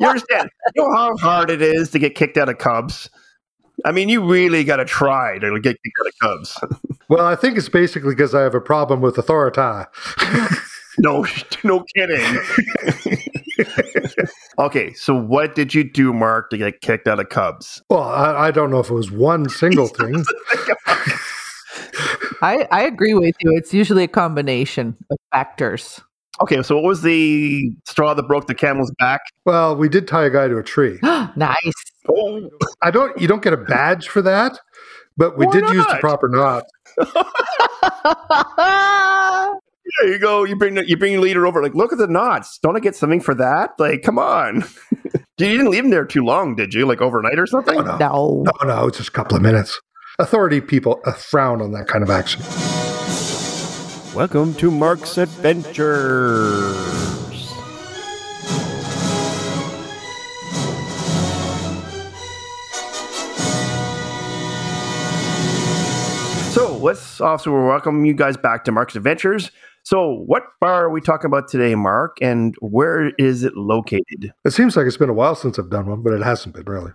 You 0.00 0.08
understand? 0.08 0.50
you 0.74 0.82
know 0.82 0.92
how 0.94 1.16
hard 1.18 1.50
it 1.50 1.62
is 1.62 1.90
to 1.92 1.98
get 1.98 2.14
kicked 2.14 2.36
out 2.36 2.48
of 2.48 2.58
Cubs? 2.58 3.08
I 3.84 3.92
mean, 3.92 4.08
you 4.08 4.24
really 4.24 4.64
got 4.64 4.76
to 4.76 4.84
try 4.84 5.38
to 5.38 5.60
get 5.60 5.76
kicked 5.82 5.96
out 6.00 6.06
of 6.06 6.14
Cubs. 6.20 6.78
Well, 7.10 7.26
I 7.26 7.36
think 7.36 7.58
it's 7.58 7.68
basically 7.68 8.14
because 8.14 8.34
I 8.34 8.40
have 8.40 8.54
a 8.54 8.62
problem 8.62 9.02
with 9.02 9.18
authority. 9.18 9.60
no, 10.98 11.26
no 11.62 11.84
kidding. 11.94 12.38
okay, 14.58 14.92
so 14.94 15.14
what 15.14 15.54
did 15.54 15.74
you 15.74 15.84
do, 15.84 16.12
Mark, 16.12 16.50
to 16.50 16.56
get 16.56 16.80
kicked 16.80 17.06
out 17.08 17.20
of 17.20 17.28
Cubs? 17.28 17.82
Well, 17.88 18.02
I, 18.02 18.48
I 18.48 18.50
don't 18.50 18.70
know 18.70 18.80
if 18.80 18.90
it 18.90 18.94
was 18.94 19.10
one 19.10 19.48
single 19.48 19.88
thing. 19.88 20.24
I 22.42 22.66
I 22.70 22.82
agree 22.82 23.14
with 23.14 23.34
you. 23.40 23.56
It's 23.56 23.72
usually 23.72 24.04
a 24.04 24.08
combination 24.08 24.96
of 25.10 25.16
factors. 25.32 26.00
Okay, 26.42 26.62
so 26.62 26.74
what 26.74 26.84
was 26.84 27.02
the 27.02 27.72
straw 27.86 28.12
that 28.12 28.24
broke 28.24 28.48
the 28.48 28.54
camel's 28.54 28.92
back? 28.98 29.20
Well, 29.44 29.76
we 29.76 29.88
did 29.88 30.08
tie 30.08 30.24
a 30.24 30.30
guy 30.30 30.48
to 30.48 30.58
a 30.58 30.62
tree. 30.62 30.98
nice. 31.02 31.72
Oh, 32.08 32.50
I 32.82 32.90
don't. 32.90 33.18
You 33.20 33.28
don't 33.28 33.42
get 33.42 33.52
a 33.52 33.58
badge 33.58 34.08
for 34.08 34.20
that, 34.22 34.58
but 35.16 35.38
we 35.38 35.46
Why 35.46 35.52
did 35.52 35.68
use 35.70 35.86
the 35.86 35.98
proper 36.00 36.28
knot. 36.28 36.64
there 40.00 40.12
you 40.12 40.18
go. 40.18 40.44
You 40.44 40.56
bring 40.56 40.76
you 40.86 40.96
bring 40.96 41.12
your 41.12 41.22
leader 41.22 41.46
over. 41.46 41.62
Like, 41.62 41.74
look 41.74 41.92
at 41.92 41.98
the 41.98 42.06
knots. 42.06 42.58
Don't 42.58 42.76
I 42.76 42.80
get 42.80 42.96
something 42.96 43.20
for 43.20 43.34
that? 43.34 43.70
Like, 43.78 44.02
come 44.02 44.18
on. 44.18 44.64
you 44.92 45.12
didn't 45.38 45.70
leave 45.70 45.84
him 45.84 45.90
there 45.90 46.04
too 46.04 46.24
long, 46.24 46.56
did 46.56 46.74
you? 46.74 46.86
Like 46.86 47.00
overnight 47.00 47.38
or 47.38 47.46
something? 47.46 47.76
Oh, 47.76 47.82
no. 47.82 47.96
no. 47.96 48.44
No, 48.62 48.66
no, 48.66 48.86
it's 48.88 48.98
just 48.98 49.10
a 49.10 49.12
couple 49.12 49.36
of 49.36 49.42
minutes. 49.42 49.80
Authority 50.18 50.60
people 50.60 51.00
uh, 51.06 51.12
frown 51.12 51.60
on 51.60 51.72
that 51.72 51.86
kind 51.86 52.02
of 52.02 52.10
action. 52.10 52.42
Welcome 54.14 54.54
to 54.54 54.70
Mark's 54.70 55.18
Adventures. 55.18 56.94
So 66.52 66.76
let's 66.76 67.20
also 67.20 67.50
welcome 67.50 68.04
you 68.04 68.14
guys 68.14 68.36
back 68.36 68.64
to 68.66 68.72
Mark's 68.72 68.94
Adventures. 68.94 69.50
So, 69.84 70.14
what 70.26 70.44
bar 70.62 70.84
are 70.84 70.90
we 70.90 71.02
talking 71.02 71.26
about 71.26 71.46
today, 71.46 71.74
Mark, 71.74 72.16
and 72.22 72.54
where 72.60 73.10
is 73.18 73.44
it 73.44 73.54
located? 73.54 74.32
It 74.42 74.52
seems 74.52 74.76
like 74.78 74.86
it's 74.86 74.96
been 74.96 75.10
a 75.10 75.14
while 75.14 75.34
since 75.34 75.58
I've 75.58 75.68
done 75.68 75.86
one, 75.86 76.02
but 76.02 76.14
it 76.14 76.22
hasn't 76.22 76.54
been 76.54 76.64
really. 76.64 76.92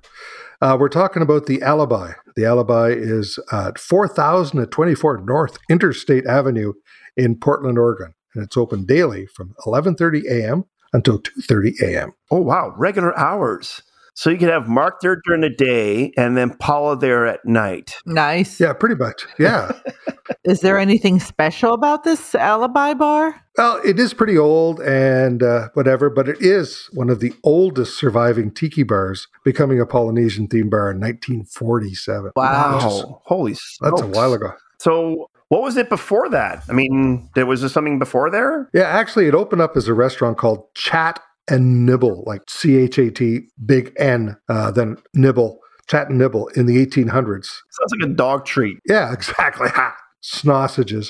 Uh, 0.60 0.76
we're 0.80 0.90
talking 0.90 1.22
about 1.22 1.46
the 1.46 1.62
Alibi. 1.62 2.14
The 2.36 2.46
Alibi 2.46 2.90
is 2.90 3.38
at 3.52 3.78
4024 3.78 5.20
North 5.20 5.60
Interstate 5.70 6.26
Avenue 6.26 6.74
in 7.16 7.36
Portland, 7.36 7.78
Oregon, 7.78 8.16
and 8.34 8.44
it's 8.44 8.58
open 8.58 8.86
daily 8.86 9.28
from 9.28 9.54
11:30 9.68 10.24
a.m. 10.28 10.66
until 10.92 11.20
2:30 11.20 11.80
a.m. 11.84 12.14
Oh, 12.32 12.42
wow, 12.42 12.74
regular 12.76 13.18
hours. 13.20 13.84
So 14.20 14.30
you 14.30 14.38
can 14.38 14.50
have 14.50 14.68
Mark 14.68 15.00
there 15.00 15.22
during 15.24 15.40
the 15.40 15.50
day 15.50 16.12
and 16.18 16.36
then 16.36 16.50
Paula 16.58 16.98
there 16.98 17.26
at 17.26 17.46
night. 17.46 17.96
Nice. 18.06 18.60
Yeah, 18.60 18.74
pretty 18.74 18.96
much. 18.96 19.26
Yeah. 19.40 19.72
Is 20.44 20.60
there 20.60 20.78
anything 20.78 21.22
special 21.22 21.74
about 21.74 22.04
this 22.04 22.36
alibi 22.36 22.96
bar? 22.96 23.42
well, 23.58 23.80
it 23.86 23.98
is 23.98 24.14
pretty 24.14 24.38
old 24.38 24.82
and 24.82 25.42
uh, 25.42 25.70
whatever, 25.74 26.10
but 26.10 26.28
it 26.28 26.36
is 26.42 26.90
one 26.92 27.10
of 27.10 27.22
the 27.22 27.32
oldest 27.46 27.98
surviving 27.98 28.52
tiki 28.52 28.84
bars, 28.84 29.30
becoming 29.46 29.80
a 29.80 29.86
Polynesian 29.86 30.50
themed 30.50 30.70
bar 30.72 30.92
in 30.92 31.00
1947. 31.00 32.34
Wow. 32.36 32.76
Which 32.76 32.86
is- 32.86 33.06
Holy 33.24 33.56
That's 33.80 34.02
a 34.02 34.08
while 34.08 34.34
ago. 34.34 34.52
So, 34.82 35.30
what 35.48 35.62
was 35.62 35.78
it 35.78 35.88
before 35.88 36.28
that? 36.30 36.64
I 36.70 36.74
mean, 36.74 37.30
there 37.36 37.46
was 37.46 37.62
there 37.62 37.70
something 37.70 38.00
before 38.00 38.30
there? 38.30 38.70
Yeah, 38.74 38.84
actually, 38.84 39.28
it 39.28 39.34
opened 39.34 39.62
up 39.62 39.78
as 39.78 39.88
a 39.88 39.94
restaurant 39.94 40.38
called 40.38 40.66
Chat 40.76 41.22
and 41.50 41.86
Nibble, 41.86 42.24
like 42.26 42.42
C 42.50 42.78
H 42.78 42.98
A 42.98 43.12
T, 43.12 43.48
big 43.66 43.94
N, 43.98 44.38
uh, 44.48 44.72
then 44.72 44.98
Nibble, 45.14 45.60
Chat 45.88 46.10
and 46.10 46.18
Nibble 46.18 46.48
in 46.50 46.66
the 46.66 46.86
1800s. 46.86 47.48
Sounds 47.70 47.94
like 48.00 48.10
a 48.10 48.14
dog 48.14 48.46
treat. 48.46 48.78
Yeah, 48.86 49.12
exactly. 49.14 49.70
Ha! 49.70 49.96
Snossages. 50.22 51.10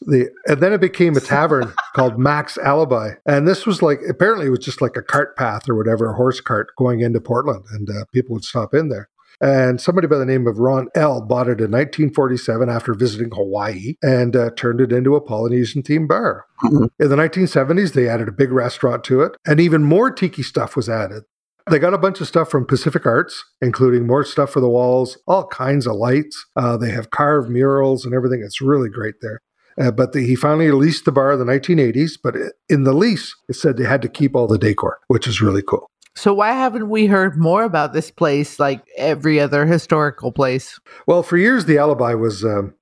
The, 0.00 0.30
and 0.46 0.60
then 0.60 0.72
it 0.72 0.80
became 0.80 1.16
a 1.16 1.20
tavern 1.20 1.74
called 1.94 2.18
Max 2.18 2.56
Alibi. 2.56 3.12
And 3.26 3.46
this 3.46 3.66
was 3.66 3.82
like, 3.82 4.00
apparently, 4.08 4.46
it 4.46 4.50
was 4.50 4.60
just 4.60 4.80
like 4.80 4.96
a 4.96 5.02
cart 5.02 5.36
path 5.36 5.68
or 5.68 5.74
whatever, 5.74 6.10
a 6.10 6.14
horse 6.14 6.40
cart 6.40 6.68
going 6.76 7.00
into 7.00 7.20
Portland, 7.20 7.64
and 7.72 7.90
uh, 7.90 8.04
people 8.12 8.34
would 8.34 8.44
stop 8.44 8.72
in 8.72 8.88
there. 8.88 9.08
And 9.40 9.80
somebody 9.80 10.08
by 10.08 10.18
the 10.18 10.26
name 10.26 10.46
of 10.46 10.58
Ron 10.58 10.88
L 10.94 11.20
bought 11.20 11.46
it 11.46 11.60
in 11.60 11.70
1947 11.70 12.68
after 12.68 12.92
visiting 12.94 13.30
Hawaii 13.30 13.94
and 14.02 14.34
uh, 14.34 14.50
turned 14.56 14.80
it 14.80 14.92
into 14.92 15.14
a 15.14 15.20
Polynesian 15.20 15.82
themed 15.82 16.08
bar. 16.08 16.44
Mhm. 16.64 16.90
In 16.98 17.08
the 17.08 17.16
1970s, 17.16 17.92
they 17.92 18.08
added 18.08 18.28
a 18.28 18.32
big 18.32 18.50
restaurant 18.50 19.04
to 19.04 19.20
it, 19.20 19.32
and 19.46 19.60
even 19.60 19.84
more 19.84 20.10
tiki 20.10 20.42
stuff 20.42 20.74
was 20.74 20.88
added. 20.88 21.22
They 21.70 21.78
got 21.78 21.94
a 21.94 21.98
bunch 21.98 22.20
of 22.20 22.26
stuff 22.26 22.50
from 22.50 22.64
Pacific 22.66 23.04
Arts, 23.06 23.44
including 23.60 24.06
more 24.06 24.24
stuff 24.24 24.50
for 24.50 24.60
the 24.60 24.68
walls, 24.68 25.18
all 25.26 25.46
kinds 25.46 25.86
of 25.86 25.96
lights. 25.96 26.46
Uh, 26.56 26.76
they 26.76 26.90
have 26.90 27.10
carved 27.10 27.50
murals 27.50 28.04
and 28.04 28.14
everything. 28.14 28.42
It's 28.42 28.60
really 28.60 28.88
great 28.88 29.16
there. 29.20 29.40
Uh, 29.78 29.90
but 29.90 30.12
the, 30.12 30.20
he 30.26 30.34
finally 30.34 30.70
leased 30.72 31.04
the 31.04 31.12
bar 31.12 31.32
in 31.32 31.38
the 31.38 31.44
1980s. 31.44 32.12
But 32.22 32.34
in 32.68 32.84
the 32.84 32.94
lease, 32.94 33.36
it 33.48 33.54
said 33.54 33.76
they 33.76 33.84
had 33.84 34.02
to 34.02 34.08
keep 34.08 34.34
all 34.34 34.46
the 34.46 34.58
decor, 34.58 34.98
which 35.08 35.28
is 35.28 35.40
really 35.42 35.62
cool. 35.62 35.90
So 36.18 36.34
why 36.34 36.50
haven't 36.50 36.88
we 36.88 37.06
heard 37.06 37.36
more 37.36 37.62
about 37.62 37.92
this 37.92 38.10
place 38.10 38.58
like 38.58 38.82
every 38.96 39.38
other 39.38 39.64
historical 39.66 40.32
place? 40.32 40.80
Well, 41.06 41.22
for 41.22 41.36
years, 41.36 41.66
the 41.66 41.78
Alibi 41.78 42.14
was 42.14 42.44
um, 42.44 42.74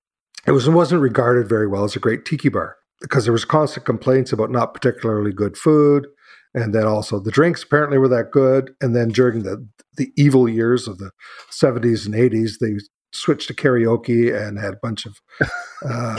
it 0.46 0.52
was 0.52 0.66
wasn't 0.70 1.02
regarded 1.02 1.46
very 1.46 1.66
well 1.66 1.84
as 1.84 1.94
a 1.94 2.00
great 2.00 2.24
tiki 2.24 2.48
bar 2.48 2.76
because 3.02 3.24
there 3.24 3.34
was 3.34 3.44
constant 3.44 3.84
complaints 3.84 4.32
about 4.32 4.50
not 4.50 4.72
particularly 4.72 5.34
good 5.34 5.58
food, 5.58 6.06
and 6.54 6.74
then 6.74 6.86
also 6.86 7.20
the 7.20 7.30
drinks 7.30 7.62
apparently 7.62 7.98
were 7.98 8.08
that 8.08 8.30
good. 8.30 8.70
And 8.80 8.96
then 8.96 9.08
during 9.08 9.42
the 9.42 9.68
the 9.98 10.10
evil 10.16 10.48
years 10.48 10.88
of 10.88 10.96
the 10.96 11.10
70s 11.50 12.06
and 12.06 12.14
80s, 12.14 12.52
they 12.58 12.76
switched 13.12 13.48
to 13.48 13.54
karaoke 13.54 14.34
and 14.34 14.58
had 14.58 14.72
a 14.72 14.78
bunch 14.82 15.04
of 15.04 15.14
uh, 15.86 16.16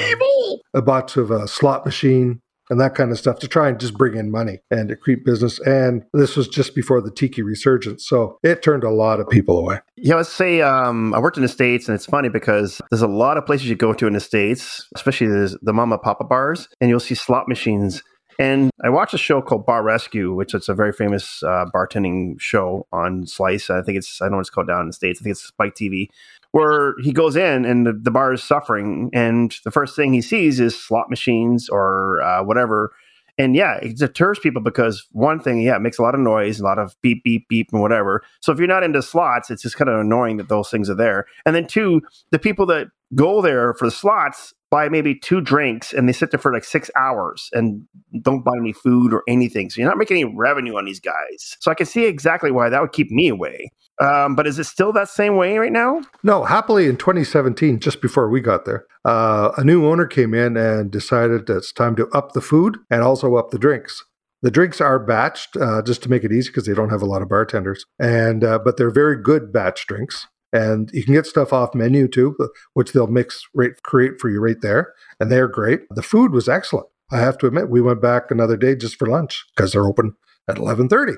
a 0.76 0.84
bunch 0.84 1.18
of 1.18 1.32
uh, 1.32 1.48
slot 1.48 1.84
machine 1.84 2.42
and 2.70 2.80
that 2.80 2.96
kind 2.96 3.12
of 3.12 3.18
stuff 3.18 3.40
to 3.40 3.48
try 3.48 3.70
and 3.70 3.80
just 3.80 3.94
bring 3.96 4.16
in 4.16 4.32
money 4.32 4.60
and 4.72 4.90
to 4.90 4.96
creep 4.96 5.26
business. 5.26 5.60
And 5.60 6.04
this 6.14 6.36
was 6.36 6.48
just 6.48 6.76
before 6.76 7.02
the 7.02 7.12
tiki 7.12 7.42
resurgence, 7.42 8.08
so 8.08 8.38
it 8.44 8.62
turned 8.62 8.84
a 8.84 8.90
lot 8.90 9.20
of 9.20 9.30
people 9.30 9.60
away. 9.60 9.80
Yeah, 9.96 10.16
let's 10.16 10.32
say 10.32 10.62
um, 10.62 11.14
I 11.14 11.20
worked 11.20 11.38
in 11.38 11.44
the 11.44 11.50
states, 11.50 11.88
and 11.88 11.96
it's 11.96 12.06
funny 12.06 12.30
because 12.30 12.82
there's 12.92 13.02
a 13.02 13.08
lot 13.08 13.38
of 13.38 13.46
places 13.46 13.68
you 13.68 13.76
go 13.76 13.94
to 13.94 14.08
in 14.08 14.14
the 14.14 14.20
states, 14.20 14.88
especially 14.96 15.28
the, 15.28 15.74
mama 15.74 15.98
papa 15.98 16.24
bars, 16.24 16.68
and 16.82 16.90
you'll 16.90 17.00
see 17.00 17.16
slot 17.16 17.48
machines. 17.48 18.02
And 18.40 18.70
I 18.84 18.90
watched 18.90 19.16
a 19.16 19.18
show 19.18 19.42
called 19.42 19.66
Bar 19.66 19.84
Rescue, 19.84 20.34
which 20.34 20.54
is 20.54 20.70
a 20.70 20.76
very 20.76 20.92
famous 20.92 21.42
uh, 21.42 21.66
bartending 21.74 22.40
show 22.40 22.86
on 22.92 23.26
Slice. 23.26 23.70
I 23.72 23.82
think 23.82 23.98
it's 23.98 24.22
I 24.22 24.26
don't 24.26 24.32
know 24.32 24.38
what 24.38 24.42
it's 24.42 24.50
called 24.52 24.68
down 24.68 24.82
in 24.82 24.88
the 24.88 24.94
states. 24.94 25.20
I 25.20 25.24
think 25.24 25.32
it's 25.32 25.44
Spike 25.44 25.74
TV, 25.74 26.10
where 26.58 26.96
he 27.04 27.12
goes 27.12 27.36
in 27.36 27.66
and 27.66 27.86
the, 27.86 27.94
the 27.94 28.10
bar 28.10 28.34
is 28.34 28.44
suffering, 28.44 29.12
and 29.14 29.56
the 29.64 29.70
first 29.70 29.96
thing 29.96 30.12
he 30.12 30.24
sees 30.24 30.60
is 30.60 30.76
slot 30.76 31.08
machines 31.08 31.70
or 31.70 32.20
uh, 32.24 32.44
whatever. 32.44 32.92
And 33.38 33.56
yeah, 33.56 33.76
it 33.76 33.98
deters 33.98 34.40
people 34.40 34.64
because 34.64 35.06
one 35.12 35.40
thing, 35.40 35.62
yeah, 35.62 35.76
it 35.76 35.82
makes 35.82 36.00
a 36.00 36.02
lot 36.02 36.16
of 36.16 36.20
noise, 36.20 36.60
a 36.60 36.64
lot 36.64 36.80
of 36.80 36.96
beep, 37.04 37.24
beep, 37.24 37.48
beep, 37.48 37.68
and 37.72 37.80
whatever. 37.80 38.24
So 38.40 38.52
if 38.52 38.58
you're 38.58 38.68
not 38.68 38.82
into 38.82 39.04
slots, 39.04 39.52
it's 39.52 39.62
just 39.62 39.78
kind 39.78 39.88
of 39.88 40.00
annoying 40.00 40.38
that 40.38 40.50
those 40.50 40.72
things 40.72 40.90
are 40.90 40.96
there. 40.96 41.28
And 41.46 41.56
then 41.56 41.68
two, 41.68 42.02
the 42.32 42.40
people 42.40 42.66
that 42.66 42.88
go 43.14 43.40
there 43.40 43.76
for 43.76 43.86
the 43.86 43.92
slots 43.92 44.56
buy 44.70 44.90
maybe 44.90 45.16
two 45.16 45.42
drinks 45.42 45.94
and 45.94 46.08
they 46.08 46.14
sit 46.14 46.32
there 46.32 46.40
for 46.40 46.54
like 46.54 46.64
six 46.64 46.92
hours 46.98 47.50
and 47.54 47.84
don't 48.22 48.44
buy 48.44 48.54
any 48.58 48.74
food 48.74 49.14
or 49.14 49.24
anything. 49.28 49.70
So 49.70 49.80
you're 49.80 49.90
not 49.90 49.98
making 49.98 50.18
any 50.22 50.36
revenue 50.36 50.78
on 50.78 50.86
these 50.86 51.00
guys. 51.00 51.58
So 51.60 51.72
I 51.72 51.74
can 51.74 51.86
see 51.86 52.06
exactly 52.06 52.52
why 52.52 52.70
that 52.70 52.82
would 52.82 52.92
keep 52.92 53.10
me 53.12 53.30
away. 53.30 53.70
Um, 54.00 54.36
but 54.36 54.46
is 54.46 54.60
it 54.60 54.66
still 54.66 54.94
that 54.94 55.10
same 55.10 55.38
way 55.38 55.58
right 55.58 55.72
now? 55.72 56.02
No, 56.22 56.44
happily 56.44 56.88
in 56.88 56.98
2017, 56.98 57.80
just 57.80 58.02
before 58.02 58.30
we 58.30 58.42
got 58.42 58.66
there, 58.66 58.86
uh, 59.06 59.52
a 59.58 59.64
new 59.64 59.88
owner 59.88 60.06
came 60.06 60.34
in 60.34 60.56
and 60.56 60.92
decided 60.92 61.48
that 61.48 61.58
it's 61.58 61.74
time 61.74 61.96
to 61.96 62.08
up 62.10 62.34
the 62.34 62.42
food 62.42 62.78
and 62.92 63.02
also 63.02 63.36
up 63.36 63.50
the 63.50 63.58
drinks. 63.58 64.04
The 64.44 64.52
drinks 64.52 64.80
are 64.80 65.04
batched 65.04 65.60
uh, 65.60 65.82
just 65.82 66.04
to 66.04 66.10
make 66.10 66.24
it 66.24 66.32
easy 66.32 66.50
because 66.50 66.68
they 66.68 66.76
don't 66.76 66.92
have 66.92 67.02
a 67.02 67.08
lot 67.08 67.24
of 67.24 67.30
bartenders, 67.30 67.86
and 68.00 68.44
uh, 68.44 68.60
but 68.64 68.78
they're 68.78 68.92
very 68.92 69.20
good 69.20 69.52
batch 69.52 69.88
drinks. 69.88 70.28
And 70.54 70.90
you 70.94 71.04
can 71.04 71.14
get 71.14 71.26
stuff 71.26 71.52
off 71.52 71.76
menu 71.76 72.08
too, 72.08 72.36
which 72.74 72.94
they'll 72.94 73.08
mix 73.08 73.44
right 73.54 73.72
create 73.84 74.14
for 74.20 74.30
you 74.30 74.40
right 74.40 74.60
there, 74.62 74.94
and 75.20 75.32
they're 75.32 75.48
great. 75.48 75.82
The 75.92 76.02
food 76.02 76.32
was 76.32 76.48
excellent. 76.48 76.88
I 77.12 77.20
have 77.20 77.38
to 77.40 77.48
admit, 77.48 77.70
we 77.70 77.82
went 77.82 78.02
back 78.02 78.32
another 78.32 78.58
day 78.58 78.76
just 78.76 78.98
for 78.98 79.08
lunch 79.08 79.46
because 79.56 79.72
they're 79.72 79.88
open 79.88 80.14
at 80.50 80.56
11.30 80.56 81.16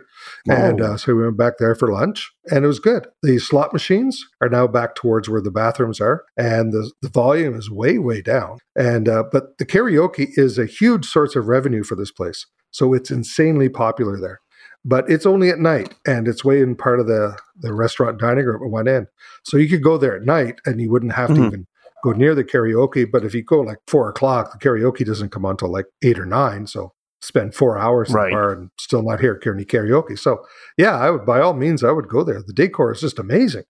and 0.48 0.82
uh, 0.82 0.98
so 0.98 1.14
we 1.14 1.24
went 1.24 1.38
back 1.38 1.54
there 1.60 1.76
for 1.76 1.92
lunch 1.92 2.32
and 2.46 2.66
it 2.66 2.68
was 2.68 2.80
good. 2.80 3.08
The 3.22 3.38
slot 3.38 3.74
machines 3.74 4.26
are 4.42 4.50
now 4.50 4.66
back 4.66 4.96
towards 4.96 5.30
where 5.30 5.42
the 5.42 5.52
bathrooms 5.52 6.02
are 6.02 6.24
and 6.36 6.74
the, 6.74 6.92
the 7.04 7.10
volume 7.10 7.56
is 7.56 7.70
way 7.70 8.00
way 8.00 8.22
down. 8.24 8.58
And 8.76 9.08
uh, 9.08 9.26
but 9.32 9.58
the 9.60 9.68
karaoke 9.68 10.30
is 10.36 10.58
a 10.58 10.66
huge 10.66 11.06
source 11.06 11.36
of 11.36 11.48
revenue 11.48 11.84
for 11.84 11.96
this 11.96 12.12
place 12.12 12.48
so 12.72 12.94
it's 12.94 13.12
insanely 13.12 13.70
popular 13.70 14.20
there 14.20 14.40
but 14.86 15.10
it's 15.10 15.26
only 15.26 15.50
at 15.50 15.60
night 15.60 15.94
and 16.06 16.28
it's 16.28 16.44
way 16.46 16.62
in 16.62 16.76
part 16.76 17.00
of 17.00 17.08
the, 17.08 17.38
the 17.60 17.74
restaurant 17.74 18.20
dining 18.20 18.46
room 18.46 18.62
it 18.64 18.70
went 18.70 18.88
in 18.88 19.08
so 19.44 19.58
you 19.58 19.68
could 19.70 19.84
go 19.84 19.98
there 19.98 20.16
at 20.16 20.24
night 20.24 20.60
and 20.66 20.80
you 20.82 20.90
wouldn't 20.90 21.14
have 21.14 21.30
Mhm. 21.30 21.36
to 21.36 21.46
even 21.48 21.68
go 22.04 22.12
near 22.14 22.34
the 22.34 22.44
karaoke 22.46 23.06
but 23.12 23.26
if 23.26 23.34
you 23.34 23.44
go 23.44 23.60
like 23.62 23.80
four 23.88 24.08
o'clock 24.10 24.52
the 24.52 24.58
karaoke 24.58 25.06
doesn't 25.06 25.32
come 25.32 25.46
on 25.46 25.58
till 25.58 25.72
like 25.72 25.86
eight 26.04 26.18
or 26.18 26.26
nine 26.26 26.66
so 26.68 26.94
spend 27.22 27.54
four 27.54 27.78
hours 27.78 28.08
in 28.10 28.14
the 28.14 28.20
bar 28.32 28.54
and 28.54 28.70
still 28.80 29.04
not 29.04 29.20
hear 29.20 29.38
any 29.46 29.66
karaoke. 29.66 30.18
So 30.18 30.40
yeah 30.78 30.96
i 30.98 31.10
would 31.10 31.26
by 31.26 31.42
all 31.42 31.54
means 31.54 31.84
i 31.84 31.92
would 31.92 32.08
go 32.08 32.24
there. 32.24 32.42
The 32.42 32.54
decor 32.54 32.94
is 32.94 33.02
just 33.02 33.20
amazing 33.20 33.64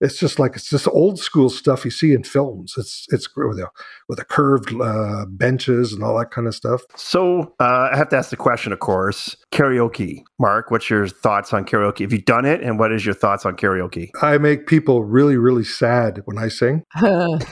it's 0.00 0.18
just 0.18 0.38
like 0.38 0.56
it's 0.56 0.68
just 0.70 0.88
old 0.88 1.18
school 1.18 1.50
stuff 1.50 1.84
you 1.84 1.90
see 1.90 2.12
in 2.12 2.22
films 2.22 2.74
it's 2.76 3.06
it's 3.10 3.28
with 3.36 3.58
a 3.58 3.68
with 4.08 4.18
a 4.18 4.24
curved 4.24 4.72
uh, 4.80 5.24
benches 5.28 5.92
and 5.92 6.02
all 6.02 6.18
that 6.18 6.30
kind 6.30 6.46
of 6.46 6.54
stuff 6.54 6.82
So 6.96 7.54
uh, 7.60 7.88
I 7.92 7.96
have 7.96 8.08
to 8.10 8.16
ask 8.16 8.30
the 8.30 8.36
question, 8.36 8.72
of 8.72 8.80
course. 8.80 9.36
Karaoke, 9.52 10.22
Mark. 10.38 10.70
What's 10.70 10.88
your 10.90 11.06
thoughts 11.08 11.52
on 11.52 11.64
karaoke? 11.64 12.00
Have 12.00 12.12
you 12.12 12.22
done 12.22 12.44
it, 12.44 12.62
and 12.62 12.78
what 12.78 12.92
is 12.92 13.04
your 13.04 13.14
thoughts 13.14 13.44
on 13.46 13.56
karaoke? 13.56 14.10
i 14.22 14.38
make 14.38 14.66
people 14.66 15.04
really 15.04 15.36
really 15.36 15.64
sad 15.64 16.22
when 16.24 16.38
i 16.38 16.48
sing 16.48 16.82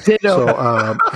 Ditto. 0.05 0.19
so 0.47 0.59
um, 0.59 0.99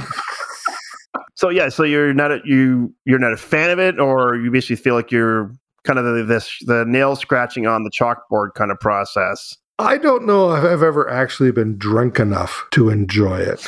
So 1.34 1.48
yeah, 1.48 1.70
so 1.70 1.82
you're 1.82 2.14
not 2.14 2.30
a, 2.30 2.38
you 2.44 2.94
you're 3.04 3.18
not 3.18 3.32
a 3.32 3.36
fan 3.36 3.70
of 3.70 3.80
it, 3.80 3.98
or 3.98 4.36
you 4.36 4.50
basically 4.52 4.76
feel 4.76 4.94
like 4.94 5.10
you're 5.10 5.50
kind 5.84 5.98
of 5.98 6.04
the, 6.04 6.22
this 6.22 6.56
the 6.66 6.84
nail 6.86 7.16
scratching 7.16 7.66
on 7.66 7.82
the 7.82 7.90
chalkboard 7.90 8.54
kind 8.54 8.70
of 8.70 8.78
process. 8.78 9.56
I 9.78 9.98
don't 9.98 10.26
know 10.26 10.52
if 10.54 10.64
I've 10.64 10.82
ever 10.82 11.08
actually 11.08 11.50
been 11.50 11.76
drunk 11.78 12.18
enough 12.20 12.64
to 12.72 12.88
enjoy 12.90 13.38
it. 13.40 13.66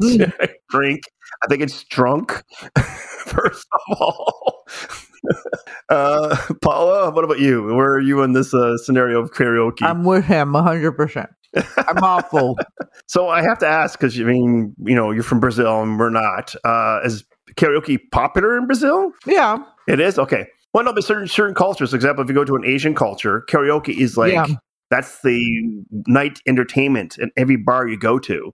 Drink. 0.70 1.02
I 1.42 1.46
think 1.48 1.62
it's 1.62 1.84
drunk. 1.84 2.42
First 3.26 3.66
of 3.72 4.00
all, 4.00 4.64
uh, 5.88 6.36
Paula, 6.62 7.10
what 7.10 7.24
about 7.24 7.38
you? 7.38 7.64
Where 7.74 7.92
are 7.92 8.00
you 8.00 8.22
in 8.22 8.32
this 8.32 8.52
uh, 8.54 8.76
scenario 8.78 9.20
of 9.20 9.32
karaoke? 9.32 9.82
I'm 9.82 10.04
with 10.04 10.24
him 10.24 10.52
100%. 10.52 11.26
I'm 11.76 11.98
awful. 11.98 12.58
So 13.06 13.28
I 13.28 13.42
have 13.42 13.58
to 13.60 13.66
ask 13.66 13.98
because 13.98 14.16
you 14.16 14.26
mean 14.26 14.74
you 14.78 14.94
know 14.94 15.10
you're 15.12 15.22
from 15.22 15.40
Brazil 15.40 15.82
and 15.82 15.98
we're 15.98 16.10
not. 16.10 16.54
Uh, 16.64 17.00
is 17.04 17.24
karaoke 17.54 17.98
popular 18.10 18.56
in 18.56 18.66
Brazil? 18.66 19.12
Yeah. 19.26 19.58
It 19.86 20.00
is 20.00 20.18
okay. 20.18 20.46
Well, 20.72 20.84
no, 20.84 20.92
but 20.92 21.04
certain 21.04 21.28
certain 21.28 21.54
cultures. 21.54 21.90
For 21.90 21.96
example, 21.96 22.24
if 22.24 22.28
you 22.28 22.34
go 22.34 22.44
to 22.44 22.56
an 22.56 22.64
Asian 22.64 22.94
culture, 22.94 23.44
karaoke 23.48 23.96
is 23.96 24.16
like 24.16 24.32
Yeah. 24.32 24.46
That's 24.90 25.22
the 25.22 25.84
night 26.06 26.40
entertainment 26.46 27.18
in 27.18 27.30
every 27.36 27.56
bar 27.56 27.88
you 27.88 27.98
go 27.98 28.18
to. 28.20 28.52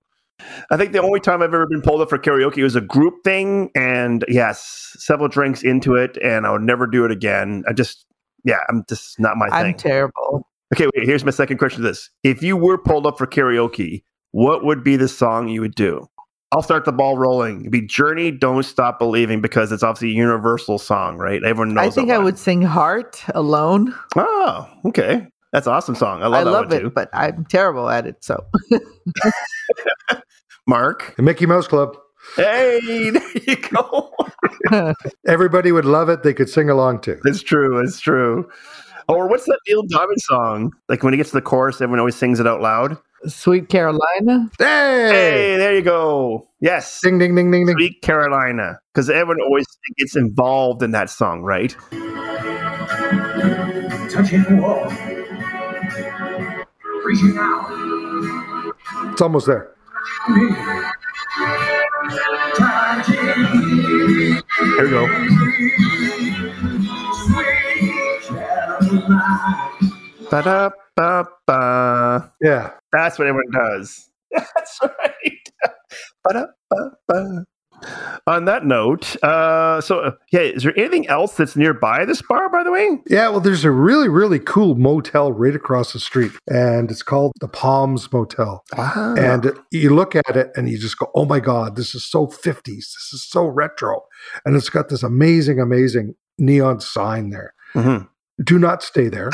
I 0.71 0.77
think 0.77 0.93
the 0.93 1.03
only 1.03 1.21
time 1.21 1.43
I've 1.43 1.53
ever 1.53 1.67
been 1.67 1.83
pulled 1.83 2.01
up 2.01 2.09
for 2.09 2.19
karaoke 2.19 2.63
was 2.63 2.77
a 2.77 2.81
group 2.81 3.23
thing, 3.25 3.71
and 3.75 4.25
yes, 4.29 4.95
several 4.99 5.29
drinks 5.29 5.63
into 5.63 5.95
it, 5.97 6.17
and 6.23 6.47
I 6.47 6.53
would 6.53 6.63
never 6.63 6.87
do 6.87 7.05
it 7.05 7.11
again. 7.11 7.63
I 7.69 7.73
just, 7.73 8.07
yeah, 8.45 8.61
I'm 8.69 8.85
just 8.89 9.21
not 9.21 9.37
my 9.37 9.49
I'm 9.49 9.67
thing. 9.67 9.77
terrible. 9.77 10.49
Okay, 10.73 10.87
wait, 10.95 11.05
here's 11.07 11.25
my 11.25 11.31
second 11.31 11.59
question 11.59 11.83
to 11.83 11.89
this. 11.89 12.09
If 12.23 12.43
you 12.43 12.57
were 12.57 12.79
pulled 12.79 13.07
up 13.07 13.19
for 13.19 13.27
karaoke, 13.27 14.03
what 14.31 14.65
would 14.65 14.83
be 14.83 14.97
the 14.97 15.09
song 15.09 15.49
you 15.49 15.61
would 15.61 15.75
do? 15.75 16.07
I'll 16.53 16.63
start 16.63 16.85
the 16.85 16.93
ball 16.93 17.17
rolling. 17.19 17.61
It'd 17.61 17.73
be 17.73 17.83
Journey, 17.83 18.31
Don't 18.31 18.63
Stop 18.63 18.99
Believing, 18.99 19.41
because 19.41 19.71
it's 19.71 19.83
obviously 19.83 20.11
a 20.11 20.15
universal 20.15 20.79
song, 20.79 21.17
right? 21.17 21.43
Everyone 21.45 21.75
knows 21.75 21.87
I 21.87 21.91
think 21.91 22.11
I 22.11 22.19
would 22.19 22.39
sing 22.39 22.63
Heart 22.63 23.23
alone. 23.35 23.95
Oh, 24.17 24.69
okay. 24.87 25.27
That's 25.53 25.67
an 25.67 25.73
awesome 25.73 25.95
song. 25.97 26.23
I 26.23 26.27
love 26.29 26.41
I 26.41 26.45
that 26.45 26.51
love 26.51 26.67
one 26.69 26.77
it, 26.77 26.81
too. 26.81 26.91
but 26.91 27.11
I'm 27.13 27.45
terrible 27.47 27.89
at 27.91 28.07
it. 28.07 28.23
So 28.23 28.45
Mark. 30.67 31.15
The 31.17 31.23
Mickey 31.23 31.47
Mouse 31.47 31.67
Club. 31.67 31.97
Hey, 32.37 33.11
there 33.11 33.31
you 33.47 33.57
go. 33.57 34.15
Everybody 35.27 35.73
would 35.73 35.85
love 35.85 36.09
it. 36.09 36.23
They 36.23 36.35
could 36.35 36.49
sing 36.49 36.71
along 36.71 37.01
to. 37.03 37.19
it's 37.25 37.43
true. 37.43 37.79
It's 37.81 37.99
true. 38.01 38.49
Or 39.09 39.27
what's 39.27 39.45
that 39.47 39.59
Neil 39.69 39.83
Diamond 39.89 40.21
song? 40.21 40.73
Like 40.89 41.03
when 41.03 41.13
he 41.13 41.17
gets 41.17 41.31
to 41.31 41.37
the 41.37 41.43
chorus, 41.43 41.81
everyone 41.81 41.99
always 41.99 42.15
sings 42.15 42.39
it 42.39 42.47
out 42.47 42.61
loud. 42.61 42.97
Sweet 43.27 43.69
Carolina. 43.69 44.49
Hey! 44.59 45.09
Hey, 45.11 45.57
there 45.57 45.75
you 45.75 45.83
go. 45.83 46.49
Yes. 46.61 47.01
Ding, 47.03 47.19
ding, 47.19 47.35
ding, 47.35 47.51
ding, 47.51 47.67
ding. 47.67 47.75
Sweet 47.77 48.01
Carolina. 48.03 48.79
Because 48.95 49.11
everyone 49.11 49.41
always 49.43 49.67
gets 49.99 50.15
involved 50.17 50.83
in 50.83 50.93
that 50.93 51.11
song, 51.11 51.43
right? 51.43 51.77
touching 54.11 54.43
the 54.45 54.59
wall. 54.61 55.20
Reaching 57.11 57.37
out. 57.39 57.83
It's 59.11 59.21
almost 59.21 59.49
there. 59.49 59.75
Me. 60.29 60.49
Touching 62.57 63.27
me. 63.27 64.43
Here 64.77 64.85
we 64.85 64.91
go. 64.91 65.09
Ba-da-ba-ba. 70.31 72.33
Yeah. 72.41 72.71
That's 72.93 73.19
what 73.19 73.27
everyone 73.27 73.51
does. 73.51 74.09
That's 74.31 74.79
right. 74.81 75.73
Ba-da-ba-ba. 76.23 77.45
On 78.27 78.45
that 78.45 78.65
note, 78.65 79.17
uh, 79.23 79.81
so 79.81 80.01
uh, 80.01 80.13
yeah, 80.33 80.41
is 80.41 80.63
there 80.63 80.79
anything 80.79 81.09
else 81.09 81.35
that's 81.37 81.57
nearby 81.57 82.05
this 82.05 82.23
bar, 82.23 82.49
by 82.51 82.63
the 82.63 82.71
way? 82.71 82.99
Yeah, 83.07 83.29
well, 83.31 83.41
there's 83.41 83.65
a 83.65 83.71
really, 83.71 84.09
really 84.09 84.39
cool 84.39 84.75
motel 84.75 85.33
right 85.33 85.55
across 85.55 85.93
the 85.93 86.01
street, 86.01 86.33
and 86.49 86.91
it's 86.91 87.03
called 87.03 87.33
the 87.41 87.49
Palms 87.49 88.13
Motel. 88.13 88.63
Ah. 88.77 89.15
And 89.17 89.53
you 89.71 89.95
look 89.95 90.15
at 90.15 90.37
it 90.37 90.51
and 90.55 90.69
you 90.69 90.79
just 90.79 90.99
go, 90.99 91.11
oh 91.15 91.25
my 91.25 91.41
God, 91.41 91.77
this 91.77 91.95
is 91.95 92.05
so 92.05 92.27
50s. 92.27 92.65
This 92.65 93.11
is 93.13 93.27
so 93.29 93.47
retro. 93.47 94.03
And 94.45 94.55
it's 94.57 94.71
got 94.71 94.89
this 94.89 95.03
amazing, 95.03 95.59
amazing 95.59 96.15
neon 96.39 96.81
sign 96.81 97.31
there. 97.31 97.55
Mhm. 97.75 98.09
Do 98.45 98.59
not 98.59 98.83
stay 98.83 99.09
there. 99.09 99.31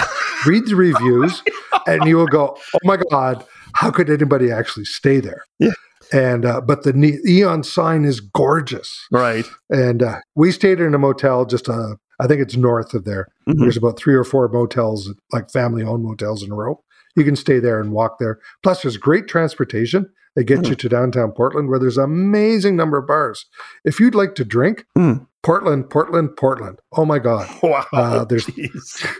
Read 0.46 0.66
the 0.66 0.76
reviews, 0.76 1.42
and 1.86 2.04
you 2.06 2.16
will 2.16 2.26
go, 2.26 2.56
oh 2.74 2.78
my 2.84 2.98
God, 3.10 3.44
how 3.74 3.90
could 3.90 4.10
anybody 4.10 4.50
actually 4.50 4.84
stay 4.84 5.20
there? 5.20 5.42
Yeah. 5.58 5.70
And, 6.12 6.44
uh, 6.44 6.60
but 6.60 6.82
the 6.84 6.92
ne- 6.92 7.18
neon 7.24 7.62
sign 7.64 8.04
is 8.04 8.20
gorgeous. 8.20 9.06
Right. 9.10 9.44
And 9.70 10.02
uh, 10.02 10.18
we 10.34 10.52
stayed 10.52 10.80
in 10.80 10.94
a 10.94 10.98
motel 10.98 11.44
just, 11.46 11.68
uh, 11.68 11.94
I 12.20 12.26
think 12.26 12.40
it's 12.40 12.56
north 12.56 12.94
of 12.94 13.04
there. 13.04 13.28
Mhm. 13.48 13.58
There's 13.60 13.76
about 13.76 13.98
three 13.98 14.14
or 14.14 14.24
four 14.24 14.48
motels, 14.48 15.12
like 15.32 15.50
family 15.50 15.82
owned 15.82 16.04
motels 16.04 16.42
in 16.42 16.52
a 16.52 16.54
row. 16.54 16.80
you 17.18 17.24
can 17.24 17.34
stay 17.36 17.58
there 17.58 17.80
and 17.80 17.92
walk 17.92 18.18
there. 18.18 18.38
Plus, 18.62 18.82
there's 18.82 18.98
great 18.98 19.26
transportation. 19.26 20.06
They 20.34 20.44
get 20.44 20.68
you 20.68 20.74
to 20.74 20.88
downtown 20.90 21.32
Portland, 21.32 21.70
where 21.70 21.78
there's 21.78 21.96
an 21.96 22.04
amazing 22.04 22.76
number 22.76 22.98
of 22.98 23.06
bars. 23.06 23.46
If 23.86 23.98
you'd 23.98 24.14
like 24.14 24.34
to 24.34 24.44
drink, 24.44 24.84
Mm. 24.98 25.26
Portland, 25.42 25.88
Portland, 25.88 26.36
Portland. 26.36 26.78
Oh 26.94 27.06
my 27.06 27.18
God. 27.18 27.48
Wow. 27.62 27.86
Uh, 27.92 28.24
there's-. 28.26 28.50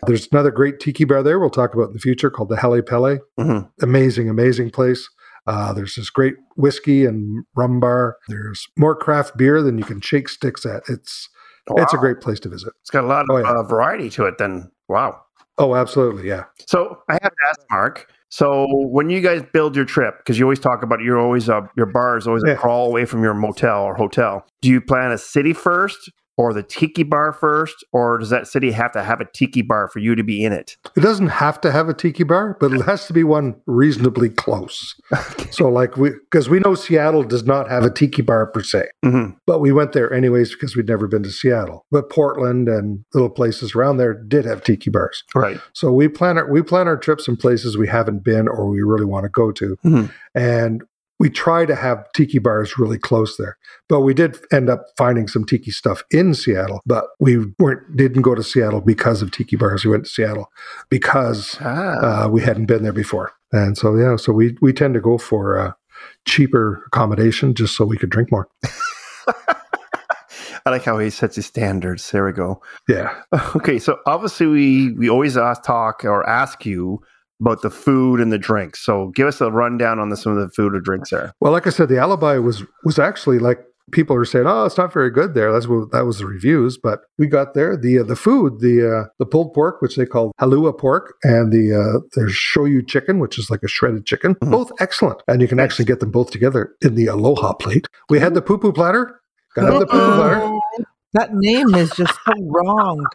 There's 0.06 0.28
another 0.30 0.50
great 0.50 0.78
tiki 0.78 1.04
bar 1.04 1.22
there 1.22 1.38
we'll 1.38 1.48
talk 1.48 1.72
about 1.72 1.86
in 1.88 1.92
the 1.94 1.98
future 2.00 2.28
called 2.28 2.50
the 2.50 2.56
Hale 2.58 2.82
Pele. 2.82 3.18
Mhm. 3.40 3.66
Amazing, 3.80 4.28
amazing 4.28 4.70
place. 4.70 5.08
Uh, 5.46 5.72
there's 5.72 5.94
this 5.94 6.10
great 6.10 6.34
whiskey 6.56 7.04
and 7.04 7.44
rum 7.56 7.80
bar. 7.80 8.16
There's 8.28 8.66
more 8.76 8.96
craft 8.96 9.36
beer 9.36 9.62
than 9.62 9.78
you 9.78 9.84
can 9.84 10.00
shake 10.00 10.28
sticks 10.28 10.66
at. 10.66 10.82
It's 10.88 11.28
it's 11.76 11.92
a 11.94 11.98
great 11.98 12.20
place 12.20 12.38
to 12.40 12.48
visit. 12.48 12.72
It's 12.80 12.90
got 12.90 13.02
a 13.04 13.08
lot 13.08 13.22
of 13.22 13.26
Oh, 13.30 13.38
yeah. 13.38 13.50
uh, 13.50 13.62
variety 13.64 14.08
to 14.10 14.26
it. 14.26 14.38
Then 14.38 14.70
wow. 14.88 15.20
Oh, 15.58 15.74
absolutely, 15.74 16.28
yeah. 16.28 16.44
So 16.66 16.98
I 17.08 17.14
have 17.14 17.32
to 17.32 17.48
ask 17.48 17.60
Mark. 17.70 18.12
So 18.28 18.66
when 18.68 19.08
you 19.08 19.20
guys 19.20 19.42
build 19.52 19.74
your 19.74 19.84
trip, 19.84 20.18
because 20.18 20.38
you 20.38 20.44
always 20.44 20.58
talk 20.60 20.82
about 20.82 21.00
you're 21.00 21.18
always 21.18 21.48
uh, 21.48 21.62
your 21.76 21.86
bar 21.86 22.16
is 22.18 22.26
always 22.26 22.42
Yeah. 22.46 22.52
a 22.52 22.56
crawl 22.56 22.86
away 22.88 23.04
from 23.04 23.22
your 23.22 23.34
motel 23.34 23.82
or 23.82 23.94
hotel. 23.94 24.44
Do 24.62 24.68
you 24.68 24.80
plan 24.80 25.12
a 25.12 25.18
city 25.18 25.52
first, 25.52 26.10
or 26.36 26.52
the 26.52 26.62
tiki 26.62 27.02
bar 27.02 27.32
first, 27.32 27.84
or 27.92 28.18
does 28.18 28.30
that 28.30 28.46
city 28.46 28.70
have 28.70 28.92
to 28.92 29.02
have 29.02 29.20
a 29.20 29.24
tiki 29.32 29.62
bar 29.62 29.88
for 29.88 29.98
you 30.00 30.14
to 30.14 30.22
be 30.22 30.44
in 30.44 30.52
it? 30.52 30.76
It 30.96 31.00
doesn't 31.00 31.28
have 31.28 31.60
to 31.62 31.72
have 31.72 31.88
a 31.88 31.94
tiki 31.94 32.24
bar, 32.24 32.56
but 32.60 32.72
it 32.72 32.82
has 32.82 33.06
to 33.06 33.12
be 33.12 33.24
one 33.24 33.56
reasonably 33.66 34.28
close. 34.28 34.94
So, 35.50 35.68
like 35.68 35.96
we, 35.96 36.10
because 36.10 36.48
we 36.48 36.58
know 36.60 36.74
Seattle 36.74 37.22
does 37.22 37.44
not 37.44 37.70
have 37.70 37.84
a 37.84 37.90
tiki 37.90 38.22
bar 38.22 38.46
per 38.46 38.62
se, 38.62 38.88
hmm 39.02 39.26
but 39.46 39.60
we 39.60 39.70
went 39.72 39.92
there 39.92 40.12
anyways 40.12 40.52
because 40.52 40.76
we'd 40.76 40.88
never 40.88 41.06
been 41.06 41.22
to 41.22 41.30
Seattle. 41.30 41.86
But 41.90 42.10
Portland 42.10 42.68
and 42.68 43.04
little 43.14 43.30
places 43.30 43.74
around 43.74 43.96
there 43.96 44.12
did 44.12 44.44
have 44.44 44.62
tiki 44.64 44.90
bars. 44.90 45.22
Right. 45.34 45.60
So 45.72 45.92
we 45.92 46.08
plan 46.08 46.36
our 46.36 46.50
we 46.50 46.62
plan 46.62 46.88
our 46.88 46.96
trips 46.96 47.28
in 47.28 47.36
places 47.36 47.76
we 47.78 47.86
haven't 47.88 48.24
been 48.24 48.48
or 48.48 48.66
we 48.68 48.82
really 48.82 49.04
want 49.04 49.24
to 49.24 49.30
go 49.30 49.52
to, 49.52 49.76
Mhm. 49.84 50.10
and 50.34 50.82
we 51.18 51.30
try 51.30 51.64
to 51.64 51.74
have 51.74 52.04
tiki 52.14 52.38
bars 52.38 52.78
really 52.78 52.98
close 52.98 53.36
there. 53.38 53.56
But 53.88 54.00
we 54.00 54.12
did 54.14 54.38
end 54.52 54.68
up 54.68 54.84
finding 54.98 55.28
some 55.28 55.44
tiki 55.44 55.70
stuff 55.70 56.02
in 56.10 56.34
Seattle, 56.34 56.80
but 56.86 57.04
we 57.20 57.38
weren't 57.58 57.96
didn't 57.96 58.22
go 58.22 58.34
to 58.34 58.42
Seattle 58.42 58.80
because 58.80 59.22
of 59.22 59.30
tiki 59.30 59.56
bars. 59.56 59.84
We 59.84 59.90
went 59.92 60.04
to 60.04 60.10
Seattle 60.10 60.48
because 60.90 61.56
Ah. 61.60 62.24
uh, 62.24 62.28
we 62.28 62.42
hadn't 62.42 62.66
been 62.66 62.82
there 62.82 62.92
before, 62.92 63.32
and 63.52 63.78
so 63.78 63.96
yeah, 63.96 64.16
so 64.16 64.32
we 64.32 64.56
we 64.60 64.72
tend 64.72 64.94
to 64.94 65.00
go 65.00 65.16
for 65.18 65.58
uh, 65.58 65.72
cheaper 66.26 66.82
accommodation 66.88 67.54
just 67.54 67.76
so 67.76 67.84
we 67.84 67.96
could 67.96 68.10
drink 68.10 68.30
more. 68.30 68.48
I 70.66 70.70
like 70.70 70.84
how 70.84 70.98
he 70.98 71.10
sets 71.10 71.36
his 71.36 71.46
standards. 71.46 72.10
There 72.10 72.24
we 72.26 72.32
go. 72.32 72.60
Yeah. 72.88 73.14
Okay, 73.56 73.78
so 73.78 73.98
obviously 74.06 74.46
we 74.46 74.92
we 74.92 75.08
always 75.08 75.36
ask, 75.36 75.62
talk 75.62 76.04
or 76.04 76.28
ask 76.28 76.66
you 76.66 77.00
about 77.40 77.62
the 77.62 77.70
food 77.70 78.20
and 78.20 78.32
the 78.32 78.38
drinks. 78.38 78.84
So 78.84 79.12
give 79.14 79.26
us 79.26 79.40
a 79.40 79.50
rundown 79.50 79.98
on 79.98 80.08
the, 80.08 80.16
some 80.16 80.36
of 80.36 80.38
the 80.38 80.52
food 80.54 80.74
or 80.74 80.80
drinks 80.80 81.10
there. 81.10 81.32
Well, 81.40 81.52
like 81.52 81.66
I 81.66 81.70
said, 81.70 81.88
the 81.88 81.98
alibi 81.98 82.38
was 82.38 82.62
was 82.84 82.98
actually 82.98 83.38
like 83.38 83.60
people 83.92 84.16
are 84.16 84.24
saying, 84.24 84.46
"Oh, 84.48 84.64
it's 84.64 84.76
not 84.78 84.92
very 84.92 85.10
good 85.10 85.34
there." 85.34 85.52
That's 85.52 85.68
what 85.68 85.92
that 85.92 86.06
was 86.06 86.18
the 86.18 86.26
reviews. 86.26 86.76
But 86.76 87.00
we 87.18 87.26
got 87.26 87.54
there 87.54 87.76
the 87.76 88.00
uh, 88.00 88.02
the 88.02 88.16
food, 88.16 88.60
the 88.60 88.76
uh, 89.04 89.08
the 89.18 89.26
pulled 89.26 89.52
pork, 89.54 89.80
which 89.82 89.96
they 89.96 90.06
call 90.06 90.32
kalua 90.40 90.76
pork, 90.76 91.14
and 91.22 91.52
the 91.52 91.72
uh, 91.74 92.00
the 92.14 92.26
shoyu 92.30 92.86
chicken, 92.86 93.18
which 93.18 93.38
is 93.38 93.48
like 93.50 93.62
a 93.62 93.68
shredded 93.68 94.06
chicken, 94.06 94.34
Mhm. 94.36 94.50
both 94.50 94.72
excellent. 94.80 95.22
And 95.28 95.40
you 95.42 95.48
can 95.48 95.60
actually 95.60 95.84
get 95.84 96.00
them 96.00 96.10
both 96.10 96.30
together 96.30 96.74
in 96.82 96.94
the 96.96 97.06
aloha 97.06 97.52
plate. 97.52 97.86
We 98.08 98.18
had 98.18 98.34
the 98.34 98.42
poo 98.42 98.58
poo 98.58 98.72
platter. 98.72 99.20
Got 99.54 99.78
the 99.78 99.86
poo 99.86 99.98
poo 99.98 100.14
platter. 100.16 100.58
That 101.12 101.32
name 101.34 101.74
is 101.74 101.90
just 101.92 102.12
so 102.26 102.32
wrong. 102.44 103.06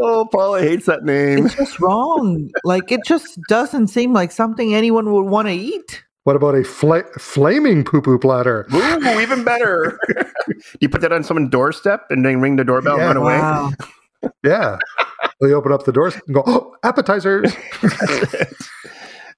Oh, 0.00 0.26
Paula 0.30 0.60
hates 0.60 0.86
that 0.86 1.04
name. 1.04 1.46
It's 1.46 1.54
just 1.54 1.80
wrong. 1.80 2.50
Like 2.64 2.90
it 2.92 3.00
just 3.06 3.38
doesn't 3.48 3.88
seem 3.88 4.12
like 4.12 4.32
something 4.32 4.74
anyone 4.74 5.12
would 5.12 5.26
want 5.26 5.48
to 5.48 5.54
eat. 5.54 6.04
What 6.24 6.36
about 6.36 6.54
a 6.54 6.62
fla- 6.64 7.04
flaming 7.18 7.84
poo 7.84 8.02
poo 8.02 8.18
platter? 8.18 8.66
Ooh, 8.74 9.20
even 9.20 9.44
better. 9.44 9.98
Do 10.48 10.54
you 10.80 10.88
put 10.88 11.00
that 11.00 11.12
on 11.12 11.24
someone's 11.24 11.50
doorstep 11.50 12.04
and 12.10 12.24
then 12.24 12.40
ring 12.40 12.56
the 12.56 12.64
doorbell 12.64 12.98
Yeah. 12.98 13.10
and 13.10 13.18
run 13.20 13.24
away? 13.24 13.38
Wow. 13.38 13.70
Yeah. 14.44 14.78
they 15.40 15.52
open 15.52 15.72
up 15.72 15.84
the 15.84 15.92
doors 15.92 16.14
and 16.26 16.34
go, 16.34 16.42
oh, 16.46 16.74
appetizers. 16.82 17.52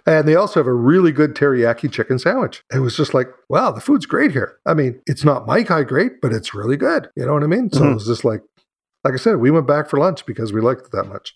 And 0.06 0.26
they 0.26 0.34
also 0.34 0.58
have 0.58 0.66
a 0.66 0.72
really 0.72 1.12
good 1.12 1.34
teriyaki 1.34 1.92
chicken 1.92 2.18
sandwich. 2.18 2.62
It 2.72 2.78
was 2.78 2.96
just 2.96 3.12
like, 3.12 3.28
wow, 3.50 3.70
the 3.70 3.82
food's 3.82 4.06
great 4.06 4.32
here. 4.32 4.56
I 4.64 4.72
mean, 4.72 4.98
it's 5.06 5.24
not 5.24 5.46
Mai-Kai 5.46 5.82
great, 5.84 6.22
but 6.22 6.32
it's 6.32 6.54
really 6.54 6.78
good. 6.78 7.10
You 7.16 7.26
know 7.26 7.34
what 7.34 7.42
I 7.44 7.46
mean? 7.46 7.70
So 7.70 7.82
Mhm. 7.82 7.90
it 7.90 7.94
was 7.94 8.06
just 8.06 8.24
like, 8.24 8.40
like 9.04 9.14
I 9.14 9.18
said, 9.18 9.36
we 9.36 9.50
went 9.50 9.66
back 9.66 9.88
for 9.88 9.98
lunch 9.98 10.26
because 10.26 10.52
we 10.52 10.60
liked 10.60 10.82
it 10.86 10.92
that 10.92 11.04
much. 11.08 11.34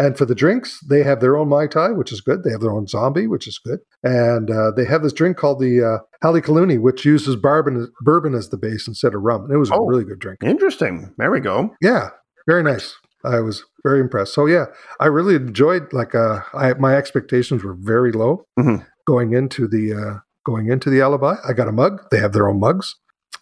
And 0.00 0.16
for 0.16 0.24
the 0.26 0.34
drinks, 0.34 0.78
they 0.88 1.02
have 1.02 1.20
their 1.20 1.36
own 1.36 1.48
Mai 1.48 1.66
Tai, 1.66 1.90
which 1.90 2.12
is 2.12 2.20
good. 2.20 2.44
They 2.44 2.50
have 2.52 2.60
their 2.60 2.70
own 2.70 2.86
zombie, 2.86 3.26
which 3.26 3.48
is 3.48 3.58
good. 3.58 3.80
And 4.04 4.48
uh, 4.48 4.70
they 4.70 4.84
have 4.84 5.02
this 5.02 5.12
drink 5.12 5.36
called 5.36 5.58
the 5.60 5.82
uh, 5.82 5.98
Kaluni, 6.22 6.80
which 6.80 7.04
uses 7.04 7.34
bourbon, 7.34 7.90
bourbon 8.02 8.34
as 8.34 8.50
the 8.50 8.56
base 8.58 8.86
instead 8.86 9.12
of 9.14 9.22
rum. 9.22 9.42
And 9.44 9.52
it 9.52 9.56
was 9.58 9.72
Oh. 9.72 9.84
a 9.84 9.88
really 9.88 10.04
good 10.04 10.20
drink. 10.20 10.38
Interesting. 10.44 11.12
There 11.18 11.32
we 11.32 11.40
go. 11.40 11.74
Yeah, 11.80 12.10
very 12.46 12.62
nice. 12.62 12.94
I 13.24 13.40
was 13.40 13.64
very 13.82 13.98
impressed. 13.98 14.34
So 14.34 14.46
yeah, 14.46 14.66
I 15.00 15.06
really 15.06 15.34
enjoyed. 15.34 15.92
Like, 15.92 16.14
uh, 16.14 16.42
I, 16.54 16.74
my 16.74 16.94
expectations 16.94 17.64
were 17.64 17.74
very 17.76 18.12
low 18.12 18.44
Mhm. 18.56 18.86
going 19.04 19.32
into 19.32 19.66
the 19.66 19.94
uh, 19.94 20.18
going 20.46 20.68
into 20.70 20.90
the 20.90 21.00
alibi. 21.00 21.34
I 21.46 21.52
got 21.54 21.66
a 21.66 21.72
mug. 21.72 22.02
They 22.12 22.18
have 22.20 22.32
their 22.32 22.48
own 22.48 22.60
mugs. 22.60 22.94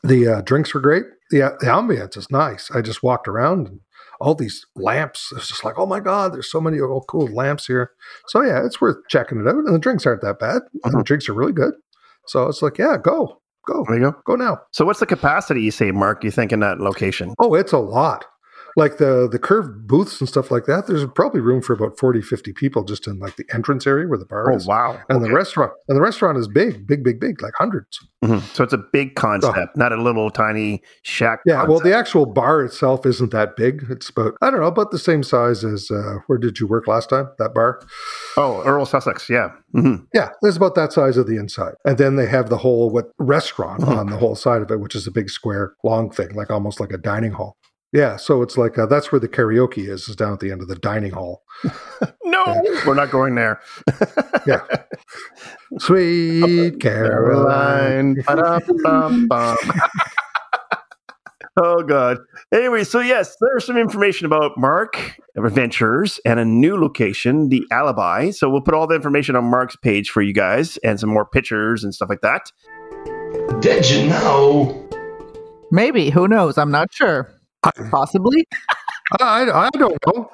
The 0.07 0.29
uh, 0.29 0.41
drinks 0.43 0.73
were 0.75 0.81
great. 0.81 1.05
The, 1.31 1.43
uh, 1.43 1.51
the 1.61 1.67
ambience 1.67 2.17
is 2.17 2.31
nice. 2.31 2.71
I 2.71 2.83
just 2.83 3.03
walked 3.03 3.27
around 3.29 3.67
and 3.69 3.81
all 4.21 4.35
these 4.35 4.65
lamps. 4.77 5.33
It's 5.37 5.49
just 5.49 5.65
like, 5.65 5.79
oh 5.79 5.87
my 5.87 6.01
god, 6.01 6.33
there's 6.33 6.51
so 6.51 6.61
many 6.61 6.81
oh, 6.81 7.03
cool 7.09 7.27
lamps 7.27 7.67
here. 7.67 7.93
So 8.29 8.43
yeah, 8.43 8.65
it's 8.65 8.81
worth 8.81 8.97
checking 9.09 9.41
it 9.41 9.49
out. 9.49 9.57
And 9.57 9.75
the 9.75 9.79
drinks 9.79 10.07
aren't 10.07 10.23
that 10.23 10.39
bad. 10.39 10.63
And 10.85 10.95
the 10.95 11.03
drinks 11.03 11.29
are 11.29 11.35
really 11.35 11.53
good. 11.53 11.75
So 12.27 12.47
it's 12.49 12.63
like, 12.63 12.79
yeah, 12.79 12.97
go, 13.03 13.41
go, 13.67 13.85
There 13.87 13.97
you 13.97 14.11
go. 14.11 14.17
go 14.25 14.37
now. 14.37 14.59
So 14.73 14.85
what's 14.85 15.01
the 15.01 15.07
capacity 15.07 15.63
you 15.63 15.71
say, 15.71 15.91
Mark, 15.91 16.25
you 16.25 16.31
think 16.31 16.53
in 16.53 16.61
that 16.61 16.81
location? 16.81 17.35
Oh, 17.39 17.55
it's 17.55 17.73
a 17.73 17.79
lot. 17.79 18.25
Like 18.79 18.99
the 18.99 19.27
the 19.31 19.39
curved 19.39 19.87
booths 19.87 20.21
and 20.21 20.29
stuff 20.29 20.51
like 20.51 20.67
that, 20.67 20.87
there's 20.87 21.05
probably 21.15 21.41
room 21.41 21.63
for 21.63 21.73
about 21.73 21.99
40, 21.99 22.21
50 22.21 22.53
people 22.53 22.85
just 22.85 23.07
in 23.07 23.19
like 23.19 23.37
the 23.37 23.45
entrance 23.55 23.87
area 23.87 24.07
where 24.07 24.19
the 24.19 24.27
bar 24.27 24.53
Oh, 24.53 24.57
is. 24.57 24.67
wow. 24.67 24.99
And 25.09 25.17
Okay. 25.19 25.29
the 25.29 25.35
restaurant 25.35 25.73
and 25.89 25.97
the 25.97 26.03
restaurant 26.03 26.37
is 26.37 26.47
big, 26.47 26.87
big, 26.87 27.03
big, 27.03 27.19
big, 27.19 27.41
like 27.41 27.55
hundreds. 27.57 27.99
Mhm. 28.23 28.41
So 28.55 28.65
it's 28.65 28.75
a 28.75 28.83
big 28.93 29.15
concept, 29.15 29.77
not 29.77 29.93
a 29.93 29.97
little 30.03 30.31
tiny 30.31 30.83
shack. 31.03 31.41
Yeah. 31.47 31.65
Well, 31.65 31.81
the 31.81 31.95
actual 31.97 32.27
bar 32.27 32.63
itself 32.65 33.07
isn't 33.07 33.31
that 33.33 33.57
big. 33.57 33.87
It's 33.89 34.11
about 34.11 34.35
I 34.43 34.51
don't 34.51 34.61
know, 34.61 34.67
about 34.67 34.91
the 34.91 34.99
same 34.99 35.23
size 35.23 35.65
as 35.65 35.91
uh, 35.91 36.17
where 36.27 36.39
did 36.39 36.61
you 36.61 36.67
work 36.67 36.87
last 36.87 37.09
time? 37.09 37.29
That 37.39 37.55
bar. 37.55 37.81
oh, 38.37 38.63
Earl 38.65 38.85
Sussex. 38.85 39.31
Yeah. 39.31 39.49
hmm 39.73 39.97
Yeah, 40.13 40.29
it's 40.43 40.57
about 40.59 40.75
that 40.75 40.93
size 40.93 41.17
of 41.17 41.27
the 41.27 41.37
inside. 41.37 41.75
And 41.87 41.97
then 41.97 42.17
they 42.17 42.27
have 42.27 42.51
the 42.51 42.59
whole 42.59 42.91
what 42.91 43.07
restaurant 43.19 43.81
Mhm. 43.83 43.97
on 43.97 44.07
the 44.11 44.17
whole 44.19 44.35
side 44.35 44.61
of 44.63 44.71
it, 44.71 44.81
which 44.81 44.95
is 44.95 45.07
a 45.07 45.11
big 45.11 45.31
square 45.31 45.73
long 45.83 46.11
thing, 46.11 46.35
like 46.35 46.51
almost 46.51 46.79
like 46.79 46.93
a 46.93 46.99
dining 46.99 47.33
hall. 47.33 47.57
Yeah, 47.93 48.17
so 48.17 48.43
it's 48.43 48.59
like 48.59 48.79
uh, 48.79 48.87
that's 48.87 49.11
where 49.13 49.21
the 49.21 49.29
karaoke 49.29 49.89
is, 49.89 50.09
is 50.09 50.17
down 50.17 50.33
at 50.33 50.41
the 50.41 50.51
end 50.51 50.61
of 50.61 50.69
the 50.69 50.77
dining 50.77 51.13
hall. 51.13 51.43
No, 52.29 52.61
we're 52.85 52.95
not 52.95 53.11
going 53.11 53.37
there. 53.37 53.61
Yeah. 54.47 54.61
Sweet 55.79 56.81
Caroline. 56.81 58.17
Ba-da-bum-bum. 58.27 59.59
oh 61.57 61.83
God. 61.83 62.19
Anyway, 62.53 62.83
so 62.83 62.99
yes, 63.01 63.37
there's 63.41 63.65
some 63.65 63.79
information 63.79 64.27
about 64.27 64.59
Mark 64.59 65.19
Adventures 65.37 66.19
and 66.25 66.41
a 66.41 66.45
new 66.45 66.77
location, 66.79 67.49
the 67.49 67.65
Alibi. 67.71 68.31
So 68.31 68.51
we'll 68.51 68.61
put 68.61 68.75
all 68.75 68.89
the 68.89 68.97
information 68.97 69.37
on 69.37 69.45
Mark's 69.45 69.77
page 69.77 70.11
for 70.11 70.21
you 70.21 70.35
guys 70.35 70.77
and 70.79 70.99
some 70.99 71.09
more 71.09 71.25
pictures 71.25 71.85
and 71.85 71.95
stuff 71.95 72.09
like 72.09 72.23
that. 72.23 72.51
Did 73.61 73.89
you 73.89 74.09
know? 74.09 74.83
Maybe. 75.71 76.11
Who 76.11 76.27
knows? 76.29 76.59
I'm 76.59 76.71
not 76.73 76.93
sure. 76.93 77.33
Possibly. 77.91 78.47
I, 79.21 79.49
I 79.51 79.71
don't 79.79 79.97
know. 80.07 80.31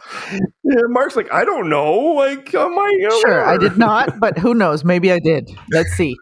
Yeah, 0.65 0.81
Mark's 0.89 1.15
like, 1.15 1.31
I 1.33 1.45
don't 1.45 1.69
know. 1.69 1.93
Like, 1.93 2.55
am 2.55 2.79
I? 2.79 2.91
you 2.99 3.21
Sure. 3.21 3.45
I 3.45 3.59
did 3.59 3.77
not, 3.77 4.19
but 4.19 4.39
who 4.39 4.55
knows? 4.55 4.83
Maybe 4.83 5.13
I 5.13 5.19
did. 5.19 5.51
Let's 5.71 5.93
see. 5.93 6.17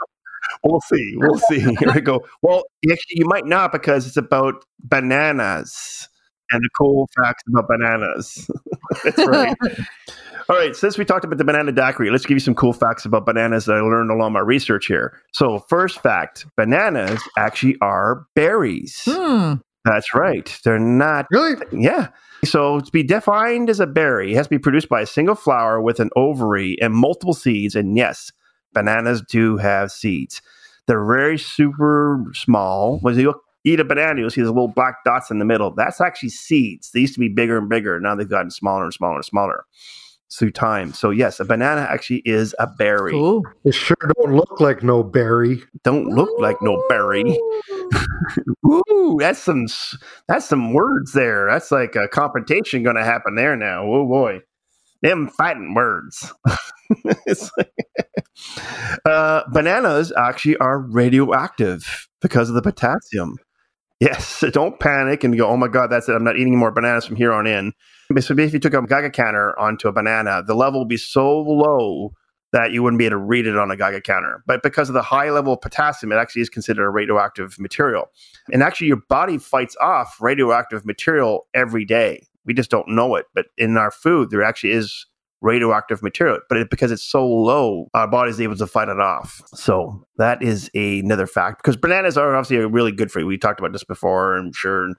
We'll 0.65 0.81
see. 0.81 1.15
We'll 1.17 1.39
see. 1.39 1.61
Here 1.79 1.93
we 1.95 2.01
go. 2.01 2.25
Well, 2.43 2.65
actually, 2.91 3.17
you 3.17 3.27
might 3.27 3.47
not 3.47 3.73
because 3.73 4.07
it's 4.07 4.17
about 4.17 4.65
bananas 4.81 6.09
and 6.51 6.63
the 6.63 6.69
cool 6.77 7.09
facts 7.17 7.43
about 7.49 7.69
bananas. 7.69 8.51
That's 9.05 9.27
right. 9.27 9.57
All 10.49 10.57
right. 10.57 10.75
Since 10.75 10.99
we 10.99 11.05
talked 11.05 11.25
about 11.25 11.39
the 11.39 11.45
banana 11.45 11.71
daiquiri, 11.71 12.11
let's 12.11 12.27
give 12.27 12.35
you 12.35 12.41
some 12.41 12.57
cool 12.57 12.73
facts 12.73 13.05
about 13.05 13.25
bananas 13.25 13.67
that 13.67 13.77
I 13.77 13.81
learned 13.81 14.11
along 14.11 14.33
my 14.33 14.41
research 14.41 14.87
here. 14.87 15.21
So, 15.33 15.61
first 15.69 16.01
fact 16.03 16.47
bananas 16.57 17.21
actually 17.39 17.77
are 17.81 18.27
berries. 18.35 19.03
Hmm. 19.05 19.55
That's 19.85 20.15
right. 20.15 20.59
They're 20.65 20.79
not 20.79 21.27
Really? 21.31 21.57
yeah. 21.73 22.09
So 22.45 22.81
to 22.81 22.91
be 22.91 23.03
defined 23.03 23.69
as 23.71 23.81
a 23.81 23.87
berry, 23.87 24.33
it 24.33 24.37
has 24.37 24.47
to 24.47 24.51
be 24.51 24.59
produced 24.59 24.89
by 24.89 25.03
a 25.03 25.07
single 25.07 25.35
flower 25.35 25.81
with 25.81 26.01
an 26.01 26.11
ovary 26.17 26.77
and 26.81 26.95
multiple 26.95 27.35
seeds. 27.35 27.75
And 27.75 27.97
yes, 27.97 28.33
bananas 28.73 29.23
do 29.29 29.57
have 29.59 29.91
seeds. 29.93 30.41
They're 30.87 31.05
very 31.05 31.39
super 31.39 32.25
small. 32.33 32.99
When 33.01 33.19
you 33.19 33.35
eat 33.65 33.79
a 33.81 33.85
banana, 33.85 34.21
you'll 34.21 34.31
see 34.31 34.41
those 34.41 34.49
little 34.51 34.69
black 34.69 35.05
dots 35.05 35.31
in 35.31 35.39
the 35.39 35.45
middle. 35.45 35.71
That's 35.71 36.01
actually 36.01 36.31
seeds. 36.31 36.91
They 36.93 37.01
used 37.01 37.15
to 37.15 37.21
be 37.21 37.29
bigger 37.29 37.59
and 37.59 37.69
bigger. 37.69 38.01
Now 38.01 38.15
they've 38.15 38.29
gotten 38.29 38.51
smaller 38.51 38.85
and 38.85 38.93
smaller 38.95 39.17
and 39.17 39.25
smaller. 39.25 39.65
through 40.33 40.53
time. 40.53 40.93
So 40.93 41.11
yes, 41.11 41.41
a 41.41 41.45
banana 41.45 41.83
actually 41.91 42.23
is 42.25 42.55
a 42.59 42.67
berry. 42.67 43.13
Cool. 43.13 43.43
It 43.65 43.75
sure 43.75 43.97
don't 44.17 44.35
look 44.35 44.61
like 44.61 44.83
no 44.83 45.03
berry. 45.03 45.63
Don't 45.83 46.07
look 46.07 46.31
like 46.39 46.57
no 46.63 46.83
berry. 46.89 47.39
Ooh, 48.67 49.17
that's 49.19 49.41
some 49.41 49.67
that's 50.29 50.47
some 50.47 50.73
words 50.73 51.13
there. 51.13 51.49
That's 51.51 51.71
like 51.71 51.97
a 51.97 52.09
confrontation 52.09 52.83
going 52.83 52.97
to 52.97 53.05
happen 53.05 53.35
there 53.35 53.57
now. 53.57 53.85
Oh 53.85 54.07
boy, 54.07 54.41
them 55.03 55.29
fighting 55.29 55.75
words. 55.75 56.33
Like- 57.57 57.73
uh, 59.05 59.43
bananas 59.53 60.13
actually 60.17 60.57
are 60.57 60.81
radioactive 60.81 62.09
because 62.21 62.49
of 62.49 62.55
the 62.55 62.63
potassium. 62.63 63.37
Yes, 64.01 64.27
so 64.27 64.51
don't 64.51 64.81
panic 64.81 65.25
and 65.25 65.37
go, 65.37 65.47
oh 65.47 65.57
my 65.57 65.69
God, 65.69 65.89
that's 65.89 66.09
it. 66.09 66.15
I'm 66.15 66.25
not 66.25 66.37
eating 66.37 66.57
more 66.57 66.71
bananas 66.71 67.05
from 67.05 67.17
here 67.17 67.33
on 67.33 67.47
in. 67.47 67.73
So 68.21 68.35
if 68.37 68.53
you 68.53 68.59
took 68.59 68.75
a 68.75 68.83
Geiger 68.83 69.11
counter 69.11 69.59
onto 69.59 69.89
a 69.89 69.93
banana, 69.93 70.43
the 70.45 70.55
level 70.55 70.81
would 70.81 70.89
be 70.89 70.97
so 70.97 71.41
low 71.41 72.13
that 72.53 72.73
you 72.73 72.83
wouldn't 72.83 72.99
be 72.99 73.07
able 73.07 73.19
to 73.19 73.25
read 73.25 73.47
it 73.47 73.57
on 73.57 73.71
a 73.71 73.77
Geiger 73.77 74.01
counter. 74.01 74.43
But 74.47 74.63
because 74.63 74.89
of 74.89 74.95
the 74.95 75.03
high 75.03 75.31
level 75.31 75.53
of 75.53 75.61
potassium, 75.61 76.13
it 76.13 76.17
actually 76.17 76.43
is 76.43 76.49
considered 76.49 76.85
a 76.85 76.91
radioactive 76.91 77.59
material. 77.59 78.11
And 78.53 78.63
actually, 78.63 78.89
your 78.89 79.03
body 79.09 79.39
fights 79.39 79.77
off 79.81 80.17
radioactive 80.21 80.85
material 80.85 81.47
every 81.55 81.85
day. 81.85 82.27
We 82.45 82.55
just 82.55 82.71
don't 82.71 82.89
know 82.89 83.15
it. 83.15 83.27
But 83.35 83.47
in 83.57 83.77
our 83.77 83.91
food, 83.91 84.31
there 84.31 84.43
actually 84.43 84.73
is 84.73 85.07
radioactive 85.41 86.03
material. 86.03 86.41
But 86.49 86.59
it, 86.59 86.71
because 86.71 86.91
it's 86.91 87.03
so 87.03 87.27
low, 87.27 87.89
our 87.95 88.09
body's 88.09 88.41
able 88.41 88.57
to 88.57 88.67
fight 88.67 88.89
it 88.89 89.01
off. 89.01 89.41
So 89.55 90.05
that 90.17 90.43
is 90.43 90.71
another 90.75 91.27
fact. 91.27 91.63
Because 91.63 91.77
bananas 91.77 92.19
are 92.19 92.35
obviously 92.35 92.59
really 92.67 92.93
good 92.93 93.11
for 93.13 93.21
you. 93.21 93.27
We 93.27 93.39
talked 93.39 93.61
about 93.61 93.73
this 93.73 93.85
before, 93.85 94.37
I'm 94.37 94.53
sure. 94.53 94.91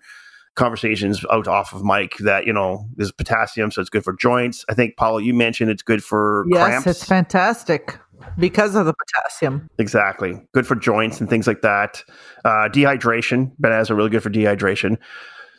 Conversations 0.55 1.23
out 1.31 1.47
off 1.47 1.73
of 1.73 1.83
Mike 1.83 2.17
that 2.19 2.45
you 2.45 2.51
know 2.53 2.85
there's 2.97 3.11
potassium, 3.11 3.71
so 3.71 3.79
it's 3.81 3.89
good 3.89 4.03
for 4.03 4.13
joints. 4.13 4.65
I 4.69 4.73
think 4.73 4.97
Paul, 4.97 5.21
you 5.21 5.33
mentioned 5.33 5.71
it's 5.71 5.81
good 5.83 6.03
for 6.03 6.45
Yes, 6.49 6.65
cramps. 6.65 6.87
it's 6.87 7.03
fantastic 7.05 7.97
because 8.37 8.75
of 8.75 8.85
the 8.85 8.93
potassium. 8.93 9.69
Exactly. 9.79 10.41
Good 10.53 10.67
for 10.67 10.75
joints 10.75 11.19
and 11.21 11.29
things 11.29 11.47
like 11.47 11.61
that. 11.61 12.03
Uh, 12.43 12.67
dehydration. 12.69 13.51
Bananas 13.59 13.89
are 13.89 13.95
really 13.95 14.09
good 14.09 14.21
for 14.23 14.29
dehydration. 14.29 14.97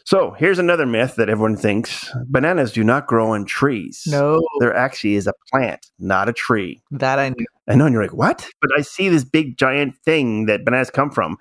So 0.05 0.33
here's 0.33 0.59
another 0.59 0.85
myth 0.85 1.15
that 1.17 1.29
everyone 1.31 1.57
thinks 1.57 2.11
bananas 2.27 2.73
do 2.73 2.83
not 2.85 3.07
grow 3.07 3.31
on 3.33 3.45
trees. 3.47 4.03
No, 4.07 4.43
There 4.59 4.75
actually 4.77 5.15
is 5.15 5.27
a 5.27 5.33
plant, 5.51 5.91
not 6.01 6.29
a 6.29 6.33
tree. 6.33 6.83
that 6.91 7.19
I 7.19 7.31
knew. 7.31 7.47
I 7.69 7.77
know, 7.77 7.87
and 7.87 7.93
you're 7.95 8.03
like, 8.03 8.13
what? 8.13 8.47
But 8.61 8.71
I 8.77 8.83
see 8.83 9.09
this 9.09 9.25
big 9.25 9.57
giant 9.57 9.95
thing 10.05 10.47
that 10.47 10.65
bananas 10.65 10.91
come 10.91 11.11
from. 11.11 11.39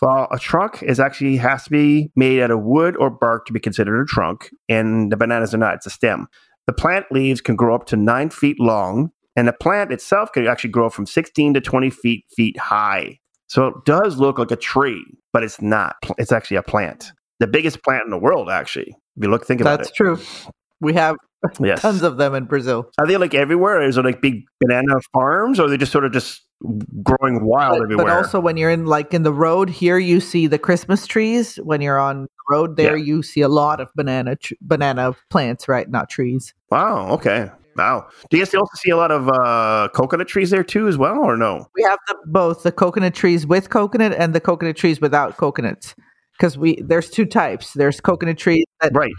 Well, 0.00 0.28
a 0.30 0.38
trunk 0.38 0.82
is 0.82 1.00
actually 1.00 1.36
has 1.38 1.64
to 1.64 1.70
be 1.70 2.10
made 2.14 2.40
out 2.40 2.50
of 2.50 2.62
wood 2.62 2.96
or 2.96 3.10
bark 3.10 3.46
to 3.46 3.52
be 3.52 3.60
considered 3.60 4.00
a 4.00 4.06
trunk, 4.06 4.50
and 4.68 5.10
the 5.10 5.16
bananas 5.16 5.54
are 5.54 5.58
not. 5.58 5.74
It's 5.74 5.86
a 5.86 5.90
stem. 5.90 6.28
The 6.66 6.72
plant 6.72 7.06
leaves 7.10 7.40
can 7.40 7.56
grow 7.56 7.74
up 7.74 7.86
to 7.86 7.96
nine 7.96 8.30
feet 8.30 8.60
long, 8.60 9.10
and 9.34 9.48
the 9.48 9.52
plant 9.52 9.92
itself 9.92 10.30
can 10.32 10.46
actually 10.46 10.70
grow 10.70 10.88
from 10.88 11.06
16 11.06 11.54
to 11.54 11.60
20 11.60 11.90
feet 11.90 12.24
feet 12.36 12.58
high. 12.58 13.18
So 13.48 13.66
it 13.66 13.74
does 13.86 14.18
look 14.18 14.38
like 14.38 14.50
a 14.50 14.56
tree, 14.56 15.04
but 15.32 15.42
it's 15.42 15.60
not. 15.60 15.96
It's 16.18 16.32
actually 16.32 16.58
a 16.58 16.62
plant. 16.62 17.12
The 17.40 17.46
biggest 17.46 17.82
plant 17.82 18.04
in 18.04 18.10
the 18.10 18.18
world, 18.18 18.50
actually. 18.50 18.94
If 19.16 19.22
you 19.22 19.30
look, 19.30 19.46
think 19.46 19.60
about 19.60 19.74
it. 19.74 19.84
That's 19.84 19.92
true. 19.92 20.18
We 20.80 20.92
have. 20.94 21.16
Yes. 21.60 21.82
tons 21.82 22.02
of 22.02 22.16
them 22.16 22.34
in 22.34 22.46
Brazil. 22.46 22.90
Are 22.98 23.06
they 23.06 23.16
like 23.16 23.32
everywhere? 23.32 23.80
Is 23.80 23.96
it 23.96 24.04
like 24.04 24.20
big 24.20 24.42
banana 24.60 25.00
farms, 25.12 25.60
or 25.60 25.66
are 25.66 25.70
they 25.70 25.76
just 25.76 25.92
sort 25.92 26.04
of 26.04 26.12
just 26.12 26.42
growing 27.02 27.44
wild 27.44 27.78
But, 27.78 27.82
everywhere? 27.84 28.06
but 28.06 28.12
also 28.12 28.40
when 28.40 28.56
you're 28.56 28.70
in 28.70 28.86
like 28.86 29.14
in 29.14 29.22
the 29.22 29.32
road 29.32 29.68
here, 29.70 29.98
you 29.98 30.20
see 30.20 30.46
the 30.46 30.58
Christmas 30.58 31.06
trees. 31.06 31.56
When 31.56 31.80
you're 31.80 31.98
on 32.00 32.22
the 32.22 32.28
road 32.50 32.76
there, 32.76 32.96
Yeah. 32.96 33.04
you 33.04 33.22
see 33.22 33.40
a 33.42 33.48
lot 33.48 33.80
of 33.80 33.88
banana 33.94 34.36
tr- 34.36 34.54
banana 34.60 35.14
plants, 35.30 35.68
right? 35.68 35.88
Not 35.90 36.10
trees. 36.10 36.54
Wow. 36.70 37.08
Okay. 37.12 37.50
Wow. 37.76 38.08
Do 38.28 38.36
you 38.36 38.44
guys 38.44 38.52
also 38.54 38.72
see 38.74 38.90
a 38.90 38.96
lot 38.96 39.12
of 39.12 39.28
uh, 39.28 39.88
coconut 39.94 40.26
trees 40.26 40.50
there 40.50 40.64
too, 40.64 40.88
as 40.88 40.98
well, 40.98 41.18
or 41.20 41.36
no? 41.36 41.68
We 41.76 41.84
have 41.84 41.98
the, 42.08 42.16
both 42.26 42.64
the 42.64 42.72
coconut 42.72 43.14
trees 43.14 43.46
with 43.46 43.70
coconut 43.70 44.12
and 44.14 44.34
the 44.34 44.40
coconut 44.40 44.76
trees 44.76 45.00
without 45.00 45.36
coconuts. 45.36 45.94
Because 46.32 46.58
we 46.58 46.80
there's 46.82 47.08
two 47.10 47.24
types. 47.24 47.74
There's 47.74 48.00
coconut 48.00 48.36
trees 48.38 48.64
that 48.80 48.92
Right. 48.94 49.12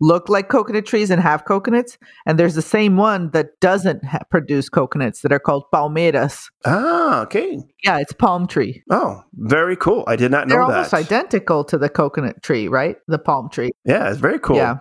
Look 0.00 0.28
like 0.28 0.48
coconut 0.48 0.86
trees 0.86 1.10
and 1.10 1.20
have 1.20 1.44
coconuts, 1.44 1.98
and 2.26 2.38
there's 2.38 2.54
the 2.54 2.62
same 2.62 2.96
one 2.96 3.30
that 3.30 3.58
doesn't 3.60 4.04
ha- 4.04 4.18
produce 4.30 4.68
coconuts 4.68 5.20
that 5.22 5.32
are 5.32 5.38
called 5.38 5.64
palmeiras. 5.72 6.50
Ah. 6.64 7.22
Okay. 7.22 7.58
Yeah, 7.84 7.98
it's 7.98 8.12
palm 8.12 8.46
tree. 8.46 8.82
Oh, 8.90 9.22
very 9.34 9.76
cool. 9.76 10.04
I 10.06 10.16
did 10.16 10.30
not 10.30 10.48
know 10.48 10.56
They're 10.56 10.66
that. 10.66 10.72
almost 10.74 10.94
identical 10.94 11.64
to 11.64 11.78
the 11.78 11.88
coconut 11.88 12.42
tree, 12.42 12.68
right? 12.68 12.96
The 13.08 13.18
palm 13.18 13.48
tree. 13.50 13.70
Yeah, 13.84 14.10
it's 14.10 14.18
very 14.18 14.38
cool. 14.38 14.56
Yeah. 14.56 14.78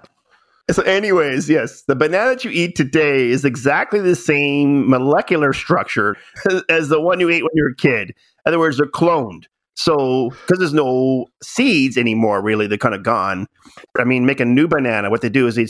So, 0.72 0.82
anyways, 0.84 1.50
yes, 1.50 1.84
the 1.84 1.96
banana 1.96 2.30
that 2.30 2.46
you 2.46 2.52
eat 2.52 2.76
today 2.78 3.30
is 3.30 3.44
exactly 3.44 4.00
the 4.00 4.16
same 4.16 4.90
molecular 4.90 5.52
structure 5.52 6.16
as 6.70 6.88
the 6.88 7.02
one 7.02 7.20
you 7.20 7.30
ate 7.30 7.44
when 7.44 7.52
you 7.54 7.64
were 7.64 7.72
a 7.72 7.76
kid. 7.76 8.10
In 8.10 8.16
other 8.50 8.60
words, 8.60 8.78
they're 8.78 8.86
cloned. 8.88 9.44
So, 9.76 10.30
because 10.30 10.60
there's 10.60 10.74
no 10.74 11.26
seeds 11.42 11.98
anymore, 11.98 12.42
really, 12.42 12.68
they're 12.68 12.78
kind 12.78 12.96
of 12.96 13.04
gone. 13.04 13.48
I 13.98 14.04
mean, 14.04 14.26
make 14.26 14.40
a 14.40 14.46
new 14.46 14.68
banana. 14.68 15.10
What 15.10 15.22
they 15.22 15.30
do 15.30 15.48
is 15.48 15.56
they 15.56 15.68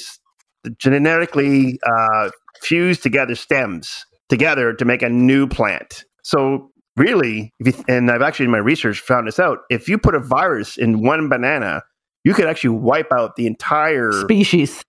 genetically 0.77 1.79
uh, 1.83 2.29
fuse 2.61 2.99
together 2.99 3.35
stems 3.35 4.05
together 4.29 4.73
to 4.73 4.85
make 4.85 5.01
a 5.01 5.09
new 5.09 5.47
plant. 5.47 6.05
So, 6.23 6.71
really, 6.97 7.53
if 7.59 7.67
you, 7.67 7.83
and 7.87 8.11
I've 8.11 8.21
actually 8.21 8.45
in 8.45 8.51
my 8.51 8.57
research 8.57 8.99
found 8.99 9.27
this 9.27 9.39
out. 9.39 9.59
If 9.69 9.87
you 9.87 9.97
put 9.97 10.15
a 10.15 10.19
virus 10.19 10.77
in 10.77 11.01
one 11.01 11.29
banana, 11.29 11.83
you 12.23 12.33
could 12.33 12.45
actually 12.45 12.71
wipe 12.77 13.11
out 13.11 13.35
the 13.35 13.47
entire 13.47 14.11
Species. 14.11 14.81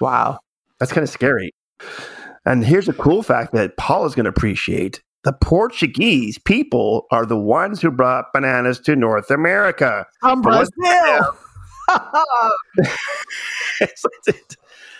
Wow. 0.00 0.38
that's 0.78 0.92
kind 0.92 1.04
of 1.04 1.10
scary. 1.10 1.52
And 2.44 2.64
here's 2.64 2.88
a 2.88 2.92
cool 2.92 3.22
fact 3.22 3.52
that 3.52 3.76
Paul 3.76 4.04
is 4.06 4.14
going 4.14 4.24
to 4.24 4.30
appreciate. 4.30 5.00
The 5.24 5.32
Portuguese 5.32 6.38
people 6.38 7.06
are 7.10 7.24
the 7.24 7.38
ones 7.38 7.80
who 7.80 7.90
brought 7.90 8.32
bananas 8.32 8.80
to 8.80 8.96
North 8.96 9.30
America. 9.30 10.06
From 10.20 10.42
Brazil. 10.42 10.68
So. 10.78 11.36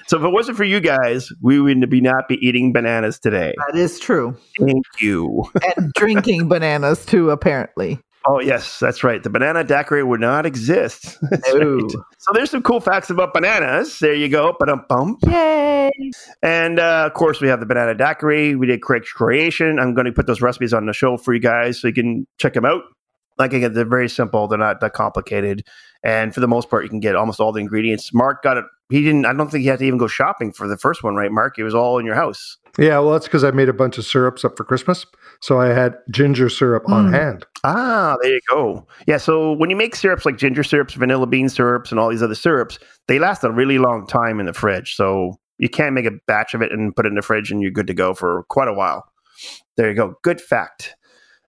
So 0.08 0.18
if 0.18 0.24
it 0.24 0.30
wasn't 0.30 0.58
for 0.58 0.64
you 0.64 0.80
guys, 0.80 1.30
we 1.40 1.58
would 1.58 1.88
be 1.88 2.02
not 2.02 2.28
be 2.28 2.34
eating 2.46 2.70
bananas 2.72 3.18
today. 3.18 3.54
that 3.66 3.78
is 3.78 3.98
true. 3.98 4.36
Thank 4.60 4.84
you. 5.00 5.44
And 5.76 5.90
drinking 5.94 6.48
bananas 6.48 7.06
too, 7.06 7.30
apparently. 7.30 7.98
Oh 8.26 8.40
yes, 8.40 8.78
that's 8.78 9.02
right. 9.02 9.22
The 9.22 9.30
banana 9.30 9.64
daiquiri 9.64 10.02
would 10.04 10.20
not 10.20 10.46
exist. 10.46 11.18
No. 11.54 11.74
right. 11.74 11.90
So 12.18 12.32
there's 12.32 12.50
some 12.50 12.62
cool 12.62 12.80
facts 12.80 13.10
about 13.10 13.34
bananas. 13.34 13.98
There 13.98 14.14
you 14.14 14.28
go. 14.28 14.54
Ba-dum 14.58 14.84
bum. 14.88 15.18
Yay. 15.22 15.90
And 16.42 16.78
uh, 16.78 17.04
of 17.06 17.14
course, 17.14 17.40
we 17.40 17.48
have 17.48 17.60
the 17.60 17.66
banana 17.66 17.94
daiquiri. 17.94 18.54
We 18.54 18.66
did 18.66 18.80
Craig's 18.80 19.10
creation. 19.10 19.78
I'm 19.78 19.94
going 19.94 20.04
to 20.06 20.12
put 20.12 20.26
those 20.26 20.40
recipes 20.40 20.72
on 20.72 20.86
the 20.86 20.92
show 20.92 21.16
for 21.16 21.34
you 21.34 21.40
guys 21.40 21.80
so 21.80 21.88
you 21.88 21.94
can 21.94 22.26
check 22.38 22.54
them 22.54 22.64
out. 22.64 22.82
Like 23.38 23.52
again, 23.52 23.72
they're 23.72 23.84
very 23.84 24.08
simple. 24.08 24.46
They're 24.48 24.58
not 24.58 24.80
that 24.80 24.92
complicated, 24.92 25.64
and 26.04 26.34
for 26.34 26.40
the 26.40 26.48
most 26.48 26.68
part, 26.70 26.84
you 26.84 26.90
can 26.90 27.00
get 27.00 27.16
almost 27.16 27.40
all 27.40 27.52
the 27.52 27.60
ingredients. 27.60 28.12
Mark 28.12 28.42
got 28.42 28.56
it. 28.56 28.64
He 28.90 29.02
didn't. 29.02 29.24
I 29.24 29.32
don't 29.32 29.50
think 29.50 29.62
he 29.62 29.68
had 29.68 29.78
to 29.78 29.84
even 29.86 29.98
go 29.98 30.06
shopping 30.06 30.52
for 30.52 30.68
the 30.68 30.76
first 30.76 31.02
one, 31.02 31.14
right? 31.16 31.32
Mark, 31.32 31.58
it 31.58 31.64
was 31.64 31.74
all 31.74 31.98
in 31.98 32.04
your 32.06 32.14
house. 32.14 32.58
Yeah, 32.78 32.98
well, 33.00 33.12
that's 33.12 33.26
because 33.26 33.44
I 33.44 33.50
made 33.50 33.68
a 33.68 33.72
bunch 33.74 33.98
of 33.98 34.04
syrups 34.06 34.44
up 34.44 34.56
for 34.56 34.64
Christmas. 34.64 35.04
So 35.40 35.60
I 35.60 35.68
had 35.68 35.94
ginger 36.10 36.48
syrup 36.48 36.88
on 36.88 37.08
Mm. 37.08 37.12
hand. 37.12 37.46
Ah, 37.64 38.16
there 38.22 38.32
you 38.32 38.40
go. 38.50 38.86
Yeah. 39.06 39.18
So 39.18 39.52
when 39.52 39.68
you 39.70 39.76
make 39.76 39.94
syrups 39.94 40.24
like 40.24 40.36
ginger 40.38 40.62
syrups, 40.62 40.94
vanilla 40.94 41.26
bean 41.26 41.48
syrups, 41.48 41.90
and 41.90 41.98
all 42.00 42.08
these 42.10 42.22
other 42.22 42.34
syrups, 42.34 42.78
they 43.08 43.18
last 43.18 43.44
a 43.44 43.50
really 43.50 43.78
long 43.78 44.06
time 44.06 44.40
in 44.40 44.46
the 44.46 44.52
fridge. 44.54 44.94
So 44.94 45.38
you 45.58 45.68
can 45.68 45.94
make 45.94 46.06
a 46.06 46.12
batch 46.26 46.54
of 46.54 46.62
it 46.62 46.72
and 46.72 46.94
put 46.96 47.04
it 47.06 47.10
in 47.10 47.14
the 47.14 47.22
fridge, 47.22 47.50
and 47.50 47.60
you're 47.62 47.70
good 47.70 47.86
to 47.88 47.94
go 47.94 48.14
for 48.14 48.44
quite 48.48 48.68
a 48.68 48.72
while. 48.74 49.04
There 49.76 49.88
you 49.88 49.94
go. 49.94 50.14
Good 50.22 50.40
fact. 50.40 50.94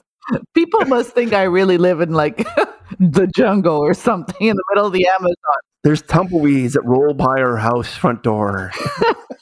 People 0.55 0.85
must 0.87 1.11
think 1.11 1.33
I 1.33 1.45
really 1.45 1.78
live 1.78 2.01
in 2.01 2.12
like 2.12 2.39
the 2.99 3.30
jungle 3.35 3.76
or 3.76 3.95
something 3.95 4.47
in 4.47 4.57
the 4.57 4.64
middle 4.70 4.87
of 4.87 4.93
the 4.93 5.07
Amazon. 5.07 5.37
There's 5.85 6.03
tumbleweeds 6.03 6.74
that 6.74 6.85
roll 6.85 7.12
by 7.14 7.41
our 7.41 7.57
house 7.57 7.95
front 7.95 8.22
door. 8.22 8.70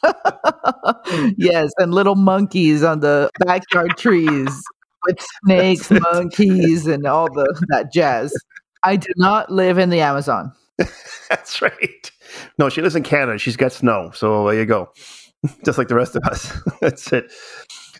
yes, 1.37 1.71
and 1.79 1.93
little 1.93 2.15
monkeys 2.15 2.83
on 2.83 3.01
the 3.01 3.31
backyard 3.45 3.97
trees 3.99 4.51
with 5.07 5.19
snakes, 5.45 5.91
monkeys, 5.91 6.87
and 6.87 7.07
all 7.07 7.27
the 7.27 7.63
that 7.69 7.93
jazz. 7.93 8.33
I 8.83 8.97
do 8.97 9.13
not 9.17 9.51
live 9.51 9.77
in 9.77 9.91
the 9.91 10.01
Amazon. 10.01 10.53
That's 11.29 11.61
right. 11.61 12.11
No, 12.59 12.71
she 12.71 12.81
lives 12.81 12.97
in 12.97 13.03
Canada. 13.03 13.39
She's 13.39 13.57
got 13.57 13.73
snow. 13.73 14.11
So 14.15 14.47
there 14.47 14.59
you 14.59 14.67
go. 14.67 14.91
Just 15.65 15.79
like 15.79 15.89
the 15.89 15.95
rest 15.95 16.17
of 16.17 16.23
us. 16.25 16.53
That's 16.81 17.13
it. 17.13 17.31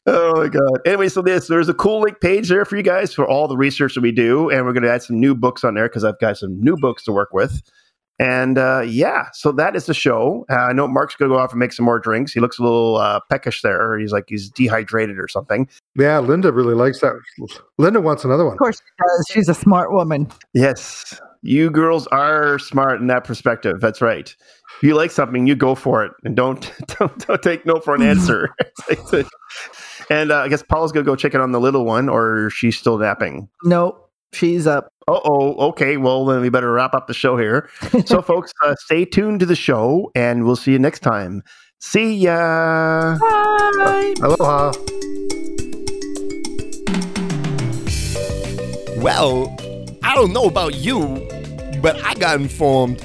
Oh 0.07 0.35
my 0.37 0.49
god. 0.49 0.81
Anyway, 0.87 1.09
so 1.09 1.23
this 1.23 1.49
there's 1.49 1.69
a 1.69 1.75
cool 1.75 2.01
link 2.01 2.21
page 2.21 2.49
there 2.49 2.65
for 2.65 2.77
you 2.77 2.83
guys 2.83 3.13
for 3.13 3.29
all 3.29 3.49
the 3.49 3.57
research 3.57 3.95
that 3.95 4.01
we 4.01 4.13
do, 4.13 4.49
and 4.51 4.65
we're 4.65 4.73
going 4.73 4.83
to 4.83 4.91
add 4.91 5.03
some 5.03 5.21
new 5.21 5.35
books 5.35 5.63
on 5.63 5.75
there 5.75 5.89
because 5.89 6.05
I've 6.05 6.19
got 6.19 6.39
some 6.39 6.61
new 6.61 6.77
books 6.77 7.05
to 7.05 7.13
work 7.13 7.31
with. 7.33 7.63
And 8.19 8.59
uh, 8.59 8.83
yeah, 8.87 9.29
so 9.33 9.51
that 9.53 9.75
is 9.75 9.87
the 9.87 9.95
show. 9.95 10.45
Uh, 10.51 10.57
I 10.57 10.73
know 10.75 10.87
Mark's 10.87 11.17
going 11.17 11.31
to 11.31 11.35
go 11.35 11.41
off 11.41 11.53
and 11.53 11.59
make 11.59 11.73
some 11.73 11.87
more 11.87 11.99
drinks. 11.99 12.33
He 12.33 12.41
looks 12.41 12.59
a 12.59 12.63
little 12.63 12.97
uh, 12.97 13.21
peckish 13.31 13.63
there. 13.63 13.99
He's 13.99 14.13
like 14.13 14.25
he's 14.29 14.51
dehydrated 14.51 15.19
or 15.19 15.27
something. 15.27 15.67
Yeah, 15.97 16.19
Linda 16.19 16.53
really 16.53 16.75
likes 16.75 17.01
that. 17.01 17.15
Linda 17.79 18.01
wants 18.01 18.23
another 18.23 18.45
one. 18.45 18.53
Of 18.55 18.59
course 18.59 18.77
she 18.77 19.05
does. 19.07 19.27
She's 19.31 19.49
a 19.49 19.55
smart 19.55 19.93
woman. 19.93 20.31
Yes, 20.53 21.19
you 21.41 21.71
girls 21.71 22.07
are 22.09 22.59
smart 22.59 23.01
in 23.01 23.07
that 23.07 23.25
perspective. 23.25 23.81
That's 23.81 24.03
right. 24.03 24.37
If 24.77 24.83
you 24.83 24.95
like 24.95 25.11
something, 25.11 25.47
you 25.47 25.57
go 25.57 25.75
for 25.75 26.05
it, 26.05 26.13
and 26.23 26.37
don't 26.37 26.71
don't, 26.99 27.27
don't 27.27 27.43
take 27.43 27.65
no 27.65 27.81
for 27.81 27.95
an 27.95 28.03
answer. 28.03 28.51
and 30.11 30.33
uh, 30.33 30.41
I 30.41 30.49
guess 30.49 30.63
Paula's 30.63 30.93
gonna 30.93 31.05
go 31.05 31.17
check 31.17 31.35
in 31.35 31.41
on 31.41 31.53
the 31.53 31.61
little 31.61 31.87
one, 31.87 32.09
or 32.09 32.51
she's 32.51 32.77
still 32.77 32.99
napping. 32.99 33.49
Nope, 33.65 34.11
she's 34.33 34.67
up. 34.67 34.93
Oh, 35.09 35.21
oh, 35.25 35.69
okay. 35.69 35.97
Well, 35.97 36.25
then 36.27 36.41
we 36.41 36.51
better 36.51 36.71
wrap 36.71 36.95
up 36.95 37.07
the 37.07 37.15
show 37.15 37.37
here. 37.37 37.69
So, 38.05 38.21
folks, 38.23 38.53
uh, 38.65 38.75
stay 38.79 39.05
tuned 39.05 39.41
to 39.41 39.47
the 39.47 39.57
show, 39.57 40.11
and 40.15 40.45
we'll 40.45 40.57
see 40.57 40.73
you 40.73 40.79
next 40.79 41.01
time. 41.01 41.43
See 41.79 42.15
ya. 42.15 43.17
Bye. 43.19 44.15
Aloha. 44.23 44.73
Well, 48.99 49.57
I 50.03 50.15
don't 50.15 50.33
know 50.33 50.45
about 50.45 50.75
you, 50.75 51.27
but 51.81 51.97
I 52.05 52.15
got 52.15 52.39
informed. 52.39 52.99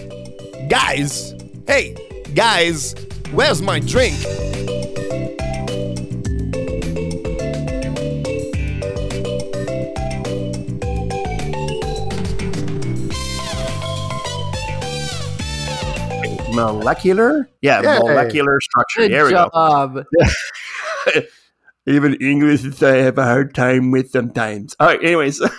Guys, 0.70 1.34
hey, 1.68 1.96
guys, 2.34 2.94
where's 3.32 3.62
my 3.62 3.80
drink? 3.80 4.16
Molecular? 16.56 17.50
Yeah, 17.62 17.82
Yay. 17.82 18.00
molecular 18.00 18.60
structure. 18.62 19.02
Good 19.02 19.12
there 19.12 19.26
we 19.26 19.32
go. 19.32 20.06
Even 21.88 22.16
English 22.16 22.82
I 22.82 22.96
have 22.98 23.20
a 23.20 23.24
hard 23.24 23.54
time 23.54 23.92
with 23.92 24.10
sometimes. 24.10 24.76
All 24.80 24.88
right, 24.88 25.04
anyways. 25.04 25.40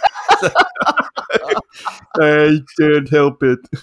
I 2.20 2.58
can't 2.78 3.08
help 3.08 3.42
it. 3.42 3.58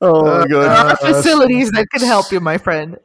oh 0.00 0.24
my 0.24 0.46
god. 0.46 0.48
There 0.48 0.62
are 0.62 0.96
facilities 0.96 1.70
that 1.70 1.86
can 1.92 2.06
help 2.06 2.30
you, 2.30 2.40
my 2.40 2.58
friend. 2.58 2.98